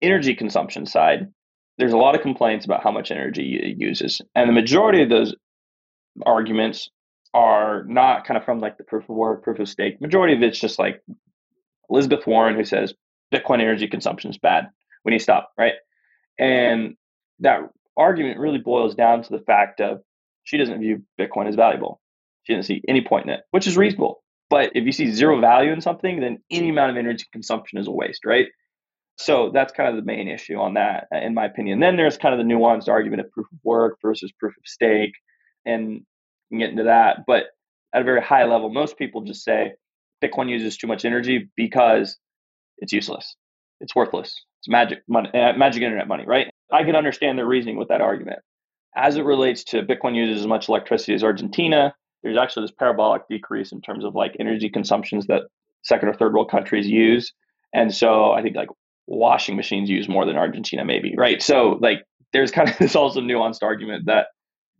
energy 0.00 0.34
consumption 0.34 0.86
side, 0.86 1.26
there's 1.78 1.92
a 1.92 1.98
lot 1.98 2.14
of 2.14 2.22
complaints 2.22 2.64
about 2.64 2.82
how 2.82 2.90
much 2.90 3.10
energy 3.10 3.58
it 3.62 3.78
uses, 3.78 4.20
and 4.34 4.48
the 4.48 4.54
majority 4.54 5.02
of 5.02 5.08
those 5.08 5.34
arguments 6.24 6.90
are 7.34 7.84
not 7.84 8.26
kind 8.26 8.36
of 8.36 8.44
from 8.44 8.60
like 8.60 8.76
the 8.76 8.84
proof 8.84 9.04
of 9.08 9.16
work, 9.16 9.42
proof 9.42 9.58
of 9.58 9.68
stake. 9.68 10.00
Majority 10.00 10.34
of 10.34 10.42
it's 10.42 10.60
just 10.60 10.78
like 10.78 11.02
Elizabeth 11.88 12.26
Warren, 12.26 12.56
who 12.56 12.64
says 12.64 12.94
Bitcoin 13.32 13.60
energy 13.60 13.88
consumption 13.88 14.30
is 14.30 14.38
bad. 14.38 14.68
We 15.04 15.12
need 15.12 15.18
to 15.18 15.24
stop, 15.24 15.52
right? 15.58 15.74
And 16.38 16.96
that 17.40 17.60
argument 17.96 18.38
really 18.38 18.58
boils 18.58 18.94
down 18.94 19.22
to 19.22 19.30
the 19.30 19.42
fact 19.44 19.80
of 19.80 20.02
she 20.44 20.58
doesn't 20.58 20.80
view 20.80 21.02
Bitcoin 21.18 21.48
as 21.48 21.54
valuable. 21.54 22.00
She 22.44 22.52
doesn't 22.54 22.66
see 22.66 22.82
any 22.88 23.02
point 23.02 23.26
in 23.26 23.32
it, 23.32 23.40
which 23.50 23.66
is 23.66 23.76
reasonable. 23.76 24.22
But 24.50 24.72
if 24.74 24.84
you 24.84 24.92
see 24.92 25.10
zero 25.10 25.40
value 25.40 25.72
in 25.72 25.80
something, 25.80 26.20
then 26.20 26.38
any 26.50 26.68
amount 26.68 26.90
of 26.90 26.96
energy 26.96 27.24
consumption 27.32 27.78
is 27.78 27.86
a 27.86 27.90
waste, 27.90 28.24
right? 28.26 28.46
So 29.24 29.50
that's 29.52 29.72
kind 29.72 29.88
of 29.88 29.96
the 29.96 30.06
main 30.06 30.28
issue 30.28 30.56
on 30.56 30.74
that, 30.74 31.06
in 31.12 31.34
my 31.34 31.46
opinion. 31.46 31.80
Then 31.80 31.96
there's 31.96 32.18
kind 32.18 32.38
of 32.38 32.44
the 32.44 32.52
nuanced 32.52 32.88
argument 32.88 33.20
of 33.20 33.30
proof 33.30 33.46
of 33.52 33.58
work 33.62 33.98
versus 34.02 34.32
proof 34.32 34.52
of 34.56 34.62
stake, 34.66 35.14
and 35.64 36.02
can 36.50 36.58
get 36.58 36.70
into 36.70 36.84
that. 36.84 37.18
But 37.26 37.44
at 37.94 38.02
a 38.02 38.04
very 38.04 38.22
high 38.22 38.44
level, 38.44 38.70
most 38.70 38.98
people 38.98 39.22
just 39.22 39.44
say 39.44 39.72
Bitcoin 40.22 40.48
uses 40.48 40.76
too 40.76 40.86
much 40.86 41.04
energy 41.04 41.50
because 41.56 42.16
it's 42.78 42.92
useless, 42.92 43.36
it's 43.80 43.94
worthless, 43.94 44.44
it's 44.60 44.68
magic 44.68 45.02
money, 45.08 45.28
uh, 45.34 45.52
magic 45.54 45.82
internet 45.82 46.08
money, 46.08 46.24
right? 46.26 46.50
I 46.72 46.84
can 46.84 46.96
understand 46.96 47.38
their 47.38 47.46
reasoning 47.46 47.76
with 47.76 47.88
that 47.88 48.00
argument. 48.00 48.40
As 48.94 49.16
it 49.16 49.24
relates 49.24 49.64
to 49.64 49.82
Bitcoin 49.82 50.14
uses 50.14 50.42
as 50.42 50.46
much 50.46 50.68
electricity 50.68 51.14
as 51.14 51.24
Argentina, 51.24 51.94
there's 52.22 52.36
actually 52.36 52.64
this 52.64 52.74
parabolic 52.78 53.22
decrease 53.28 53.72
in 53.72 53.80
terms 53.80 54.04
of 54.04 54.14
like 54.14 54.36
energy 54.38 54.68
consumptions 54.68 55.26
that 55.26 55.42
second 55.82 56.08
or 56.08 56.14
third 56.14 56.32
world 56.32 56.50
countries 56.50 56.86
use. 56.86 57.32
And 57.74 57.94
so 57.94 58.32
I 58.32 58.42
think 58.42 58.54
like 58.54 58.68
washing 59.06 59.56
machines 59.56 59.90
use 59.90 60.08
more 60.08 60.24
than 60.24 60.36
Argentina, 60.36 60.84
maybe, 60.84 61.14
right? 61.16 61.42
So 61.42 61.78
like 61.80 62.02
there's 62.32 62.50
kind 62.50 62.68
of 62.68 62.78
this 62.78 62.96
also 62.96 63.20
nuanced 63.20 63.62
argument 63.62 64.06
that 64.06 64.26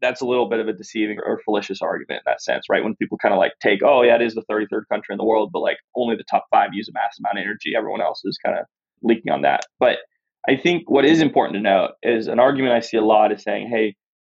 that's 0.00 0.20
a 0.20 0.26
little 0.26 0.48
bit 0.48 0.58
of 0.58 0.66
a 0.66 0.72
deceiving 0.72 1.18
or 1.24 1.40
fallacious 1.44 1.80
argument 1.80 2.22
in 2.26 2.30
that 2.30 2.42
sense, 2.42 2.64
right? 2.68 2.82
When 2.82 2.96
people 2.96 3.18
kind 3.18 3.32
of 3.32 3.38
like 3.38 3.52
take, 3.62 3.80
oh 3.84 4.02
yeah, 4.02 4.16
it 4.16 4.22
is 4.22 4.34
the 4.34 4.42
33rd 4.50 4.82
country 4.90 5.12
in 5.12 5.16
the 5.16 5.24
world, 5.24 5.50
but 5.52 5.60
like 5.60 5.76
only 5.94 6.16
the 6.16 6.24
top 6.28 6.46
five 6.50 6.70
use 6.72 6.88
a 6.88 6.92
mass 6.92 7.16
amount 7.20 7.38
of 7.38 7.42
energy. 7.42 7.74
Everyone 7.76 8.02
else 8.02 8.20
is 8.24 8.36
kind 8.44 8.58
of 8.58 8.66
leaking 9.02 9.30
on 9.30 9.42
that. 9.42 9.60
But 9.78 9.98
I 10.48 10.56
think 10.56 10.90
what 10.90 11.04
is 11.04 11.20
important 11.20 11.54
to 11.54 11.60
note 11.60 11.92
is 12.02 12.26
an 12.26 12.40
argument 12.40 12.74
I 12.74 12.80
see 12.80 12.96
a 12.96 13.04
lot 13.04 13.30
is 13.32 13.44
saying, 13.44 13.68
hey, 13.68 13.94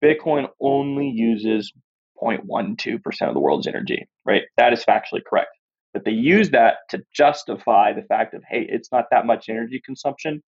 Bitcoin 0.05 0.49
only 0.61 1.09
uses 1.09 1.73
0.12% 2.21 3.29
of 3.29 3.35
the 3.35 3.41
world's 3.41 3.69
energy, 3.69 4.07
right? 4.25 4.43
That 4.57 4.73
is 4.73 4.85
factually 4.85 5.25
correct. 5.25 5.51
But 5.93 6.05
they 6.05 6.13
use 6.13 6.51
that 6.51 6.77
to 6.91 7.03
justify 7.15 7.93
the 7.93 8.03
fact 8.03 8.35
of, 8.35 8.43
hey, 8.49 8.67
it's 8.69 8.91
not 8.91 9.07
that 9.11 9.27
much 9.27 9.49
energy 9.49 9.81
consumption, 9.85 10.43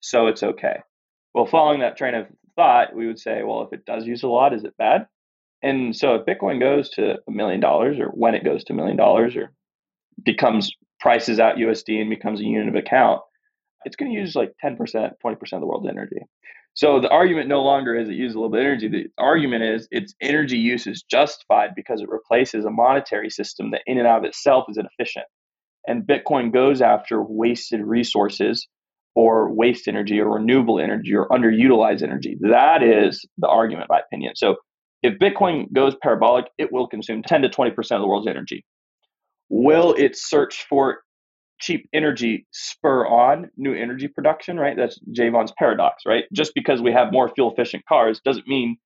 so 0.00 0.26
it's 0.26 0.42
okay. 0.42 0.80
Well, 1.34 1.46
following 1.46 1.80
that 1.80 1.96
train 1.96 2.14
of 2.14 2.26
thought, 2.56 2.94
we 2.94 3.06
would 3.06 3.20
say, 3.20 3.42
well, 3.44 3.62
if 3.62 3.72
it 3.72 3.84
does 3.84 4.06
use 4.06 4.22
a 4.22 4.28
lot, 4.28 4.54
is 4.54 4.64
it 4.64 4.76
bad? 4.76 5.06
And 5.62 5.94
so 5.94 6.14
if 6.14 6.26
Bitcoin 6.26 6.60
goes 6.60 6.90
to 6.90 7.18
a 7.26 7.30
million 7.30 7.60
dollars, 7.60 7.98
or 7.98 8.06
when 8.06 8.34
it 8.34 8.44
goes 8.44 8.64
to 8.64 8.72
a 8.72 8.76
million 8.76 8.96
dollars, 8.96 9.36
or 9.36 9.52
becomes 10.24 10.72
prices 11.00 11.38
out 11.38 11.56
USD 11.56 12.00
and 12.00 12.10
becomes 12.10 12.40
a 12.40 12.44
unit 12.44 12.68
of 12.68 12.74
account, 12.74 13.20
it's 13.84 13.96
going 13.96 14.12
to 14.12 14.18
use 14.18 14.34
like 14.34 14.52
10%, 14.64 14.78
20% 14.78 15.12
of 15.52 15.60
the 15.60 15.66
world's 15.66 15.88
energy. 15.88 16.20
So 16.78 17.00
the 17.00 17.08
argument 17.08 17.48
no 17.48 17.64
longer 17.64 17.96
is 17.96 18.08
it 18.08 18.14
uses 18.14 18.36
a 18.36 18.38
little 18.38 18.52
bit 18.52 18.60
of 18.60 18.66
energy. 18.66 18.86
The 18.86 19.06
argument 19.18 19.64
is 19.64 19.88
its 19.90 20.14
energy 20.22 20.58
use 20.58 20.86
is 20.86 21.02
justified 21.02 21.70
because 21.74 22.00
it 22.00 22.08
replaces 22.08 22.64
a 22.64 22.70
monetary 22.70 23.30
system 23.30 23.72
that 23.72 23.80
in 23.86 23.98
and 23.98 24.06
of 24.06 24.22
itself 24.22 24.66
is 24.68 24.78
inefficient. 24.78 25.26
And 25.88 26.04
Bitcoin 26.04 26.52
goes 26.52 26.80
after 26.80 27.20
wasted 27.20 27.80
resources 27.80 28.68
or 29.16 29.52
waste 29.52 29.88
energy 29.88 30.20
or 30.20 30.34
renewable 30.34 30.78
energy 30.78 31.16
or 31.16 31.26
underutilized 31.30 32.04
energy. 32.04 32.36
That 32.42 32.84
is 32.84 33.26
the 33.38 33.48
argument, 33.48 33.88
my 33.90 33.98
opinion. 33.98 34.36
So 34.36 34.54
if 35.02 35.18
Bitcoin 35.18 35.72
goes 35.72 35.96
parabolic, 36.00 36.44
it 36.58 36.72
will 36.72 36.86
consume 36.86 37.24
10 37.24 37.42
to 37.42 37.48
20% 37.48 37.76
of 37.76 38.00
the 38.02 38.06
world's 38.06 38.28
energy. 38.28 38.64
Will 39.48 39.94
it 39.98 40.16
search 40.16 40.64
for 40.68 40.98
cheap 41.58 41.88
energy 41.92 42.46
spur 42.52 43.06
on 43.06 43.50
new 43.56 43.74
energy 43.74 44.08
production, 44.08 44.58
right? 44.58 44.76
That's 44.76 44.98
Jevons 45.12 45.52
paradox, 45.58 46.04
right? 46.06 46.24
Just 46.32 46.52
because 46.54 46.80
we 46.80 46.92
have 46.92 47.12
more 47.12 47.28
fuel 47.28 47.52
efficient 47.52 47.84
cars 47.86 48.20
doesn't 48.24 48.46
mean 48.46 48.76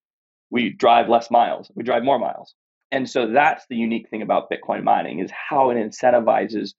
we 0.50 0.70
drive 0.70 1.08
less 1.08 1.30
miles. 1.30 1.70
We 1.74 1.82
drive 1.82 2.04
more 2.04 2.18
miles. 2.18 2.54
And 2.90 3.08
so 3.08 3.28
that's 3.32 3.64
the 3.70 3.76
unique 3.76 4.10
thing 4.10 4.22
about 4.22 4.50
Bitcoin 4.50 4.82
mining 4.84 5.20
is 5.20 5.30
how 5.30 5.70
it 5.70 5.76
incentivizes 5.76 6.74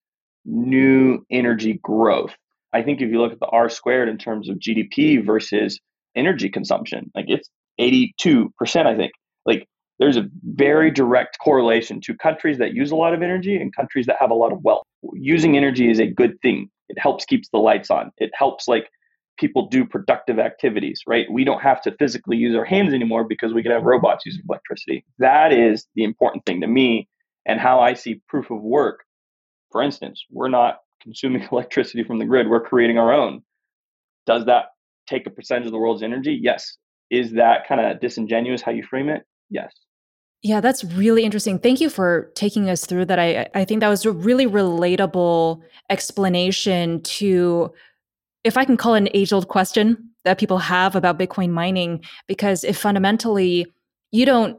new 0.46 1.26
energy 1.32 1.80
growth. 1.82 2.36
I 2.72 2.84
think 2.84 3.02
if 3.02 3.10
you 3.10 3.20
look 3.20 3.32
at 3.32 3.40
the 3.40 3.48
R 3.48 3.70
squared 3.70 4.10
in 4.10 4.18
terms 4.18 4.50
of 4.50 4.58
GDP 4.58 5.24
versus 5.26 5.80
energy 6.16 6.50
consumption, 6.50 7.12
like 7.16 7.26
it's 7.28 7.50
82%, 7.80 8.52
I 8.86 8.96
think. 8.96 9.14
Like 9.46 9.68
there's 10.00 10.18
a 10.18 10.28
very 10.44 10.92
direct 10.92 11.38
correlation 11.40 12.02
to 12.02 12.16
countries 12.16 12.58
that 12.58 12.74
use 12.74 12.92
a 12.92 12.96
lot 12.96 13.14
of 13.14 13.22
energy 13.22 13.56
and 13.56 13.76
countries 13.76 14.06
that 14.08 14.18
have 14.20 14.32
a 14.32 14.36
lot 14.36 14.52
of 14.52 14.64
wealth. 14.64 14.84
Using 15.14 15.56
energy 15.56 15.90
is 15.90 16.00
a 16.00 16.08
good 16.08 16.40
thing. 16.42 16.70
It 16.90 17.00
helps 17.00 17.26
keeps 17.26 17.50
the 17.50 17.60
lights 17.60 17.92
on. 17.92 18.12
It 18.18 18.32
helps 18.34 18.68
like 18.68 18.90
people 19.38 19.68
do 19.68 19.86
productive 19.86 20.40
activities, 20.40 21.02
right? 21.08 21.26
We 21.32 21.44
don't 21.44 21.62
have 21.62 21.82
to 21.84 21.96
physically 21.98 22.38
use 22.38 22.56
our 22.56 22.66
hands 22.66 22.94
anymore 22.94 23.24
because 23.24 23.54
we 23.54 23.64
can 23.64 23.72
have 23.72 23.84
robots 23.84 24.26
using 24.26 24.44
electricity. 24.48 25.06
That 25.20 25.54
is 25.54 25.88
the 25.96 26.04
important 26.04 26.46
thing 26.46 26.62
to 26.62 26.68
me 26.68 27.08
and 27.46 27.60
how 27.60 27.80
I 27.80 27.94
see 27.94 28.22
proof 28.28 28.52
of 28.52 28.62
work. 28.62 29.04
For 29.72 29.82
instance, 29.82 30.24
we're 30.30 30.50
not 30.50 30.80
consuming 31.02 31.48
electricity 31.52 32.04
from 32.04 32.20
the 32.20 32.26
grid, 32.26 32.48
we're 32.48 32.62
creating 32.62 32.98
our 32.98 33.14
own. 33.14 33.44
Does 34.26 34.46
that 34.46 34.66
take 35.08 35.28
a 35.28 35.32
percentage 35.32 35.66
of 35.66 35.72
the 35.72 35.78
world's 35.78 36.04
energy? 36.04 36.40
Yes. 36.42 36.78
Is 37.10 37.34
that 37.34 37.68
kind 37.68 37.82
of 37.82 38.00
disingenuous 38.00 38.62
how 38.62 38.72
you 38.72 38.84
frame 38.84 39.10
it? 39.10 39.24
Yes. 39.50 39.72
Yeah, 40.42 40.60
that's 40.60 40.84
really 40.84 41.24
interesting. 41.24 41.58
Thank 41.58 41.80
you 41.80 41.90
for 41.90 42.32
taking 42.36 42.70
us 42.70 42.86
through 42.86 43.06
that. 43.06 43.20
I 43.20 43.48
I 43.56 43.64
think 43.66 43.80
that 43.80 43.88
was 43.90 44.06
a 44.06 44.12
really 44.12 44.46
relatable 44.46 45.62
explanation 45.90 47.02
to 47.04 47.72
if 48.44 48.58
I 48.58 48.66
can 48.66 48.76
call 48.76 48.96
it 48.96 49.00
an 49.00 49.10
age-old 49.14 49.48
question 49.48 50.10
that 50.26 50.38
people 50.38 50.58
have 50.58 50.96
about 50.96 51.18
Bitcoin 51.18 51.52
mining 51.52 52.04
because 52.28 52.66
if 52.66 52.78
fundamentally 52.78 53.66
you 54.12 54.26
don't 54.26 54.58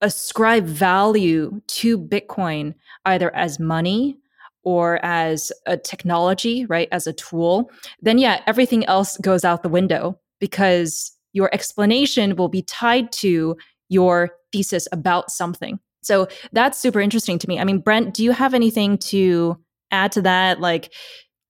ascribe 0.00 0.64
value 0.64 1.60
to 1.66 1.98
Bitcoin 1.98 2.74
either 3.04 3.34
as 3.34 3.58
money 3.58 4.16
or 4.62 4.98
as 5.04 5.52
a 5.66 5.76
technology, 5.76 6.66
right, 6.66 6.88
as 6.92 7.06
a 7.06 7.12
tool, 7.12 7.70
then 8.02 8.18
yeah, 8.18 8.42
everything 8.46 8.84
else 8.86 9.16
goes 9.18 9.44
out 9.44 9.62
the 9.62 9.68
window 9.68 10.18
because 10.38 11.12
your 11.32 11.52
explanation 11.54 12.36
will 12.36 12.48
be 12.48 12.62
tied 12.62 13.12
to 13.12 13.56
your 13.90 14.30
thesis 14.52 14.88
about 14.90 15.30
something. 15.30 15.78
So 16.02 16.28
that's 16.52 16.80
super 16.80 17.00
interesting 17.00 17.38
to 17.38 17.46
me. 17.46 17.58
I 17.58 17.64
mean, 17.64 17.80
Brent, 17.80 18.14
do 18.14 18.24
you 18.24 18.32
have 18.32 18.54
anything 18.54 18.96
to 18.98 19.58
add 19.90 20.12
to 20.12 20.22
that? 20.22 20.60
Like, 20.60 20.92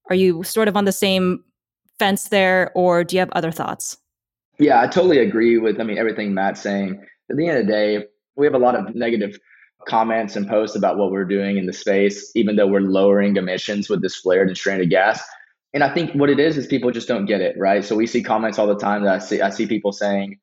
are 0.08 0.16
you 0.16 0.42
sort 0.42 0.66
of 0.66 0.76
on 0.76 0.86
the 0.86 0.92
same 0.92 1.44
fence 2.00 2.30
there, 2.30 2.72
or 2.74 3.04
do 3.04 3.14
you 3.14 3.20
have 3.20 3.30
other 3.30 3.52
thoughts? 3.52 3.96
Yeah, 4.58 4.80
I 4.80 4.88
totally 4.88 5.18
agree 5.18 5.58
with. 5.58 5.80
I 5.80 5.84
mean, 5.84 5.98
everything 5.98 6.34
Matt's 6.34 6.60
saying. 6.60 7.00
At 7.30 7.36
the 7.36 7.46
end 7.46 7.58
of 7.58 7.66
the 7.66 7.72
day, 7.72 8.04
we 8.34 8.44
have 8.46 8.54
a 8.54 8.58
lot 8.58 8.74
of 8.74 8.92
negative 8.94 9.38
comments 9.86 10.34
and 10.34 10.48
posts 10.48 10.76
about 10.76 10.98
what 10.98 11.10
we're 11.12 11.24
doing 11.24 11.56
in 11.56 11.66
the 11.66 11.72
space, 11.72 12.32
even 12.34 12.56
though 12.56 12.66
we're 12.66 12.80
lowering 12.80 13.36
emissions 13.36 13.88
with 13.88 14.02
this 14.02 14.16
flared 14.16 14.48
and 14.48 14.56
stranded 14.56 14.90
gas. 14.90 15.22
And 15.72 15.84
I 15.84 15.94
think 15.94 16.12
what 16.12 16.28
it 16.28 16.40
is 16.40 16.56
is 16.56 16.66
people 16.66 16.90
just 16.90 17.06
don't 17.06 17.26
get 17.26 17.40
it, 17.40 17.56
right? 17.56 17.84
So 17.84 17.94
we 17.94 18.06
see 18.06 18.22
comments 18.22 18.58
all 18.58 18.66
the 18.66 18.76
time 18.76 19.04
that 19.04 19.14
I 19.14 19.18
see. 19.18 19.40
I 19.40 19.50
see 19.50 19.66
people 19.66 19.92
saying, 19.92 20.38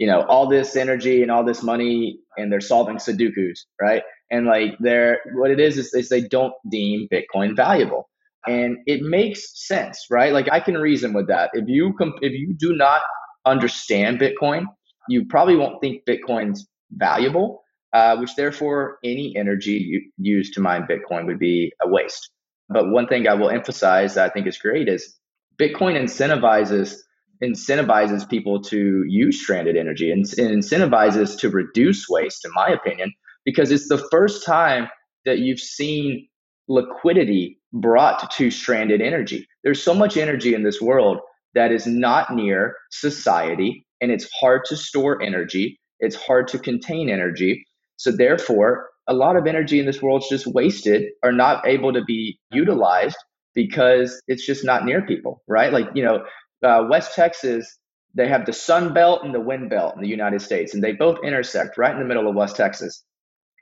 you 0.00 0.08
know 0.08 0.22
all 0.22 0.48
this 0.48 0.76
energy 0.76 1.22
and 1.22 1.32
all 1.32 1.44
this 1.44 1.62
money 1.62 2.20
and 2.38 2.52
they're 2.52 2.62
solving 2.62 2.98
sudokus 2.98 3.60
right? 3.82 4.02
And 4.32 4.46
like 4.46 4.76
they're 4.80 5.20
what 5.34 5.52
it 5.52 5.60
is, 5.60 5.78
is 5.78 5.94
is 5.94 6.10
they 6.10 6.22
don't 6.22 6.54
deem 6.70 7.08
bitcoin 7.12 7.56
valuable. 7.56 8.10
And 8.48 8.78
it 8.88 9.02
makes 9.02 9.42
sense 9.68 10.06
right? 10.10 10.34
Like 10.34 10.48
i 10.52 10.60
can 10.60 10.76
reason 10.76 11.14
with 11.14 11.28
that. 11.28 11.50
If 11.54 11.66
you 11.68 11.94
comp- 11.94 12.22
if 12.22 12.32
you 12.34 12.54
do 12.58 12.74
not 12.76 13.02
understand 13.46 14.20
bitcoin 14.20 14.66
you 15.08 15.26
probably 15.26 15.56
won't 15.56 15.80
think 15.82 16.04
bitcoin's 16.06 16.68
valuable 16.92 17.62
uh, 17.94 18.16
which 18.18 18.36
therefore 18.36 18.98
any 19.04 19.34
energy 19.36 19.72
you 19.72 20.02
used 20.18 20.54
to 20.54 20.62
mine 20.62 20.88
bitcoin 20.90 21.26
would 21.26 21.40
be 21.40 21.72
a 21.82 21.88
waste. 21.88 22.30
But 22.70 22.90
one 22.90 23.08
thing 23.08 23.28
i 23.28 23.34
will 23.34 23.50
emphasize 23.50 24.14
that 24.16 24.30
i 24.30 24.34
think 24.34 24.48
is 24.48 24.58
great 24.58 24.88
is 24.88 25.16
bitcoin 25.60 25.96
incentivizes 26.04 26.96
incentivizes 27.42 28.28
people 28.28 28.60
to 28.62 29.04
use 29.06 29.40
stranded 29.40 29.76
energy 29.76 30.10
and, 30.10 30.24
and 30.38 30.62
incentivizes 30.62 31.38
to 31.38 31.48
reduce 31.48 32.08
waste, 32.08 32.44
in 32.44 32.50
my 32.54 32.68
opinion, 32.68 33.12
because 33.44 33.70
it's 33.70 33.88
the 33.88 34.06
first 34.10 34.44
time 34.44 34.88
that 35.24 35.38
you've 35.38 35.60
seen 35.60 36.26
liquidity 36.68 37.58
brought 37.72 38.30
to 38.32 38.50
stranded 38.50 39.00
energy. 39.00 39.46
There's 39.64 39.82
so 39.82 39.94
much 39.94 40.16
energy 40.16 40.54
in 40.54 40.62
this 40.62 40.80
world 40.80 41.18
that 41.54 41.72
is 41.72 41.86
not 41.86 42.34
near 42.34 42.76
society, 42.90 43.84
and 44.00 44.10
it's 44.10 44.28
hard 44.40 44.64
to 44.66 44.76
store 44.76 45.20
energy. 45.22 45.78
It's 45.98 46.16
hard 46.16 46.48
to 46.48 46.58
contain 46.58 47.10
energy. 47.10 47.64
So, 47.96 48.10
therefore, 48.10 48.88
a 49.08 49.14
lot 49.14 49.36
of 49.36 49.46
energy 49.46 49.80
in 49.80 49.86
this 49.86 50.00
world 50.00 50.22
is 50.22 50.28
just 50.28 50.46
wasted 50.46 51.10
or 51.22 51.32
not 51.32 51.66
able 51.66 51.92
to 51.92 52.04
be 52.04 52.38
utilized 52.52 53.16
because 53.54 54.20
it's 54.28 54.46
just 54.46 54.64
not 54.64 54.84
near 54.84 55.02
people, 55.02 55.42
right? 55.48 55.72
Like, 55.72 55.88
you 55.94 56.04
know, 56.04 56.24
uh, 56.62 56.86
West 56.88 57.14
Texas, 57.14 57.78
they 58.14 58.28
have 58.28 58.46
the 58.46 58.52
Sun 58.52 58.92
Belt 58.94 59.22
and 59.24 59.34
the 59.34 59.40
Wind 59.40 59.70
Belt 59.70 59.94
in 59.94 60.02
the 60.02 60.08
United 60.08 60.42
States, 60.42 60.74
and 60.74 60.82
they 60.82 60.92
both 60.92 61.18
intersect 61.24 61.78
right 61.78 61.92
in 61.92 62.00
the 62.00 62.04
middle 62.06 62.28
of 62.28 62.34
West 62.34 62.56
Texas. 62.56 63.04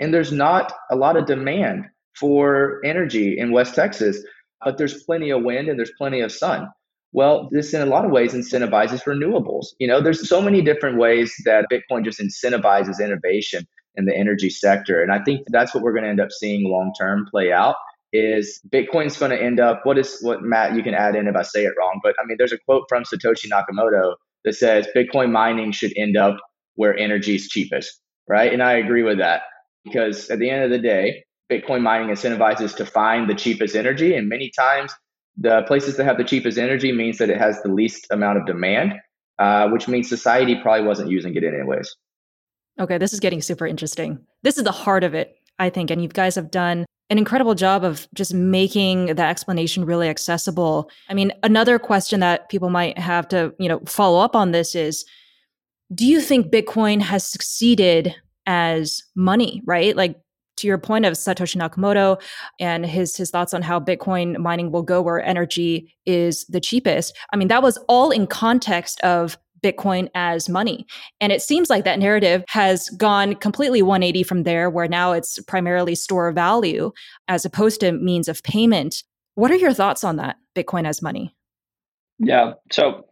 and 0.01 0.13
there's 0.15 0.33
not 0.33 0.73
a 0.91 0.97
lot 0.97 1.17
of 1.17 1.27
demand 1.27 1.85
for 2.19 2.81
energy 2.85 3.39
in 3.39 3.53
West 3.53 3.75
Texas, 3.75 4.23
but 4.65 4.79
there's 4.79 5.03
plenty 5.05 5.31
of 5.31 5.43
wind 5.43 5.69
and 5.69 5.79
there's 5.79 5.93
plenty 5.99 6.21
of 6.21 6.33
sun. 6.33 6.69
Well, 7.13 7.49
this 7.51 7.73
in 7.73 7.81
a 7.81 7.87
lot 7.87 8.05
of 8.05 8.11
ways 8.11 8.35
incentivizes 8.35 9.05
renewables. 9.05 9.67
You 9.79 9.89
know, 9.89 10.01
there's 10.01 10.29
so 10.29 10.41
many 10.43 10.63
different 10.63 10.99
ways 10.99 11.35
that 11.45 11.67
Bitcoin 11.73 12.05
just 12.05 12.21
incentivizes 12.21 13.03
innovation 13.03 13.67
in 13.95 14.05
the 14.05 14.15
energy 14.15 14.51
sector. 14.51 15.03
And 15.03 15.11
I 15.13 15.23
think 15.25 15.47
that's 15.49 15.75
what 15.75 15.83
we're 15.83 15.93
going 15.93 16.05
to 16.05 16.11
end 16.11 16.21
up 16.21 16.31
seeing 16.31 16.69
long 16.71 16.93
term 16.99 17.27
play 17.31 17.53
out 17.53 17.77
is 18.13 18.61
Bitcoin's 18.69 19.19
going 19.19 19.31
to 19.31 19.41
end 19.41 19.61
up 19.61 19.81
what 19.85 19.99
is 19.99 20.19
what 20.23 20.43
Matt 20.43 20.75
you 20.75 20.83
can 20.83 20.95
add 20.95 21.15
in 21.15 21.29
if 21.29 21.37
I 21.37 21.43
say 21.43 21.65
it 21.65 21.75
wrong, 21.79 22.01
but 22.03 22.15
I 22.21 22.27
mean 22.27 22.37
there's 22.39 22.53
a 22.53 22.59
quote 22.59 22.85
from 22.89 23.05
Satoshi 23.05 23.49
Nakamoto 23.51 24.15
that 24.45 24.55
says 24.55 24.87
Bitcoin 24.97 25.31
mining 25.31 25.73
should 25.73 25.93
end 25.97 26.17
up 26.17 26.39
where 26.77 26.97
energy 26.97 27.35
is 27.35 27.49
cheapest, 27.49 28.01
right? 28.29 28.53
And 28.53 28.63
I 28.63 28.75
agree 28.75 29.03
with 29.03 29.19
that 29.19 29.43
because 29.85 30.31
at 30.31 30.39
the 30.39 30.49
end 30.49 30.65
of 30.65 30.71
the 30.71 30.79
day, 30.79 31.25
Bitcoin 31.51 31.83
mining 31.83 32.09
incentivizes 32.09 32.77
to 32.77 32.87
find 32.87 33.29
the 33.29 33.35
cheapest 33.35 33.75
energy 33.75 34.15
and 34.15 34.29
many 34.29 34.51
times 34.57 34.93
the 35.39 35.63
places 35.67 35.97
that 35.97 36.05
have 36.05 36.19
the 36.19 36.25
cheapest 36.25 36.59
energy 36.59 36.93
means 36.93 37.19
that 37.19 37.31
it 37.31 37.39
has 37.39 37.63
the 37.63 37.69
least 37.69 38.07
amount 38.11 38.39
of 38.39 38.47
demand, 38.47 38.95
uh, 39.39 39.69
which 39.69 39.87
means 39.87 40.09
society 40.09 40.57
probably 40.61 40.87
wasn't 40.87 41.09
using 41.09 41.35
it 41.35 41.45
anyways. 41.45 41.95
Okay, 42.81 42.99
this 42.99 43.13
is 43.13 43.21
getting 43.21 43.41
super 43.41 43.67
interesting. 43.67 44.19
This 44.43 44.59
is 44.59 44.65
the 44.65 44.73
heart 44.73 45.05
of 45.05 45.15
it, 45.15 45.37
I 45.59 45.71
think. 45.71 45.91
And 45.91 46.03
you 46.03 46.09
guys 46.09 46.35
have 46.35 46.51
done 46.51 46.87
an 47.11 47.19
incredible 47.19 47.55
job 47.55 47.85
of 47.85 48.07
just 48.15 48.35
making 48.35 49.15
the 49.15 49.23
explanation 49.23 49.85
really 49.85 50.09
accessible. 50.09 50.91
I 51.09 51.15
mean, 51.15 51.33
another 51.43 51.79
question 51.79 52.21
that 52.21 52.49
people 52.49 52.71
might 52.71 52.99
have 52.99 53.27
to, 53.29 53.55
you 53.59 53.69
know, 53.69 53.81
follow 53.87 54.21
up 54.21 54.37
on 54.37 54.53
this 54.53 54.75
is 54.75 55.05
do 55.95 56.07
you 56.07 56.21
think 56.21 56.53
Bitcoin 56.53 57.01
has 57.01 57.27
succeeded 57.27 58.15
as 58.47 59.03
money, 59.15 59.63
right? 59.65 59.97
Like 59.97 60.21
to 60.59 60.67
your 60.67 60.77
point 60.77 61.07
of 61.07 61.15
Satoshi 61.15 61.57
Nakamoto 61.57 62.21
and 62.61 62.85
his 62.85 63.17
his 63.17 63.31
thoughts 63.31 63.55
on 63.55 63.63
how 63.63 63.81
Bitcoin 63.81 64.37
mining 64.39 64.71
will 64.71 64.83
go 64.83 65.01
where 65.01 65.23
energy 65.23 65.95
is 66.05 66.45
the 66.47 66.61
cheapest. 66.61 67.17
I 67.33 67.37
mean, 67.37 67.49
that 67.49 67.63
was 67.63 67.79
all 67.89 68.11
in 68.11 68.27
context 68.27 69.01
of 69.01 69.39
Bitcoin 69.63 70.09
as 70.15 70.49
money. 70.49 70.87
And 71.21 71.33
it 71.33 71.43
seems 71.43 71.71
like 71.71 71.85
that 71.85 71.99
narrative 71.99 72.45
has 72.49 72.89
gone 72.91 73.35
completely 73.35 73.83
180 73.83 74.23
from 74.23 74.43
there, 74.45 74.71
where 74.71 74.89
now 74.89 75.13
it's 75.13 75.39
primarily 75.43 75.95
store 75.95 76.31
value 76.33 76.93
as 77.29 77.45
opposed 77.45 77.81
to 77.81 77.93
means 77.93 78.29
of 78.29 78.43
payment. 78.43 79.03
What 79.35 79.51
are 79.51 79.57
your 79.57 79.73
thoughts 79.73 80.05
on 80.05 80.17
that, 80.17 80.37
Bitcoin 80.57 80.87
as 80.87 81.03
money? 81.03 81.35
Yeah. 82.19 82.55
So 82.73 83.05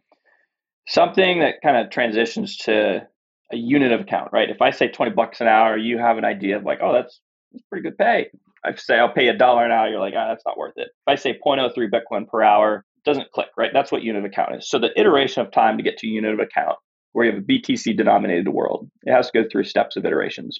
something 0.87 1.39
that 1.39 1.55
kind 1.61 1.77
of 1.77 1.91
transitions 1.91 2.57
to 2.57 3.07
a 3.51 3.55
unit 3.55 3.91
of 3.91 4.01
account, 4.01 4.31
right? 4.33 4.49
If 4.49 4.61
I 4.61 4.71
say 4.71 4.87
20 4.89 5.11
bucks 5.11 5.39
an 5.41 5.47
hour, 5.47 5.77
you 5.77 5.97
have 5.97 6.17
an 6.17 6.25
idea 6.25 6.57
of 6.57 6.63
like, 6.63 6.79
oh, 6.81 6.93
that's, 6.93 7.21
that's 7.51 7.63
pretty 7.69 7.83
good 7.83 7.97
pay. 7.97 8.29
I 8.65 8.75
say 8.75 8.99
I'll 8.99 9.11
pay 9.11 9.27
a 9.29 9.37
dollar 9.37 9.65
an 9.65 9.71
hour, 9.71 9.87
you're 9.87 9.99
like, 9.99 10.15
ah, 10.17 10.27
that's 10.27 10.43
not 10.45 10.57
worth 10.57 10.73
it. 10.75 10.89
If 10.89 11.07
I 11.07 11.15
say 11.15 11.37
0.03 11.45 11.73
Bitcoin 11.89 12.27
per 12.27 12.41
hour, 12.41 12.83
doesn't 13.07 13.31
click, 13.31 13.47
right? 13.57 13.71
That's 13.73 13.91
what 13.91 14.03
unit 14.03 14.23
of 14.23 14.29
account 14.29 14.55
is. 14.55 14.69
So 14.69 14.77
the 14.77 14.89
hmm. 14.89 14.99
iteration 14.99 15.45
of 15.45 15.51
time 15.51 15.77
to 15.77 15.83
get 15.83 15.97
to 15.99 16.07
unit 16.07 16.33
of 16.33 16.39
account, 16.39 16.77
where 17.13 17.25
you 17.25 17.33
have 17.33 17.41
a 17.41 17.45
BTC 17.45 17.97
denominated 17.97 18.47
world, 18.49 18.89
it 19.03 19.11
has 19.11 19.31
to 19.31 19.41
go 19.41 19.49
through 19.49 19.63
steps 19.63 19.95
of 19.95 20.05
iterations. 20.05 20.59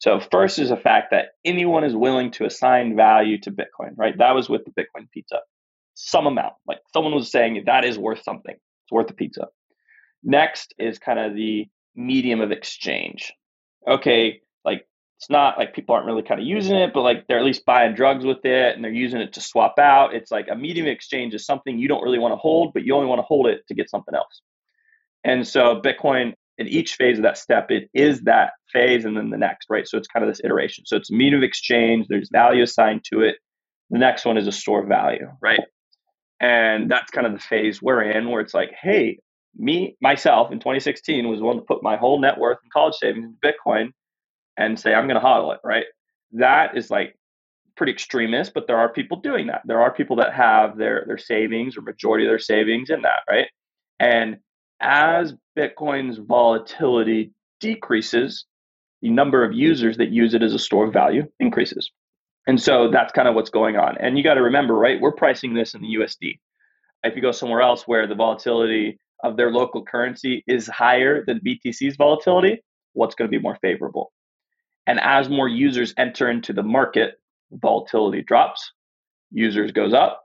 So 0.00 0.20
first 0.20 0.58
is 0.58 0.68
the 0.68 0.76
fact 0.76 1.12
that 1.12 1.28
anyone 1.46 1.84
is 1.84 1.96
willing 1.96 2.30
to 2.32 2.44
assign 2.44 2.94
value 2.94 3.40
to 3.40 3.50
Bitcoin, 3.50 3.92
right? 3.96 4.16
That 4.18 4.34
was 4.34 4.50
with 4.50 4.62
the 4.66 4.72
Bitcoin 4.72 5.10
pizza. 5.10 5.38
Some 5.94 6.26
amount, 6.26 6.54
like 6.66 6.80
someone 6.92 7.14
was 7.14 7.30
saying 7.30 7.62
that 7.66 7.84
is 7.84 7.96
worth 7.96 8.22
something. 8.22 8.54
It's 8.54 8.92
worth 8.92 9.08
a 9.08 9.14
pizza. 9.14 9.46
Next 10.22 10.74
is 10.78 10.98
kind 10.98 11.18
of 11.18 11.34
the 11.34 11.66
medium 11.94 12.40
of 12.40 12.50
exchange. 12.50 13.32
Okay, 13.88 14.40
it's 15.18 15.30
not 15.30 15.58
like 15.58 15.74
people 15.74 15.94
aren't 15.94 16.06
really 16.06 16.22
kind 16.22 16.40
of 16.40 16.46
using 16.46 16.76
it, 16.76 16.92
but 16.92 17.02
like 17.02 17.26
they're 17.26 17.38
at 17.38 17.44
least 17.44 17.64
buying 17.64 17.94
drugs 17.94 18.24
with 18.24 18.44
it 18.44 18.74
and 18.74 18.84
they're 18.84 18.92
using 18.92 19.20
it 19.20 19.32
to 19.34 19.40
swap 19.40 19.78
out. 19.78 20.14
It's 20.14 20.30
like 20.30 20.48
a 20.50 20.56
medium 20.56 20.86
exchange 20.86 21.34
is 21.34 21.46
something 21.46 21.78
you 21.78 21.88
don't 21.88 22.02
really 22.02 22.18
want 22.18 22.32
to 22.32 22.36
hold, 22.36 22.74
but 22.74 22.84
you 22.84 22.94
only 22.94 23.06
want 23.06 23.20
to 23.20 23.24
hold 23.24 23.46
it 23.46 23.66
to 23.68 23.74
get 23.74 23.88
something 23.88 24.14
else. 24.14 24.40
And 25.24 25.46
so 25.46 25.80
Bitcoin 25.80 26.34
in 26.58 26.68
each 26.68 26.94
phase 26.94 27.18
of 27.18 27.24
that 27.24 27.38
step, 27.38 27.70
it 27.70 27.90
is 27.94 28.20
that 28.22 28.52
phase 28.72 29.04
and 29.04 29.16
then 29.16 29.30
the 29.30 29.36
next, 29.36 29.66
right? 29.68 29.88
So 29.88 29.98
it's 29.98 30.06
kind 30.06 30.24
of 30.24 30.30
this 30.30 30.40
iteration. 30.44 30.86
So 30.86 30.96
it's 30.96 31.10
a 31.10 31.14
medium 31.14 31.40
of 31.40 31.44
exchange, 31.44 32.06
there's 32.08 32.28
value 32.30 32.62
assigned 32.62 33.04
to 33.12 33.20
it. 33.22 33.36
The 33.90 33.98
next 33.98 34.24
one 34.24 34.38
is 34.38 34.46
a 34.46 34.52
store 34.52 34.82
of 34.82 34.88
value, 34.88 35.28
right? 35.40 35.60
And 36.40 36.90
that's 36.90 37.10
kind 37.10 37.26
of 37.26 37.32
the 37.32 37.38
phase 37.38 37.82
we're 37.82 38.02
in 38.02 38.28
where 38.30 38.40
it's 38.40 38.54
like, 38.54 38.72
hey, 38.80 39.18
me, 39.56 39.96
myself 40.00 40.52
in 40.52 40.58
2016 40.58 41.28
was 41.28 41.40
willing 41.40 41.58
to 41.58 41.64
put 41.64 41.82
my 41.82 41.96
whole 41.96 42.20
net 42.20 42.38
worth 42.38 42.58
and 42.62 42.72
college 42.72 42.94
savings 42.94 43.26
in 43.26 43.36
Bitcoin 43.44 43.90
and 44.56 44.78
say, 44.78 44.94
I'm 44.94 45.08
going 45.08 45.20
to 45.20 45.26
hodl 45.26 45.54
it, 45.54 45.60
right? 45.64 45.84
That 46.32 46.76
is 46.76 46.90
like 46.90 47.16
pretty 47.76 47.92
extremist, 47.92 48.54
but 48.54 48.66
there 48.66 48.78
are 48.78 48.92
people 48.92 49.20
doing 49.20 49.48
that. 49.48 49.62
There 49.64 49.80
are 49.80 49.92
people 49.92 50.16
that 50.16 50.34
have 50.34 50.76
their, 50.76 51.04
their 51.06 51.18
savings 51.18 51.76
or 51.76 51.82
majority 51.82 52.24
of 52.24 52.30
their 52.30 52.38
savings 52.38 52.90
in 52.90 53.02
that, 53.02 53.20
right? 53.28 53.46
And 53.98 54.38
as 54.80 55.34
Bitcoin's 55.58 56.18
volatility 56.18 57.32
decreases, 57.60 58.46
the 59.02 59.10
number 59.10 59.44
of 59.44 59.52
users 59.52 59.96
that 59.98 60.10
use 60.10 60.34
it 60.34 60.42
as 60.42 60.54
a 60.54 60.58
store 60.58 60.86
of 60.86 60.92
value 60.92 61.26
increases. 61.40 61.90
And 62.46 62.60
so 62.60 62.90
that's 62.90 63.12
kind 63.12 63.28
of 63.28 63.34
what's 63.34 63.50
going 63.50 63.76
on. 63.76 63.96
And 63.98 64.18
you 64.18 64.24
got 64.24 64.34
to 64.34 64.42
remember, 64.42 64.74
right? 64.74 65.00
We're 65.00 65.12
pricing 65.12 65.54
this 65.54 65.74
in 65.74 65.82
the 65.82 65.94
USD. 65.98 66.38
If 67.02 67.16
you 67.16 67.22
go 67.22 67.32
somewhere 67.32 67.62
else 67.62 67.82
where 67.86 68.06
the 68.06 68.14
volatility 68.14 68.98
of 69.22 69.36
their 69.36 69.50
local 69.50 69.84
currency 69.84 70.44
is 70.46 70.66
higher 70.66 71.24
than 71.24 71.40
BTC's 71.40 71.96
volatility, 71.96 72.62
what's 72.92 73.14
going 73.14 73.30
to 73.30 73.36
be 73.36 73.42
more 73.42 73.58
favorable? 73.62 74.12
And 74.86 75.00
as 75.00 75.28
more 75.28 75.48
users 75.48 75.94
enter 75.96 76.28
into 76.28 76.52
the 76.52 76.62
market, 76.62 77.14
volatility 77.52 78.22
drops, 78.22 78.72
users 79.30 79.72
goes 79.72 79.94
up, 79.94 80.22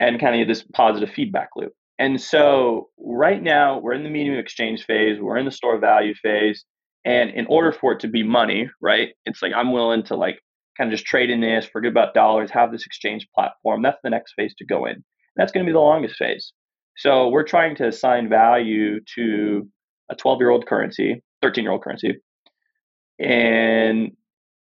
and 0.00 0.20
kind 0.20 0.40
of 0.40 0.48
this 0.48 0.64
positive 0.72 1.10
feedback 1.10 1.50
loop. 1.56 1.72
And 1.98 2.20
so 2.20 2.88
right 2.98 3.42
now 3.42 3.78
we're 3.78 3.92
in 3.92 4.02
the 4.02 4.10
medium 4.10 4.36
exchange 4.36 4.84
phase, 4.84 5.20
we're 5.20 5.36
in 5.36 5.44
the 5.44 5.52
store 5.52 5.78
value 5.78 6.14
phase. 6.14 6.64
And 7.04 7.30
in 7.30 7.46
order 7.46 7.70
for 7.70 7.92
it 7.92 8.00
to 8.00 8.08
be 8.08 8.22
money, 8.22 8.70
right? 8.80 9.10
It's 9.26 9.42
like 9.42 9.52
I'm 9.54 9.72
willing 9.72 10.04
to 10.04 10.16
like 10.16 10.40
kind 10.76 10.90
of 10.90 10.92
just 10.92 11.06
trade 11.06 11.30
in 11.30 11.40
this, 11.40 11.66
forget 11.66 11.90
about 11.90 12.14
dollars, 12.14 12.50
have 12.50 12.72
this 12.72 12.86
exchange 12.86 13.28
platform. 13.34 13.82
That's 13.82 14.00
the 14.02 14.10
next 14.10 14.32
phase 14.34 14.54
to 14.58 14.64
go 14.64 14.86
in. 14.86 15.04
That's 15.36 15.52
going 15.52 15.64
to 15.64 15.68
be 15.68 15.74
the 15.74 15.80
longest 15.80 16.16
phase. 16.16 16.52
So 16.96 17.28
we're 17.28 17.44
trying 17.44 17.76
to 17.76 17.88
assign 17.88 18.28
value 18.28 19.00
to 19.16 19.68
a 20.10 20.14
12 20.14 20.40
year 20.40 20.50
old 20.50 20.66
currency, 20.66 21.22
13 21.42 21.62
year 21.62 21.72
old 21.72 21.82
currency, 21.82 22.14
and 23.18 24.12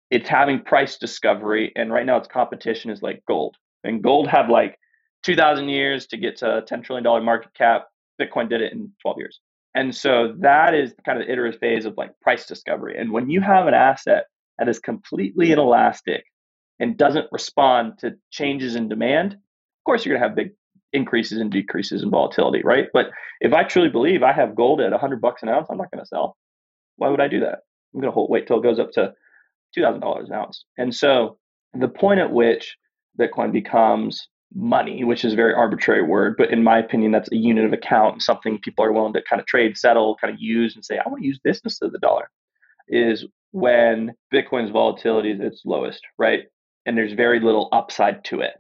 it's 0.09 0.29
having 0.29 0.61
price 0.61 0.97
discovery. 0.97 1.71
And 1.75 1.91
right 1.91 2.05
now 2.05 2.17
its 2.17 2.27
competition 2.27 2.91
is 2.91 3.01
like 3.01 3.23
gold. 3.27 3.55
And 3.83 4.01
gold 4.01 4.27
had 4.27 4.49
like 4.49 4.77
2,000 5.23 5.69
years 5.69 6.07
to 6.07 6.17
get 6.17 6.37
to 6.37 6.57
a 6.57 6.61
$10 6.61 6.83
trillion 6.83 7.25
market 7.25 7.53
cap. 7.53 7.87
Bitcoin 8.21 8.49
did 8.49 8.61
it 8.61 8.73
in 8.73 8.91
12 9.01 9.17
years. 9.17 9.39
And 9.75 9.93
so 9.95 10.33
that 10.39 10.73
is 10.73 10.93
kind 11.05 11.19
of 11.19 11.27
the 11.27 11.31
iterative 11.31 11.59
phase 11.59 11.85
of 11.85 11.95
like 11.97 12.19
price 12.21 12.45
discovery. 12.45 12.97
And 12.97 13.11
when 13.11 13.29
you 13.29 13.41
have 13.41 13.67
an 13.67 13.73
asset 13.73 14.25
that 14.57 14.69
is 14.69 14.79
completely 14.79 15.51
inelastic 15.51 16.23
and 16.79 16.97
doesn't 16.97 17.27
respond 17.31 17.99
to 17.99 18.15
changes 18.31 18.75
in 18.75 18.89
demand, 18.89 19.33
of 19.33 19.83
course 19.85 20.05
you're 20.05 20.17
going 20.17 20.23
to 20.23 20.27
have 20.29 20.35
big 20.35 20.53
increases 20.93 21.39
and 21.39 21.51
decreases 21.51 22.01
in 22.01 22.09
volatility, 22.09 22.61
right? 22.63 22.87
But 22.91 23.11
if 23.39 23.53
I 23.53 23.63
truly 23.63 23.89
believe 23.89 24.23
I 24.23 24.33
have 24.33 24.55
gold 24.55 24.81
at 24.81 24.91
100 24.91 25.21
bucks 25.21 25.43
an 25.43 25.49
ounce, 25.49 25.67
I'm 25.69 25.77
not 25.77 25.91
going 25.91 26.03
to 26.03 26.07
sell. 26.07 26.37
Why 26.95 27.09
would 27.09 27.21
I 27.21 27.27
do 27.27 27.41
that? 27.41 27.59
I'm 27.97 28.01
going 28.01 28.11
to 28.11 28.13
hold, 28.13 28.29
wait 28.29 28.45
till 28.45 28.59
it 28.59 28.63
goes 28.63 28.77
up 28.77 28.91
to 28.91 29.11
$2,000 29.75 30.25
an 30.25 30.31
ounce. 30.31 30.65
And 30.77 30.93
so 30.93 31.39
the 31.73 31.87
point 31.87 32.19
at 32.19 32.31
which 32.31 32.77
Bitcoin 33.19 33.51
becomes 33.51 34.27
money, 34.53 35.03
which 35.03 35.25
is 35.25 35.33
a 35.33 35.35
very 35.35 35.55
arbitrary 35.55 36.03
word, 36.03 36.35
but 36.37 36.51
in 36.51 36.63
my 36.63 36.77
opinion, 36.77 37.11
that's 37.11 37.31
a 37.31 37.35
unit 37.35 37.65
of 37.65 37.73
account, 37.73 38.21
something 38.21 38.59
people 38.59 38.85
are 38.85 38.93
willing 38.93 39.13
to 39.13 39.21
kind 39.27 39.39
of 39.39 39.47
trade, 39.47 39.75
settle, 39.75 40.15
kind 40.21 40.31
of 40.31 40.39
use 40.39 40.75
and 40.75 40.85
say, 40.85 40.99
I 40.99 41.09
want 41.09 41.21
to 41.23 41.27
use 41.27 41.39
this 41.43 41.59
instead 41.63 41.87
of 41.87 41.91
the 41.91 41.97
dollar, 41.97 42.29
is 42.87 43.25
when 43.51 44.13
Bitcoin's 44.31 44.69
volatility 44.69 45.31
is 45.31 45.39
its 45.39 45.63
lowest, 45.65 46.01
right? 46.19 46.43
And 46.85 46.95
there's 46.95 47.13
very 47.13 47.39
little 47.39 47.67
upside 47.71 48.23
to 48.25 48.41
it. 48.41 48.53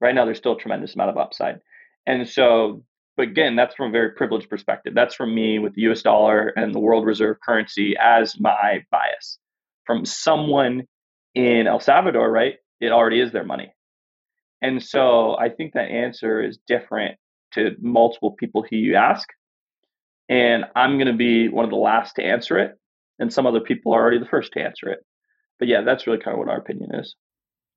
Right 0.00 0.12
now, 0.12 0.24
there's 0.24 0.38
still 0.38 0.56
a 0.56 0.58
tremendous 0.58 0.96
amount 0.96 1.10
of 1.10 1.18
upside. 1.18 1.60
And 2.04 2.28
so, 2.28 2.82
but 3.16 3.28
again, 3.28 3.56
that's 3.56 3.74
from 3.74 3.88
a 3.88 3.92
very 3.92 4.10
privileged 4.12 4.48
perspective. 4.48 4.94
That's 4.94 5.14
from 5.14 5.34
me 5.34 5.58
with 5.58 5.74
the 5.74 5.82
US 5.82 6.02
dollar 6.02 6.48
and 6.56 6.74
the 6.74 6.78
world 6.80 7.06
reserve 7.06 7.38
currency 7.44 7.94
as 7.98 8.38
my 8.40 8.84
bias. 8.90 9.38
From 9.84 10.04
someone 10.04 10.84
in 11.34 11.66
El 11.66 11.80
Salvador, 11.80 12.30
right? 12.30 12.56
It 12.80 12.92
already 12.92 13.20
is 13.20 13.32
their 13.32 13.44
money. 13.44 13.72
And 14.60 14.82
so 14.82 15.36
I 15.36 15.48
think 15.48 15.74
that 15.74 15.90
answer 15.90 16.42
is 16.42 16.58
different 16.66 17.18
to 17.54 17.76
multiple 17.80 18.32
people 18.32 18.64
who 18.68 18.76
you 18.76 18.94
ask. 18.94 19.28
And 20.28 20.64
I'm 20.74 20.96
going 20.96 21.08
to 21.08 21.12
be 21.12 21.48
one 21.48 21.64
of 21.64 21.70
the 21.70 21.76
last 21.76 22.14
to 22.16 22.24
answer 22.24 22.58
it. 22.58 22.78
And 23.18 23.32
some 23.32 23.46
other 23.46 23.60
people 23.60 23.92
are 23.92 24.00
already 24.00 24.18
the 24.18 24.26
first 24.26 24.52
to 24.52 24.62
answer 24.62 24.88
it. 24.88 25.00
But 25.58 25.68
yeah, 25.68 25.82
that's 25.82 26.06
really 26.06 26.20
kind 26.20 26.34
of 26.34 26.38
what 26.38 26.48
our 26.48 26.58
opinion 26.58 26.94
is. 26.94 27.14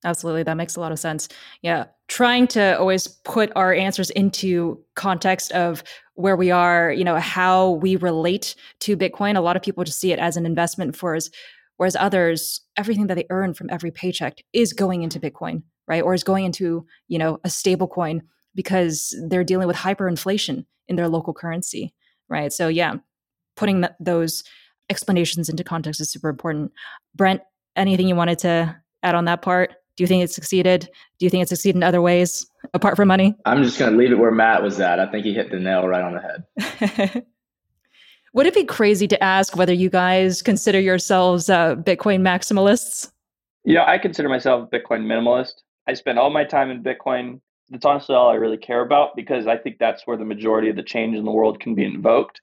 Absolutely. 0.04 0.44
That 0.44 0.58
makes 0.58 0.76
a 0.76 0.80
lot 0.80 0.92
of 0.92 1.00
sense. 1.00 1.30
Yeah. 1.62 1.86
Trying 2.08 2.48
to 2.50 2.78
always 2.78 3.08
put 3.08 3.52
our 3.56 3.74
answers 3.74 4.12
into 4.12 4.80
context 4.96 5.52
of 5.54 5.84
where 6.14 6.36
we 6.36 6.52
are, 6.52 6.92
you 6.92 7.04
know, 7.04 7.16
how 7.16 7.72
we 7.72 7.96
relate 7.96 8.56
to 8.82 8.96
Bitcoin. 8.96 9.36
A 9.36 9.42
lot 9.42 9.56
of 9.56 9.64
people 9.64 9.84
just 9.84 10.00
see 10.00 10.12
it 10.12 10.20
as 10.20 10.38
an 10.38 10.46
investment 10.46 10.96
for 10.96 11.16
us 11.16 11.30
Whereas 11.78 11.96
others, 11.96 12.62
everything 12.78 13.08
that 13.08 13.16
they 13.16 13.26
earn 13.30 13.54
from 13.54 13.70
every 13.70 13.92
paycheck 13.92 14.38
is 14.54 14.74
going 14.74 15.04
into 15.04 15.20
Bitcoin, 15.20 15.64
right? 15.88 16.04
Or 16.04 16.14
is 16.14 16.24
going 16.24 16.46
into, 16.46 16.86
you 17.08 17.18
know, 17.18 17.40
a 17.44 17.50
stable 17.50 17.88
coin 17.88 18.22
because 18.54 19.16
they're 19.28 19.44
dealing 19.44 19.68
with 19.68 19.76
hyperinflation 19.76 20.66
in 20.88 20.96
their 20.96 21.10
local 21.10 21.34
currency, 21.34 21.94
right? 22.30 22.54
So 22.54 22.70
yeah, 22.70 22.96
putting 23.58 23.82
th- 23.82 23.94
those 24.00 24.44
explanations 24.90 25.50
into 25.50 25.64
context 25.64 26.00
is 26.00 26.12
super 26.12 26.30
important. 26.30 26.72
Brent, 27.14 27.42
anything 27.76 28.08
you 28.08 28.16
wanted 28.16 28.40
to 28.40 28.82
add 29.04 29.16
on 29.16 29.26
that 29.26 29.42
part? 29.42 29.74
Do 29.96 30.04
you 30.04 30.08
think 30.08 30.24
it 30.24 30.32
succeeded? 30.32 30.90
Do 31.20 31.26
you 31.26 31.30
think 31.30 31.44
it 31.44 31.50
succeeded 31.50 31.78
in 31.78 31.84
other 31.84 32.02
ways 32.02 32.46
apart 32.74 32.98
from 32.98 33.08
money? 33.08 33.36
I'm 33.46 33.64
just 33.64 33.80
going 33.80 33.92
to 33.92 33.98
leave 33.98 34.12
it 34.12 34.18
where 34.18 34.32
Matt 34.32 34.62
was 34.62 34.80
at. 34.80 35.00
I 35.00 35.10
think 35.10 35.26
he 35.26 35.34
hit 35.34 35.52
the 35.52 35.60
nail 35.60 35.88
right 35.88 36.02
on 36.02 36.14
the 36.14 36.90
head. 36.90 37.26
Would 38.34 38.46
it 38.46 38.54
be 38.54 38.66
crazy 38.66 39.08
to 39.08 39.24
ask 39.24 39.56
whether 39.56 39.72
you 39.72 39.90
guys 39.90 40.42
consider 40.42 40.80
yourselves 40.80 41.50
uh, 41.50 41.76
Bitcoin 41.76 42.20
maximalists? 42.20 43.10
You 43.64 43.76
know, 43.76 43.86
I 43.88 43.98
consider 43.98 44.28
myself 44.28 44.68
a 44.70 44.76
Bitcoin 44.76 45.06
minimalist. 45.06 45.54
I 45.88 45.94
spend 45.94 46.20
all 46.20 46.30
my 46.30 46.44
time 46.44 46.70
in 46.70 46.84
Bitcoin. 46.84 47.40
That's 47.70 47.86
honestly 47.86 48.14
all 48.14 48.30
I 48.30 48.36
really 48.36 48.58
care 48.58 48.82
about 48.82 49.16
because 49.16 49.48
I 49.48 49.58
think 49.58 49.78
that's 49.80 50.06
where 50.06 50.18
the 50.18 50.26
majority 50.26 50.70
of 50.70 50.76
the 50.76 50.84
change 50.84 51.16
in 51.16 51.24
the 51.24 51.32
world 51.32 51.62
can 51.62 51.76
be 51.76 51.86
invoked. 51.86 52.42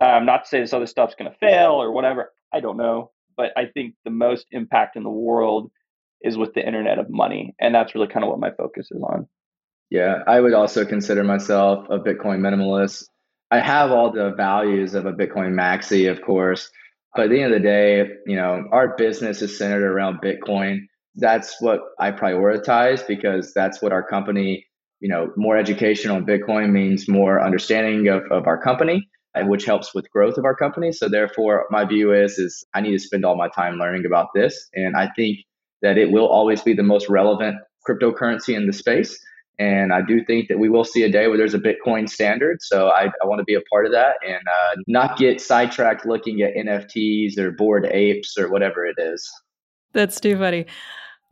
Um, 0.00 0.26
not 0.26 0.44
to 0.44 0.48
say 0.48 0.60
this 0.60 0.72
other 0.72 0.86
stuff's 0.86 1.14
going 1.14 1.30
to 1.30 1.38
fail 1.38 1.72
or 1.72 1.92
whatever. 1.92 2.32
I 2.52 2.58
don't 2.58 2.76
know. 2.76 3.12
But 3.36 3.52
I 3.56 3.66
think 3.66 3.94
the 4.04 4.10
most 4.10 4.46
impact 4.50 4.96
in 4.96 5.04
the 5.04 5.10
world 5.10 5.70
is 6.22 6.36
with 6.36 6.54
the 6.54 6.66
internet 6.66 6.98
of 6.98 7.08
money. 7.08 7.54
And 7.60 7.74
that's 7.74 7.94
really 7.94 8.08
kind 8.08 8.24
of 8.24 8.30
what 8.30 8.40
my 8.40 8.50
focus 8.50 8.88
is 8.90 9.02
on. 9.02 9.28
Yeah, 9.90 10.16
I 10.26 10.40
would 10.40 10.52
also 10.52 10.84
consider 10.84 11.24
myself 11.24 11.86
a 11.90 11.98
Bitcoin 11.98 12.40
minimalist. 12.40 13.04
I 13.50 13.60
have 13.60 13.90
all 13.90 14.12
the 14.12 14.34
values 14.36 14.94
of 14.94 15.06
a 15.06 15.12
Bitcoin 15.12 15.54
maxi, 15.54 16.10
of 16.10 16.20
course. 16.20 16.70
But 17.14 17.24
at 17.24 17.30
the 17.30 17.40
end 17.42 17.54
of 17.54 17.62
the 17.62 17.66
day, 17.66 18.04
you 18.26 18.36
know, 18.36 18.64
our 18.70 18.94
business 18.96 19.40
is 19.40 19.56
centered 19.56 19.82
around 19.82 20.20
Bitcoin. 20.22 20.80
That's 21.14 21.56
what 21.60 21.80
I 21.98 22.12
prioritize 22.12 23.06
because 23.06 23.54
that's 23.54 23.80
what 23.80 23.92
our 23.92 24.06
company, 24.06 24.66
you 25.00 25.08
know, 25.08 25.32
more 25.36 25.56
education 25.56 26.10
on 26.10 26.26
Bitcoin 26.26 26.70
means 26.70 27.08
more 27.08 27.42
understanding 27.42 28.08
of, 28.08 28.22
of 28.30 28.46
our 28.46 28.60
company, 28.60 29.08
which 29.44 29.64
helps 29.64 29.94
with 29.94 30.10
growth 30.10 30.36
of 30.36 30.44
our 30.44 30.54
company. 30.54 30.92
So 30.92 31.08
therefore, 31.08 31.66
my 31.70 31.86
view 31.86 32.12
is 32.12 32.38
is 32.38 32.62
I 32.74 32.82
need 32.82 32.92
to 32.92 32.98
spend 32.98 33.24
all 33.24 33.36
my 33.36 33.48
time 33.48 33.78
learning 33.78 34.04
about 34.04 34.28
this. 34.34 34.68
And 34.74 34.94
I 34.94 35.08
think 35.16 35.38
that 35.82 35.98
it 35.98 36.10
will 36.10 36.26
always 36.26 36.62
be 36.62 36.74
the 36.74 36.82
most 36.82 37.08
relevant 37.08 37.56
cryptocurrency 37.88 38.54
in 38.54 38.66
the 38.66 38.72
space. 38.72 39.18
And 39.58 39.92
I 39.92 40.02
do 40.02 40.24
think 40.24 40.48
that 40.48 40.58
we 40.58 40.68
will 40.68 40.84
see 40.84 41.02
a 41.02 41.10
day 41.10 41.26
where 41.26 41.36
there's 41.36 41.54
a 41.54 41.58
Bitcoin 41.58 42.08
standard. 42.08 42.58
So 42.60 42.88
I, 42.88 43.06
I 43.06 43.26
want 43.26 43.40
to 43.40 43.44
be 43.44 43.54
a 43.54 43.60
part 43.62 43.86
of 43.86 43.92
that 43.92 44.16
and 44.24 44.36
uh, 44.36 44.76
not 44.86 45.18
get 45.18 45.40
sidetracked 45.40 46.06
looking 46.06 46.42
at 46.42 46.54
NFTs 46.54 47.38
or 47.38 47.50
bored 47.50 47.86
apes 47.86 48.38
or 48.38 48.50
whatever 48.50 48.86
it 48.86 48.96
is. 48.98 49.28
That's 49.94 50.20
too 50.20 50.38
funny. 50.38 50.66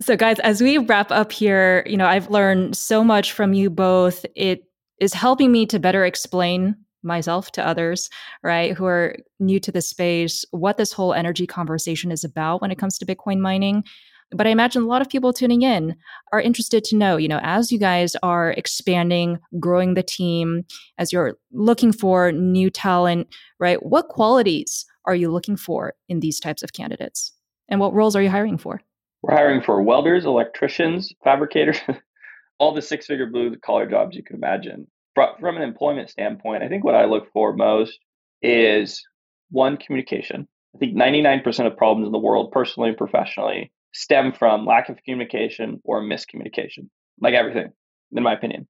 So, 0.01 0.17
guys, 0.17 0.39
as 0.41 0.61
we 0.61 0.77
wrap 0.79 1.11
up 1.11 1.33
here, 1.33 1.85
you 1.87 1.97
know, 1.97 2.07
I've 2.07 2.29
learned 2.29 2.77
so 2.77 3.03
much 3.05 3.33
from 3.33 3.55
you 3.55 3.71
both. 3.71 4.27
It 4.35 4.65
is 5.01 5.15
helping 5.15 5.53
me 5.53 5.65
to 5.67 5.79
better 5.79 6.05
explain 6.05 6.77
myself 7.03 7.53
to 7.53 7.67
others, 7.67 8.11
right, 8.43 8.77
who 8.77 8.85
are 8.85 9.17
new 9.39 9.61
to 9.61 9.73
the 9.73 9.81
space, 9.81 10.45
what 10.51 10.77
this 10.77 10.93
whole 10.93 11.15
energy 11.15 11.47
conversation 11.47 12.11
is 12.11 12.25
about 12.25 12.61
when 12.61 12.71
it 12.71 12.79
comes 12.79 12.99
to 12.99 13.07
Bitcoin 13.07 13.39
mining. 13.39 13.85
But 14.33 14.47
I 14.47 14.51
imagine 14.51 14.83
a 14.83 14.87
lot 14.87 15.03
of 15.03 15.09
people 15.09 15.33
tuning 15.33 15.63
in 15.63 15.95
are 16.33 16.41
interested 16.41 16.83
to 16.85 16.97
know, 16.97 17.17
you 17.17 17.29
know, 17.29 17.41
as 17.43 17.71
you 17.71 17.79
guys 17.79 18.17
are 18.23 18.51
expanding, 18.51 19.39
growing 19.61 19.95
the 19.95 20.03
team, 20.03 20.65
as 20.99 21.13
you're 21.13 21.39
looking 21.53 21.93
for 21.93 22.33
new 22.33 22.69
talent, 22.69 23.29
right? 23.61 23.85
What 23.85 24.09
qualities 24.09 24.85
are 25.05 25.15
you 25.15 25.31
looking 25.31 25.57
for 25.57 25.95
in 26.09 26.21
these 26.21 26.41
types 26.41 26.63
of 26.63 26.73
candidates? 26.73 27.33
And 27.69 27.81
what 27.81 27.95
roles 27.95 28.17
are 28.17 28.23
you 28.23 28.31
hiring 28.31 28.59
for? 28.59 28.81
We're 29.23 29.35
hiring 29.35 29.63
for 29.63 29.83
welders, 29.83 30.25
electricians, 30.25 31.13
fabricators, 31.23 31.81
all 32.59 32.75
the 32.75 32.83
six 32.83 33.07
figure 33.07 33.27
blue 33.27 33.57
collar 33.65 33.89
jobs 33.89 34.17
you 34.17 34.23
can 34.23 34.37
imagine. 34.37 34.87
From 35.15 35.57
an 35.57 35.63
employment 35.63 36.11
standpoint, 36.11 36.63
I 36.63 36.69
think 36.69 36.85
what 36.85 36.95
I 36.95 37.07
look 37.07 37.33
for 37.33 37.55
most 37.55 37.99
is 38.43 39.03
one, 39.51 39.79
communication. 39.79 40.47
I 40.75 40.79
think 40.79 40.95
99% 40.95 41.67
of 41.67 41.77
problems 41.77 42.07
in 42.07 42.13
the 42.13 42.19
world, 42.19 42.53
personally 42.53 42.91
and 42.91 42.99
professionally, 42.99 43.73
stem 43.97 44.31
from 44.31 44.67
lack 44.67 44.89
of 44.91 45.03
communication 45.05 45.81
or 45.85 46.03
miscommunication, 46.03 46.89
like 47.21 47.35
everything, 47.35 47.73
in 48.13 48.23
my 48.23 48.35
opinion. 48.35 48.69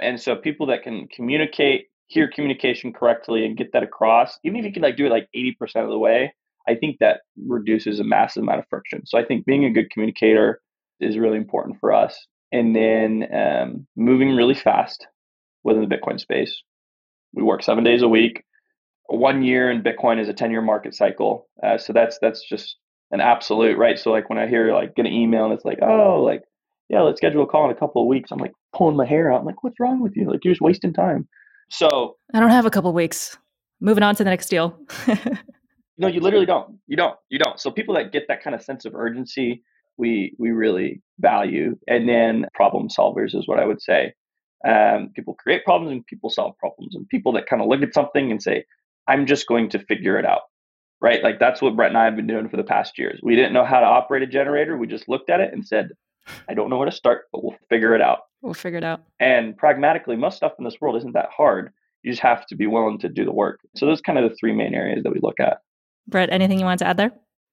And 0.00 0.20
so 0.20 0.36
people 0.36 0.66
that 0.66 0.84
can 0.84 1.08
communicate, 1.08 1.86
hear 2.06 2.30
communication 2.30 2.92
correctly 2.92 3.44
and 3.44 3.56
get 3.56 3.72
that 3.72 3.82
across, 3.82 4.38
even 4.44 4.60
if 4.60 4.64
you 4.64 4.72
can 4.72 4.82
like 4.82 4.96
do 4.96 5.06
it 5.06 5.10
like 5.10 5.28
80% 5.36 5.58
of 5.82 5.90
the 5.90 5.98
way, 5.98 6.32
I 6.68 6.76
think 6.76 6.98
that 7.00 7.22
reduces 7.36 7.98
a 7.98 8.04
massive 8.04 8.44
amount 8.44 8.60
of 8.60 8.66
friction. 8.70 9.04
So 9.06 9.18
I 9.18 9.24
think 9.24 9.44
being 9.44 9.64
a 9.64 9.72
good 9.72 9.90
communicator 9.90 10.60
is 11.00 11.18
really 11.18 11.36
important 11.36 11.78
for 11.80 11.92
us. 11.92 12.16
And 12.52 12.74
then 12.74 13.26
um, 13.34 13.86
moving 13.96 14.36
really 14.36 14.54
fast 14.54 15.06
within 15.64 15.86
the 15.88 15.94
Bitcoin 15.94 16.20
space. 16.20 16.62
We 17.32 17.42
work 17.42 17.62
seven 17.62 17.82
days 17.82 18.02
a 18.02 18.08
week. 18.08 18.44
One 19.06 19.42
year 19.42 19.70
in 19.70 19.82
Bitcoin 19.82 20.20
is 20.20 20.28
a 20.28 20.32
10 20.32 20.52
year 20.52 20.62
market 20.62 20.94
cycle. 20.94 21.48
Uh, 21.62 21.78
so 21.78 21.92
that's 21.92 22.18
that's 22.20 22.42
just 22.48 22.76
an 23.10 23.20
absolute, 23.20 23.76
right? 23.76 23.98
So 23.98 24.10
like 24.10 24.28
when 24.28 24.38
I 24.38 24.46
hear 24.46 24.72
like 24.72 24.94
get 24.94 25.06
an 25.06 25.12
email 25.12 25.44
and 25.44 25.54
it's 25.54 25.64
like, 25.64 25.78
oh, 25.82 26.22
like, 26.22 26.42
yeah, 26.88 27.00
let's 27.02 27.18
schedule 27.18 27.42
a 27.42 27.46
call 27.46 27.66
in 27.66 27.70
a 27.70 27.78
couple 27.78 28.02
of 28.02 28.08
weeks. 28.08 28.30
I'm 28.30 28.38
like 28.38 28.52
pulling 28.74 28.96
my 28.96 29.06
hair 29.06 29.32
out. 29.32 29.40
I'm 29.40 29.46
like, 29.46 29.62
what's 29.62 29.80
wrong 29.80 30.00
with 30.00 30.16
you? 30.16 30.30
Like 30.30 30.44
you're 30.44 30.52
just 30.54 30.60
wasting 30.60 30.92
time. 30.92 31.28
So 31.70 32.16
I 32.34 32.40
don't 32.40 32.50
have 32.50 32.66
a 32.66 32.70
couple 32.70 32.92
weeks. 32.92 33.36
Moving 33.80 34.02
on 34.02 34.14
to 34.16 34.24
the 34.24 34.30
next 34.30 34.48
deal. 34.48 34.78
no, 35.98 36.08
you 36.08 36.20
literally 36.20 36.46
don't. 36.46 36.78
You 36.86 36.96
don't. 36.96 37.16
You 37.30 37.38
don't. 37.38 37.58
So 37.58 37.70
people 37.70 37.94
that 37.94 38.12
get 38.12 38.28
that 38.28 38.42
kind 38.42 38.54
of 38.54 38.62
sense 38.62 38.84
of 38.84 38.94
urgency, 38.94 39.62
we 39.96 40.34
we 40.38 40.50
really 40.50 41.00
value. 41.18 41.76
And 41.88 42.08
then 42.08 42.46
problem 42.54 42.88
solvers 42.88 43.34
is 43.34 43.46
what 43.46 43.58
I 43.58 43.64
would 43.64 43.80
say. 43.80 44.12
Um, 44.66 45.10
people 45.14 45.34
create 45.34 45.64
problems 45.64 45.92
and 45.92 46.06
people 46.06 46.28
solve 46.28 46.58
problems. 46.58 46.94
And 46.94 47.08
people 47.08 47.32
that 47.32 47.46
kind 47.46 47.62
of 47.62 47.68
look 47.68 47.82
at 47.82 47.94
something 47.94 48.30
and 48.30 48.42
say, 48.42 48.64
I'm 49.08 49.26
just 49.26 49.46
going 49.46 49.70
to 49.70 49.78
figure 49.78 50.18
it 50.18 50.26
out 50.26 50.42
right? 51.00 51.22
Like 51.22 51.38
that's 51.38 51.62
what 51.62 51.76
Brent 51.76 51.90
and 51.90 51.98
I 51.98 52.04
have 52.04 52.16
been 52.16 52.26
doing 52.26 52.48
for 52.48 52.56
the 52.56 52.64
past 52.64 52.98
years. 52.98 53.20
We 53.22 53.36
didn't 53.36 53.52
know 53.52 53.64
how 53.64 53.80
to 53.80 53.86
operate 53.86 54.22
a 54.22 54.26
generator. 54.26 54.76
We 54.76 54.86
just 54.86 55.08
looked 55.08 55.30
at 55.30 55.40
it 55.40 55.52
and 55.52 55.66
said, 55.66 55.90
I 56.48 56.54
don't 56.54 56.70
know 56.70 56.76
where 56.76 56.88
to 56.88 56.94
start, 56.94 57.24
but 57.32 57.42
we'll 57.42 57.56
figure 57.68 57.94
it 57.94 58.00
out. 58.00 58.20
We'll 58.42 58.54
figure 58.54 58.78
it 58.78 58.84
out. 58.84 59.02
And 59.18 59.56
pragmatically, 59.56 60.16
most 60.16 60.36
stuff 60.36 60.52
in 60.58 60.64
this 60.64 60.80
world 60.80 60.96
isn't 60.96 61.12
that 61.12 61.30
hard. 61.34 61.72
You 62.02 62.12
just 62.12 62.22
have 62.22 62.46
to 62.46 62.56
be 62.56 62.66
willing 62.66 62.98
to 62.98 63.08
do 63.08 63.24
the 63.24 63.32
work. 63.32 63.60
So 63.76 63.86
those 63.86 64.00
kind 64.00 64.18
of 64.18 64.28
the 64.28 64.36
three 64.36 64.52
main 64.52 64.74
areas 64.74 65.02
that 65.02 65.12
we 65.12 65.20
look 65.22 65.40
at. 65.40 65.58
Brent, 66.06 66.32
anything 66.32 66.58
you 66.58 66.64
want 66.64 66.78
to 66.80 66.86
add 66.86 66.96
there? 66.96 67.12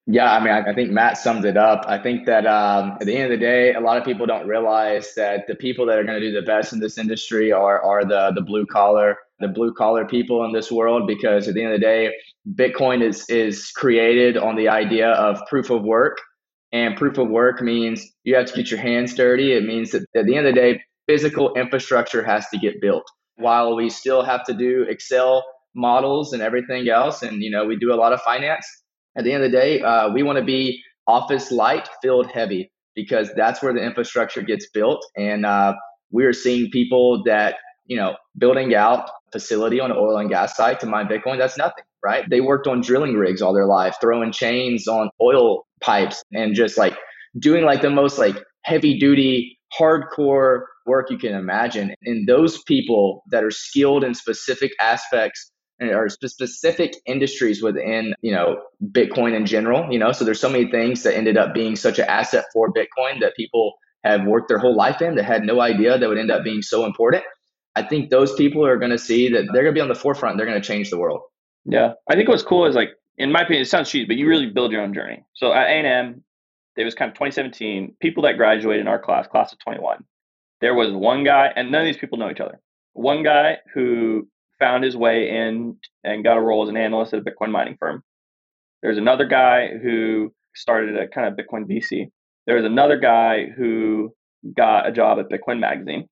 Yeah, 0.10 0.32
I 0.32 0.40
mean, 0.40 0.54
I, 0.54 0.72
I 0.72 0.74
think 0.74 0.92
Matt 0.92 1.18
summed 1.18 1.44
it 1.44 1.58
up. 1.58 1.84
I 1.86 1.98
think 1.98 2.26
that 2.28 2.48
um, 2.48 2.92
at 3.02 3.08
the 3.08 3.14
end 3.14 3.26
of 3.26 3.38
the 3.38 3.46
day, 3.46 3.74
a 3.74 3.82
lot 3.82 3.98
of 3.98 4.06
people 4.06 4.26
don't 4.26 4.48
realize 4.48 5.14
that 5.16 5.48
the 5.48 5.56
people 5.56 5.86
that 5.88 6.00
are 6.00 6.04
going 6.06 6.18
to 6.18 6.26
do 6.26 6.34
the 6.34 6.46
best 6.46 6.72
in 6.72 6.80
this 6.80 6.98
industry 6.98 7.52
are 7.52 7.82
are 7.82 8.06
the 8.06 8.32
the 8.34 8.42
blue 8.42 8.66
collar 8.66 9.18
the 9.40 9.48
blue 9.48 9.74
collar 9.74 10.06
people 10.06 10.44
in 10.46 10.52
this 10.52 10.72
world 10.72 11.08
because 11.08 11.48
at 11.48 11.54
the 11.54 11.64
end 11.64 11.74
of 11.74 11.80
the 11.80 11.86
day, 11.86 12.14
Bitcoin 12.56 13.02
is 13.02 13.26
is 13.30 13.72
created 13.72 14.38
on 14.38 14.56
the 14.56 14.70
idea 14.70 15.10
of 15.12 15.40
proof 15.48 15.70
of 15.70 15.84
work. 15.84 16.18
And 16.74 16.98
proof 16.98 17.18
of 17.18 17.30
work 17.30 17.62
means 17.62 18.06
you 18.24 18.36
have 18.36 18.46
to 18.48 18.54
get 18.54 18.70
your 18.70 18.80
hands 18.80 19.16
dirty. 19.16 19.54
It 19.54 19.66
means 19.66 19.92
that 19.92 20.06
at 20.16 20.26
the 20.26 20.36
end 20.36 20.48
of 20.48 20.54
the 20.54 20.60
day, 20.60 20.82
physical 21.08 21.54
infrastructure 21.54 22.24
has 22.24 22.48
to 22.50 22.58
get 22.58 22.82
built. 22.82 23.04
While 23.36 23.76
we 23.76 23.90
still 23.90 24.22
have 24.24 24.44
to 24.46 24.54
do 24.54 24.84
Excel 24.90 25.46
models 25.76 26.34
and 26.34 26.42
everything 26.42 26.90
else, 26.90 27.24
and 27.24 27.42
you 27.42 27.50
know 27.50 27.66
we 27.66 27.78
do 27.78 27.94
a 27.94 27.96
lot 27.96 28.14
of 28.14 28.22
finance. 28.22 28.66
At 29.18 29.24
the 29.24 29.32
end 29.32 29.44
of 29.44 29.52
the 29.52 29.58
day, 29.58 29.82
uh, 29.82 30.12
we 30.12 30.24
want 30.24 30.38
to 30.38 30.46
be 30.46 30.82
office 31.08 31.52
light, 31.52 31.90
field 32.02 32.30
heavy, 32.32 32.72
because 32.96 33.32
that's 33.36 33.64
where 33.64 33.74
the 33.74 33.82
infrastructure 33.82 34.42
gets 34.42 34.70
built. 34.70 35.04
And 35.16 35.46
uh, 35.46 35.74
we 36.12 36.26
are 36.26 36.34
seeing 36.34 36.70
people 36.70 37.24
that 37.24 37.56
you 37.88 37.98
know, 37.98 38.16
building 38.38 38.76
out 38.76 39.10
facility 39.32 39.80
on 39.80 39.92
an 39.92 39.98
oil 39.98 40.18
and 40.18 40.30
gas 40.30 40.56
site 40.56 40.80
to 40.82 40.86
mine 40.86 41.08
Bitcoin, 41.08 41.38
that's 41.38 41.58
nothing, 41.58 41.84
right? 42.04 42.26
They 42.30 42.42
worked 42.42 42.68
on 42.68 42.82
drilling 42.82 43.16
rigs 43.16 43.42
all 43.42 43.54
their 43.54 43.66
life, 43.66 43.96
throwing 44.02 44.32
chains 44.32 44.88
on 44.88 45.10
oil 45.22 45.66
pipes 45.82 46.24
and 46.34 46.56
just 46.56 46.78
like 46.78 46.96
doing 47.40 47.64
like 47.64 47.82
the 47.82 47.90
most 47.90 48.18
like 48.18 48.36
heavy 48.64 48.98
duty, 49.00 49.58
hardcore 49.80 50.64
work 50.86 51.10
you 51.10 51.18
can 51.18 51.34
imagine. 51.34 51.94
And 52.04 52.28
those 52.28 52.62
people 52.64 53.24
that 53.32 53.44
are 53.44 53.52
skilled 53.52 54.04
in 54.04 54.14
specific 54.14 54.72
aspects 54.82 55.52
or 55.80 56.10
specific 56.10 56.94
industries 57.06 57.62
within, 57.62 58.16
you 58.22 58.32
know, 58.32 58.58
Bitcoin 58.92 59.36
in 59.36 59.46
general, 59.46 59.92
you 59.92 60.00
know, 60.00 60.12
so 60.12 60.26
there's 60.26 60.40
so 60.40 60.50
many 60.50 60.70
things 60.72 61.04
that 61.04 61.16
ended 61.16 61.38
up 61.38 61.54
being 61.54 61.76
such 61.76 62.00
an 62.00 62.06
asset 62.06 62.46
for 62.52 62.72
Bitcoin 62.74 63.20
that 63.22 63.36
people 63.36 63.74
have 64.04 64.26
worked 64.26 64.48
their 64.48 64.58
whole 64.58 64.76
life 64.76 65.02
in 65.02 65.16
that 65.16 65.24
had 65.24 65.44
no 65.44 65.62
idea 65.62 65.98
that 65.98 66.10
would 66.10 66.18
end 66.18 66.32
up 66.32 66.44
being 66.44 66.62
so 66.62 66.86
important. 66.86 67.24
I 67.76 67.84
think 67.84 68.10
those 68.10 68.34
people 68.34 68.66
are 68.66 68.78
going 68.78 68.92
to 68.92 68.98
see 68.98 69.30
that 69.30 69.46
they're 69.54 69.64
going 69.64 69.76
to 69.76 69.78
be 69.78 69.82
on 69.82 69.88
the 69.88 69.96
forefront. 69.96 70.38
They're 70.38 70.48
going 70.48 70.60
to 70.60 70.68
change 70.68 70.90
the 70.90 70.98
world. 70.98 71.22
Yeah, 71.66 71.94
I 72.10 72.16
think 72.16 72.30
what's 72.30 72.44
cool 72.44 72.66
is 72.66 72.76
like, 72.76 72.90
in 73.18 73.32
my 73.32 73.42
opinion, 73.42 73.64
it 73.64 73.70
sounds 73.70 73.90
cheesy, 73.90 74.06
but 74.06 74.16
you 74.16 74.28
really 74.28 74.48
build 74.48 74.72
your 74.72 74.82
own 74.82 74.94
journey. 74.94 75.24
So 75.34 75.54
at 75.54 75.68
A&M, 75.68 76.24
it 76.78 76.84
was 76.84 76.96
kind 76.96 77.10
of 77.10 77.16
2017 77.16 77.96
people 78.00 78.24
that 78.24 78.38
graduated 78.38 78.82
in 78.82 78.88
our 78.88 79.00
class, 79.00 79.28
class 79.28 79.52
of 79.52 79.60
21. 79.60 80.04
There 80.62 80.76
was 80.76 80.92
one 80.92 81.24
guy, 81.24 81.52
and 81.56 81.72
none 81.72 81.82
of 81.82 81.88
these 81.88 81.98
people 81.98 82.18
know 82.18 82.30
each 82.30 82.40
other. 82.40 82.60
One 82.94 83.24
guy 83.24 83.58
who 83.74 84.28
found 84.60 84.84
his 84.84 84.96
way 84.96 85.30
in 85.30 85.78
and 86.04 86.24
got 86.24 86.38
a 86.38 86.42
role 86.42 86.64
as 86.64 86.70
an 86.70 86.78
analyst 86.78 87.14
at 87.14 87.20
a 87.20 87.24
Bitcoin 87.24 87.52
mining 87.52 87.78
firm. 87.80 88.04
There's 88.82 88.98
another 88.98 89.26
guy 89.26 89.78
who 89.82 90.34
started 90.56 90.98
a 90.98 91.08
kind 91.08 91.28
of 91.28 91.34
Bitcoin 91.34 91.66
VC. 91.66 92.10
There's 92.46 92.66
another 92.66 92.98
guy 92.98 93.48
who 93.56 94.14
got 94.56 94.88
a 94.88 94.92
job 94.92 95.20
at 95.20 95.30
Bitcoin 95.30 95.60
Magazine. 95.60 96.08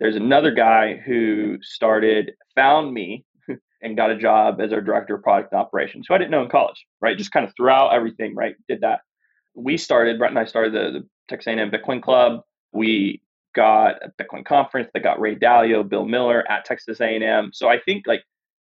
There's 0.00 0.16
another 0.16 0.50
guy 0.50 0.96
who 0.96 1.58
started, 1.62 2.32
found 2.54 2.92
me, 2.92 3.24
and 3.82 3.96
got 3.96 4.10
a 4.10 4.16
job 4.16 4.60
as 4.60 4.72
our 4.72 4.80
director 4.80 5.16
of 5.16 5.22
product 5.22 5.52
operations, 5.52 6.06
who 6.08 6.14
I 6.14 6.18
didn't 6.18 6.30
know 6.30 6.42
in 6.42 6.48
college, 6.48 6.86
right? 7.00 7.18
Just 7.18 7.32
kind 7.32 7.46
of 7.46 7.52
throughout 7.56 7.92
everything, 7.92 8.34
right? 8.34 8.54
Did 8.68 8.82
that. 8.82 9.00
We 9.54 9.76
started, 9.76 10.18
Brent 10.18 10.32
and 10.32 10.38
I 10.38 10.44
started 10.44 10.72
the, 10.72 11.00
the 11.00 11.08
Texas 11.28 11.48
A&M 11.48 11.70
Bitcoin 11.70 12.02
Club. 12.02 12.42
We 12.72 13.20
got 13.54 13.96
a 14.02 14.10
Bitcoin 14.22 14.44
conference 14.44 14.88
that 14.94 15.02
got 15.02 15.20
Ray 15.20 15.34
Dalio, 15.36 15.86
Bill 15.86 16.06
Miller 16.06 16.42
at 16.50 16.64
Texas 16.64 17.00
A&M. 17.00 17.50
So 17.52 17.68
I 17.68 17.78
think 17.78 18.06
like 18.06 18.22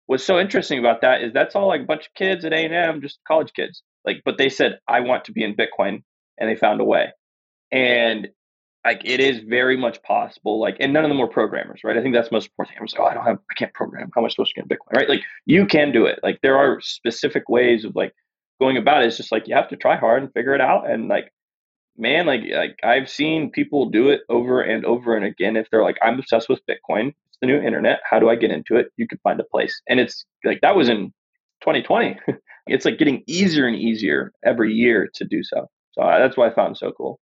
what's 0.06 0.24
so 0.24 0.38
interesting 0.38 0.78
about 0.78 1.02
that 1.02 1.22
is 1.22 1.32
that's 1.32 1.54
all 1.54 1.68
like 1.68 1.82
a 1.82 1.86
bunch 1.86 2.06
of 2.06 2.14
kids 2.14 2.44
at 2.44 2.52
A&M, 2.52 3.02
just 3.02 3.18
college 3.26 3.52
kids. 3.54 3.82
Like, 4.04 4.22
but 4.24 4.38
they 4.38 4.48
said, 4.48 4.78
I 4.88 5.00
want 5.00 5.26
to 5.26 5.32
be 5.32 5.44
in 5.44 5.54
Bitcoin 5.54 6.02
and 6.38 6.48
they 6.48 6.56
found 6.56 6.80
a 6.80 6.84
way. 6.84 7.12
And 7.70 8.28
like 8.84 9.02
it 9.04 9.20
is 9.20 9.40
very 9.40 9.76
much 9.76 10.02
possible. 10.02 10.60
Like, 10.60 10.76
and 10.80 10.92
none 10.92 11.04
of 11.04 11.10
them 11.10 11.18
were 11.18 11.28
programmers, 11.28 11.82
right? 11.84 11.96
I 11.96 12.02
think 12.02 12.14
that's 12.14 12.30
the 12.30 12.36
most 12.36 12.46
important. 12.46 12.74
thing 12.74 12.80
I 12.80 12.82
was 12.82 12.92
like, 12.92 13.00
oh, 13.00 13.06
I 13.06 13.14
don't 13.14 13.26
have, 13.26 13.38
I 13.50 13.54
can't 13.54 13.74
program. 13.74 14.10
How 14.14 14.22
am 14.22 14.24
I 14.24 14.28
supposed 14.28 14.54
to 14.54 14.62
get 14.62 14.68
Bitcoin, 14.68 14.96
right? 14.96 15.08
Like, 15.08 15.22
you 15.44 15.66
can 15.66 15.92
do 15.92 16.06
it. 16.06 16.20
Like, 16.22 16.40
there 16.42 16.56
are 16.56 16.80
specific 16.80 17.48
ways 17.48 17.84
of 17.84 17.94
like 17.94 18.14
going 18.58 18.76
about 18.76 19.02
it. 19.02 19.08
It's 19.08 19.16
just 19.16 19.32
like 19.32 19.48
you 19.48 19.54
have 19.54 19.68
to 19.68 19.76
try 19.76 19.96
hard 19.96 20.22
and 20.22 20.32
figure 20.32 20.54
it 20.54 20.60
out. 20.60 20.88
And 20.88 21.08
like, 21.08 21.32
man, 21.98 22.26
like, 22.26 22.40
like 22.52 22.78
I've 22.82 23.10
seen 23.10 23.50
people 23.50 23.90
do 23.90 24.08
it 24.08 24.22
over 24.28 24.62
and 24.62 24.84
over 24.86 25.14
and 25.14 25.26
again. 25.26 25.56
If 25.56 25.68
they're 25.70 25.82
like, 25.82 25.98
I'm 26.02 26.18
obsessed 26.18 26.48
with 26.48 26.60
Bitcoin, 26.66 27.08
it's 27.08 27.38
the 27.40 27.46
new 27.46 27.60
internet. 27.60 28.00
How 28.08 28.18
do 28.18 28.30
I 28.30 28.36
get 28.36 28.50
into 28.50 28.76
it? 28.76 28.88
You 28.96 29.06
can 29.06 29.18
find 29.18 29.38
a 29.40 29.44
place. 29.44 29.80
And 29.88 30.00
it's 30.00 30.24
like 30.44 30.60
that 30.62 30.76
was 30.76 30.88
in 30.88 31.12
2020. 31.62 32.18
it's 32.66 32.86
like 32.86 32.98
getting 32.98 33.22
easier 33.26 33.66
and 33.66 33.76
easier 33.76 34.32
every 34.44 34.72
year 34.72 35.10
to 35.14 35.24
do 35.24 35.42
so. 35.42 35.68
So 35.92 36.02
uh, 36.02 36.18
that's 36.18 36.36
why 36.36 36.48
I 36.48 36.54
found 36.54 36.76
it 36.76 36.78
so 36.78 36.92
cool. 36.92 37.20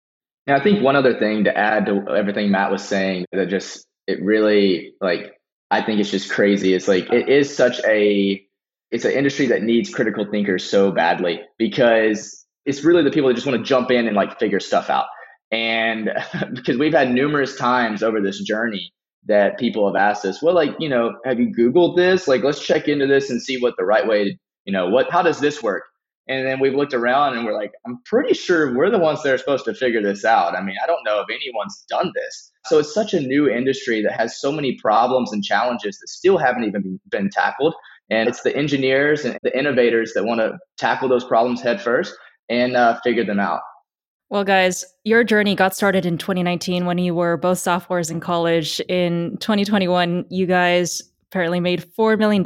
And 0.48 0.60
I 0.60 0.64
think 0.64 0.82
one 0.82 0.96
other 0.96 1.20
thing 1.20 1.44
to 1.44 1.58
add 1.58 1.86
to 1.88 2.08
everything 2.10 2.52
Matt 2.52 2.72
was 2.72 2.84
saying 2.84 3.26
that 3.34 3.50
just 3.50 3.86
it 4.08 4.24
really 4.24 4.94
like 5.02 5.34
I 5.70 5.82
think 5.82 6.00
it's 6.00 6.12
just 6.12 6.32
crazy. 6.32 6.74
It's 6.74 6.88
like 6.88 7.12
it 7.12 7.28
is 7.30 7.56
such 7.56 7.80
a 7.86 8.42
it's 8.90 9.06
an 9.06 9.12
industry 9.12 9.48
that 9.48 9.64
needs 9.64 9.94
critical 9.94 10.26
thinkers 10.32 10.64
so 10.64 10.92
badly 10.92 11.42
because 11.58 12.46
it's 12.66 12.84
really 12.84 13.04
the 13.04 13.12
people 13.12 13.28
that 13.30 13.36
just 13.36 13.46
want 13.46 13.60
to 13.60 13.64
jump 13.64 13.92
in 13.92 14.08
and 14.08 14.16
like 14.16 14.40
figure 14.40 14.60
stuff 14.60 14.90
out. 14.90 15.08
And 15.52 16.12
because 16.54 16.78
we've 16.78 16.94
had 16.94 17.12
numerous 17.12 17.56
times 17.58 18.04
over 18.04 18.22
this 18.22 18.42
journey 18.42 18.94
that 19.26 19.58
people 19.58 19.86
have 19.88 19.96
asked 20.02 20.26
us, 20.26 20.42
well, 20.42 20.56
like, 20.56 20.72
you 20.80 20.88
know, 20.88 21.18
have 21.26 21.40
you 21.40 21.54
Googled 21.54 21.98
this? 21.98 22.28
Like, 22.28 22.44
let's 22.44 22.66
check 22.66 22.88
into 22.88 23.08
this 23.08 23.30
and 23.30 23.42
see 23.42 23.60
what 23.60 23.76
the 23.78 23.84
right 23.84 24.08
way, 24.08 24.38
you 24.66 24.72
know, 24.72 24.90
what, 24.90 25.12
how 25.12 25.22
does 25.22 25.40
this 25.40 25.62
work? 25.62 25.84
And 26.30 26.46
then 26.46 26.60
we've 26.60 26.76
looked 26.76 26.94
around 26.94 27.38
and 27.38 27.46
we're 27.46 27.58
like, 27.58 27.72
I'm 27.86 28.00
pretty 28.06 28.34
sure 28.34 28.76
we're 28.76 28.90
the 28.90 29.00
ones 29.00 29.24
that 29.24 29.34
are 29.34 29.38
supposed 29.38 29.66
to 29.66 29.74
figure 29.74 30.02
this 30.02 30.26
out. 30.26 30.56
I 30.56 30.62
mean, 30.62 30.76
I 30.84 30.88
don't 30.88 31.04
know 31.06 31.22
if 31.22 31.28
anyone's 31.30 31.86
done 31.90 32.12
this. 32.14 32.52
So 32.66 32.80
it's 32.80 32.94
such 32.94 33.14
a 33.14 33.22
new 33.22 33.50
industry 33.50 34.02
that 34.02 34.12
has 34.12 34.40
so 34.40 34.52
many 34.52 34.78
problems 34.82 35.32
and 35.32 35.44
challenges 35.44 35.98
that 36.00 36.08
still 36.10 36.38
haven't 36.38 36.66
even 36.66 37.00
been 37.10 37.30
tackled. 37.30 37.74
And 38.10 38.28
it's 38.28 38.42
the 38.42 38.56
engineers 38.56 39.26
and 39.26 39.38
the 39.44 39.58
innovators 39.58 40.14
that 40.14 40.26
want 40.26 40.42
to 40.42 40.58
tackle 40.78 41.08
those 41.08 41.24
problems 41.24 41.62
head 41.62 41.82
first 41.82 42.14
and 42.50 42.76
uh, 42.76 43.00
figure 43.04 43.26
them 43.26 43.40
out. 43.40 43.62
Well, 44.30 44.44
guys, 44.44 44.84
your 45.06 45.24
journey 45.24 45.56
got 45.56 45.74
started 45.74 46.06
in 46.06 46.18
2019 46.18 46.86
when 46.86 46.98
you 46.98 47.16
were 47.16 47.38
both 47.38 47.60
sophomores 47.60 48.10
in 48.10 48.20
college. 48.20 48.82
In 48.90 49.38
2021, 49.40 50.26
you 50.30 50.46
guys 50.46 51.02
apparently 51.30 51.60
made 51.60 51.84
$4 51.98 52.18
million 52.18 52.44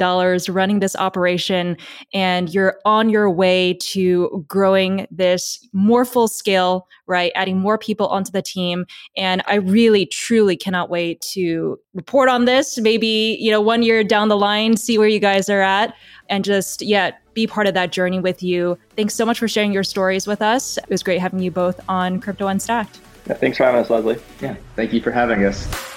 running 0.48 0.80
this 0.80 0.96
operation 0.96 1.76
and 2.12 2.52
you're 2.52 2.78
on 2.84 3.08
your 3.08 3.30
way 3.30 3.74
to 3.74 4.44
growing 4.48 5.06
this 5.10 5.66
more 5.72 6.04
full 6.04 6.28
scale 6.28 6.86
right? 7.06 7.32
Adding 7.34 7.58
more 7.58 7.76
people 7.76 8.06
onto 8.08 8.32
the 8.32 8.42
team. 8.42 8.86
And 9.16 9.42
i 9.46 9.56
really 9.56 10.06
truly 10.06 10.56
cannot 10.56 10.88
wait 10.88 11.20
to 11.32 11.78
report 11.94 12.28
on 12.28 12.44
this 12.46 12.78
maybe 12.78 13.36
you 13.38 13.50
know 13.50 13.60
one 13.60 13.82
year 13.82 14.02
down 14.02 14.28
the 14.28 14.36
line 14.36 14.76
see 14.76 14.96
where 14.96 15.08
you 15.08 15.18
guys 15.18 15.48
are 15.50 15.60
at 15.60 15.94
and 16.28 16.44
just 16.44 16.80
yeah 16.80 17.10
be 17.34 17.46
part 17.46 17.66
of 17.66 17.74
that 17.74 17.92
journey 17.92 18.20
with 18.20 18.42
you. 18.42 18.78
Thanks 18.96 19.14
so 19.14 19.24
much 19.24 19.38
for 19.38 19.48
sharing 19.48 19.72
your 19.72 19.84
stories 19.84 20.26
with 20.26 20.42
us. 20.42 20.76
It 20.76 20.88
was 20.90 21.02
great 21.02 21.18
having 21.18 21.40
you 21.40 21.50
both 21.50 21.80
on 21.88 22.20
crypto 22.20 22.46
unstacked. 22.46 23.00
Yeah, 23.26 23.34
thanks 23.34 23.56
for 23.56 23.64
having 23.64 23.80
us 23.80 23.90
leslie. 23.90 24.18
Yeah 24.40 24.56
thank 24.76 24.92
you 24.92 25.00
for 25.00 25.10
having 25.10 25.44
us 25.44 25.91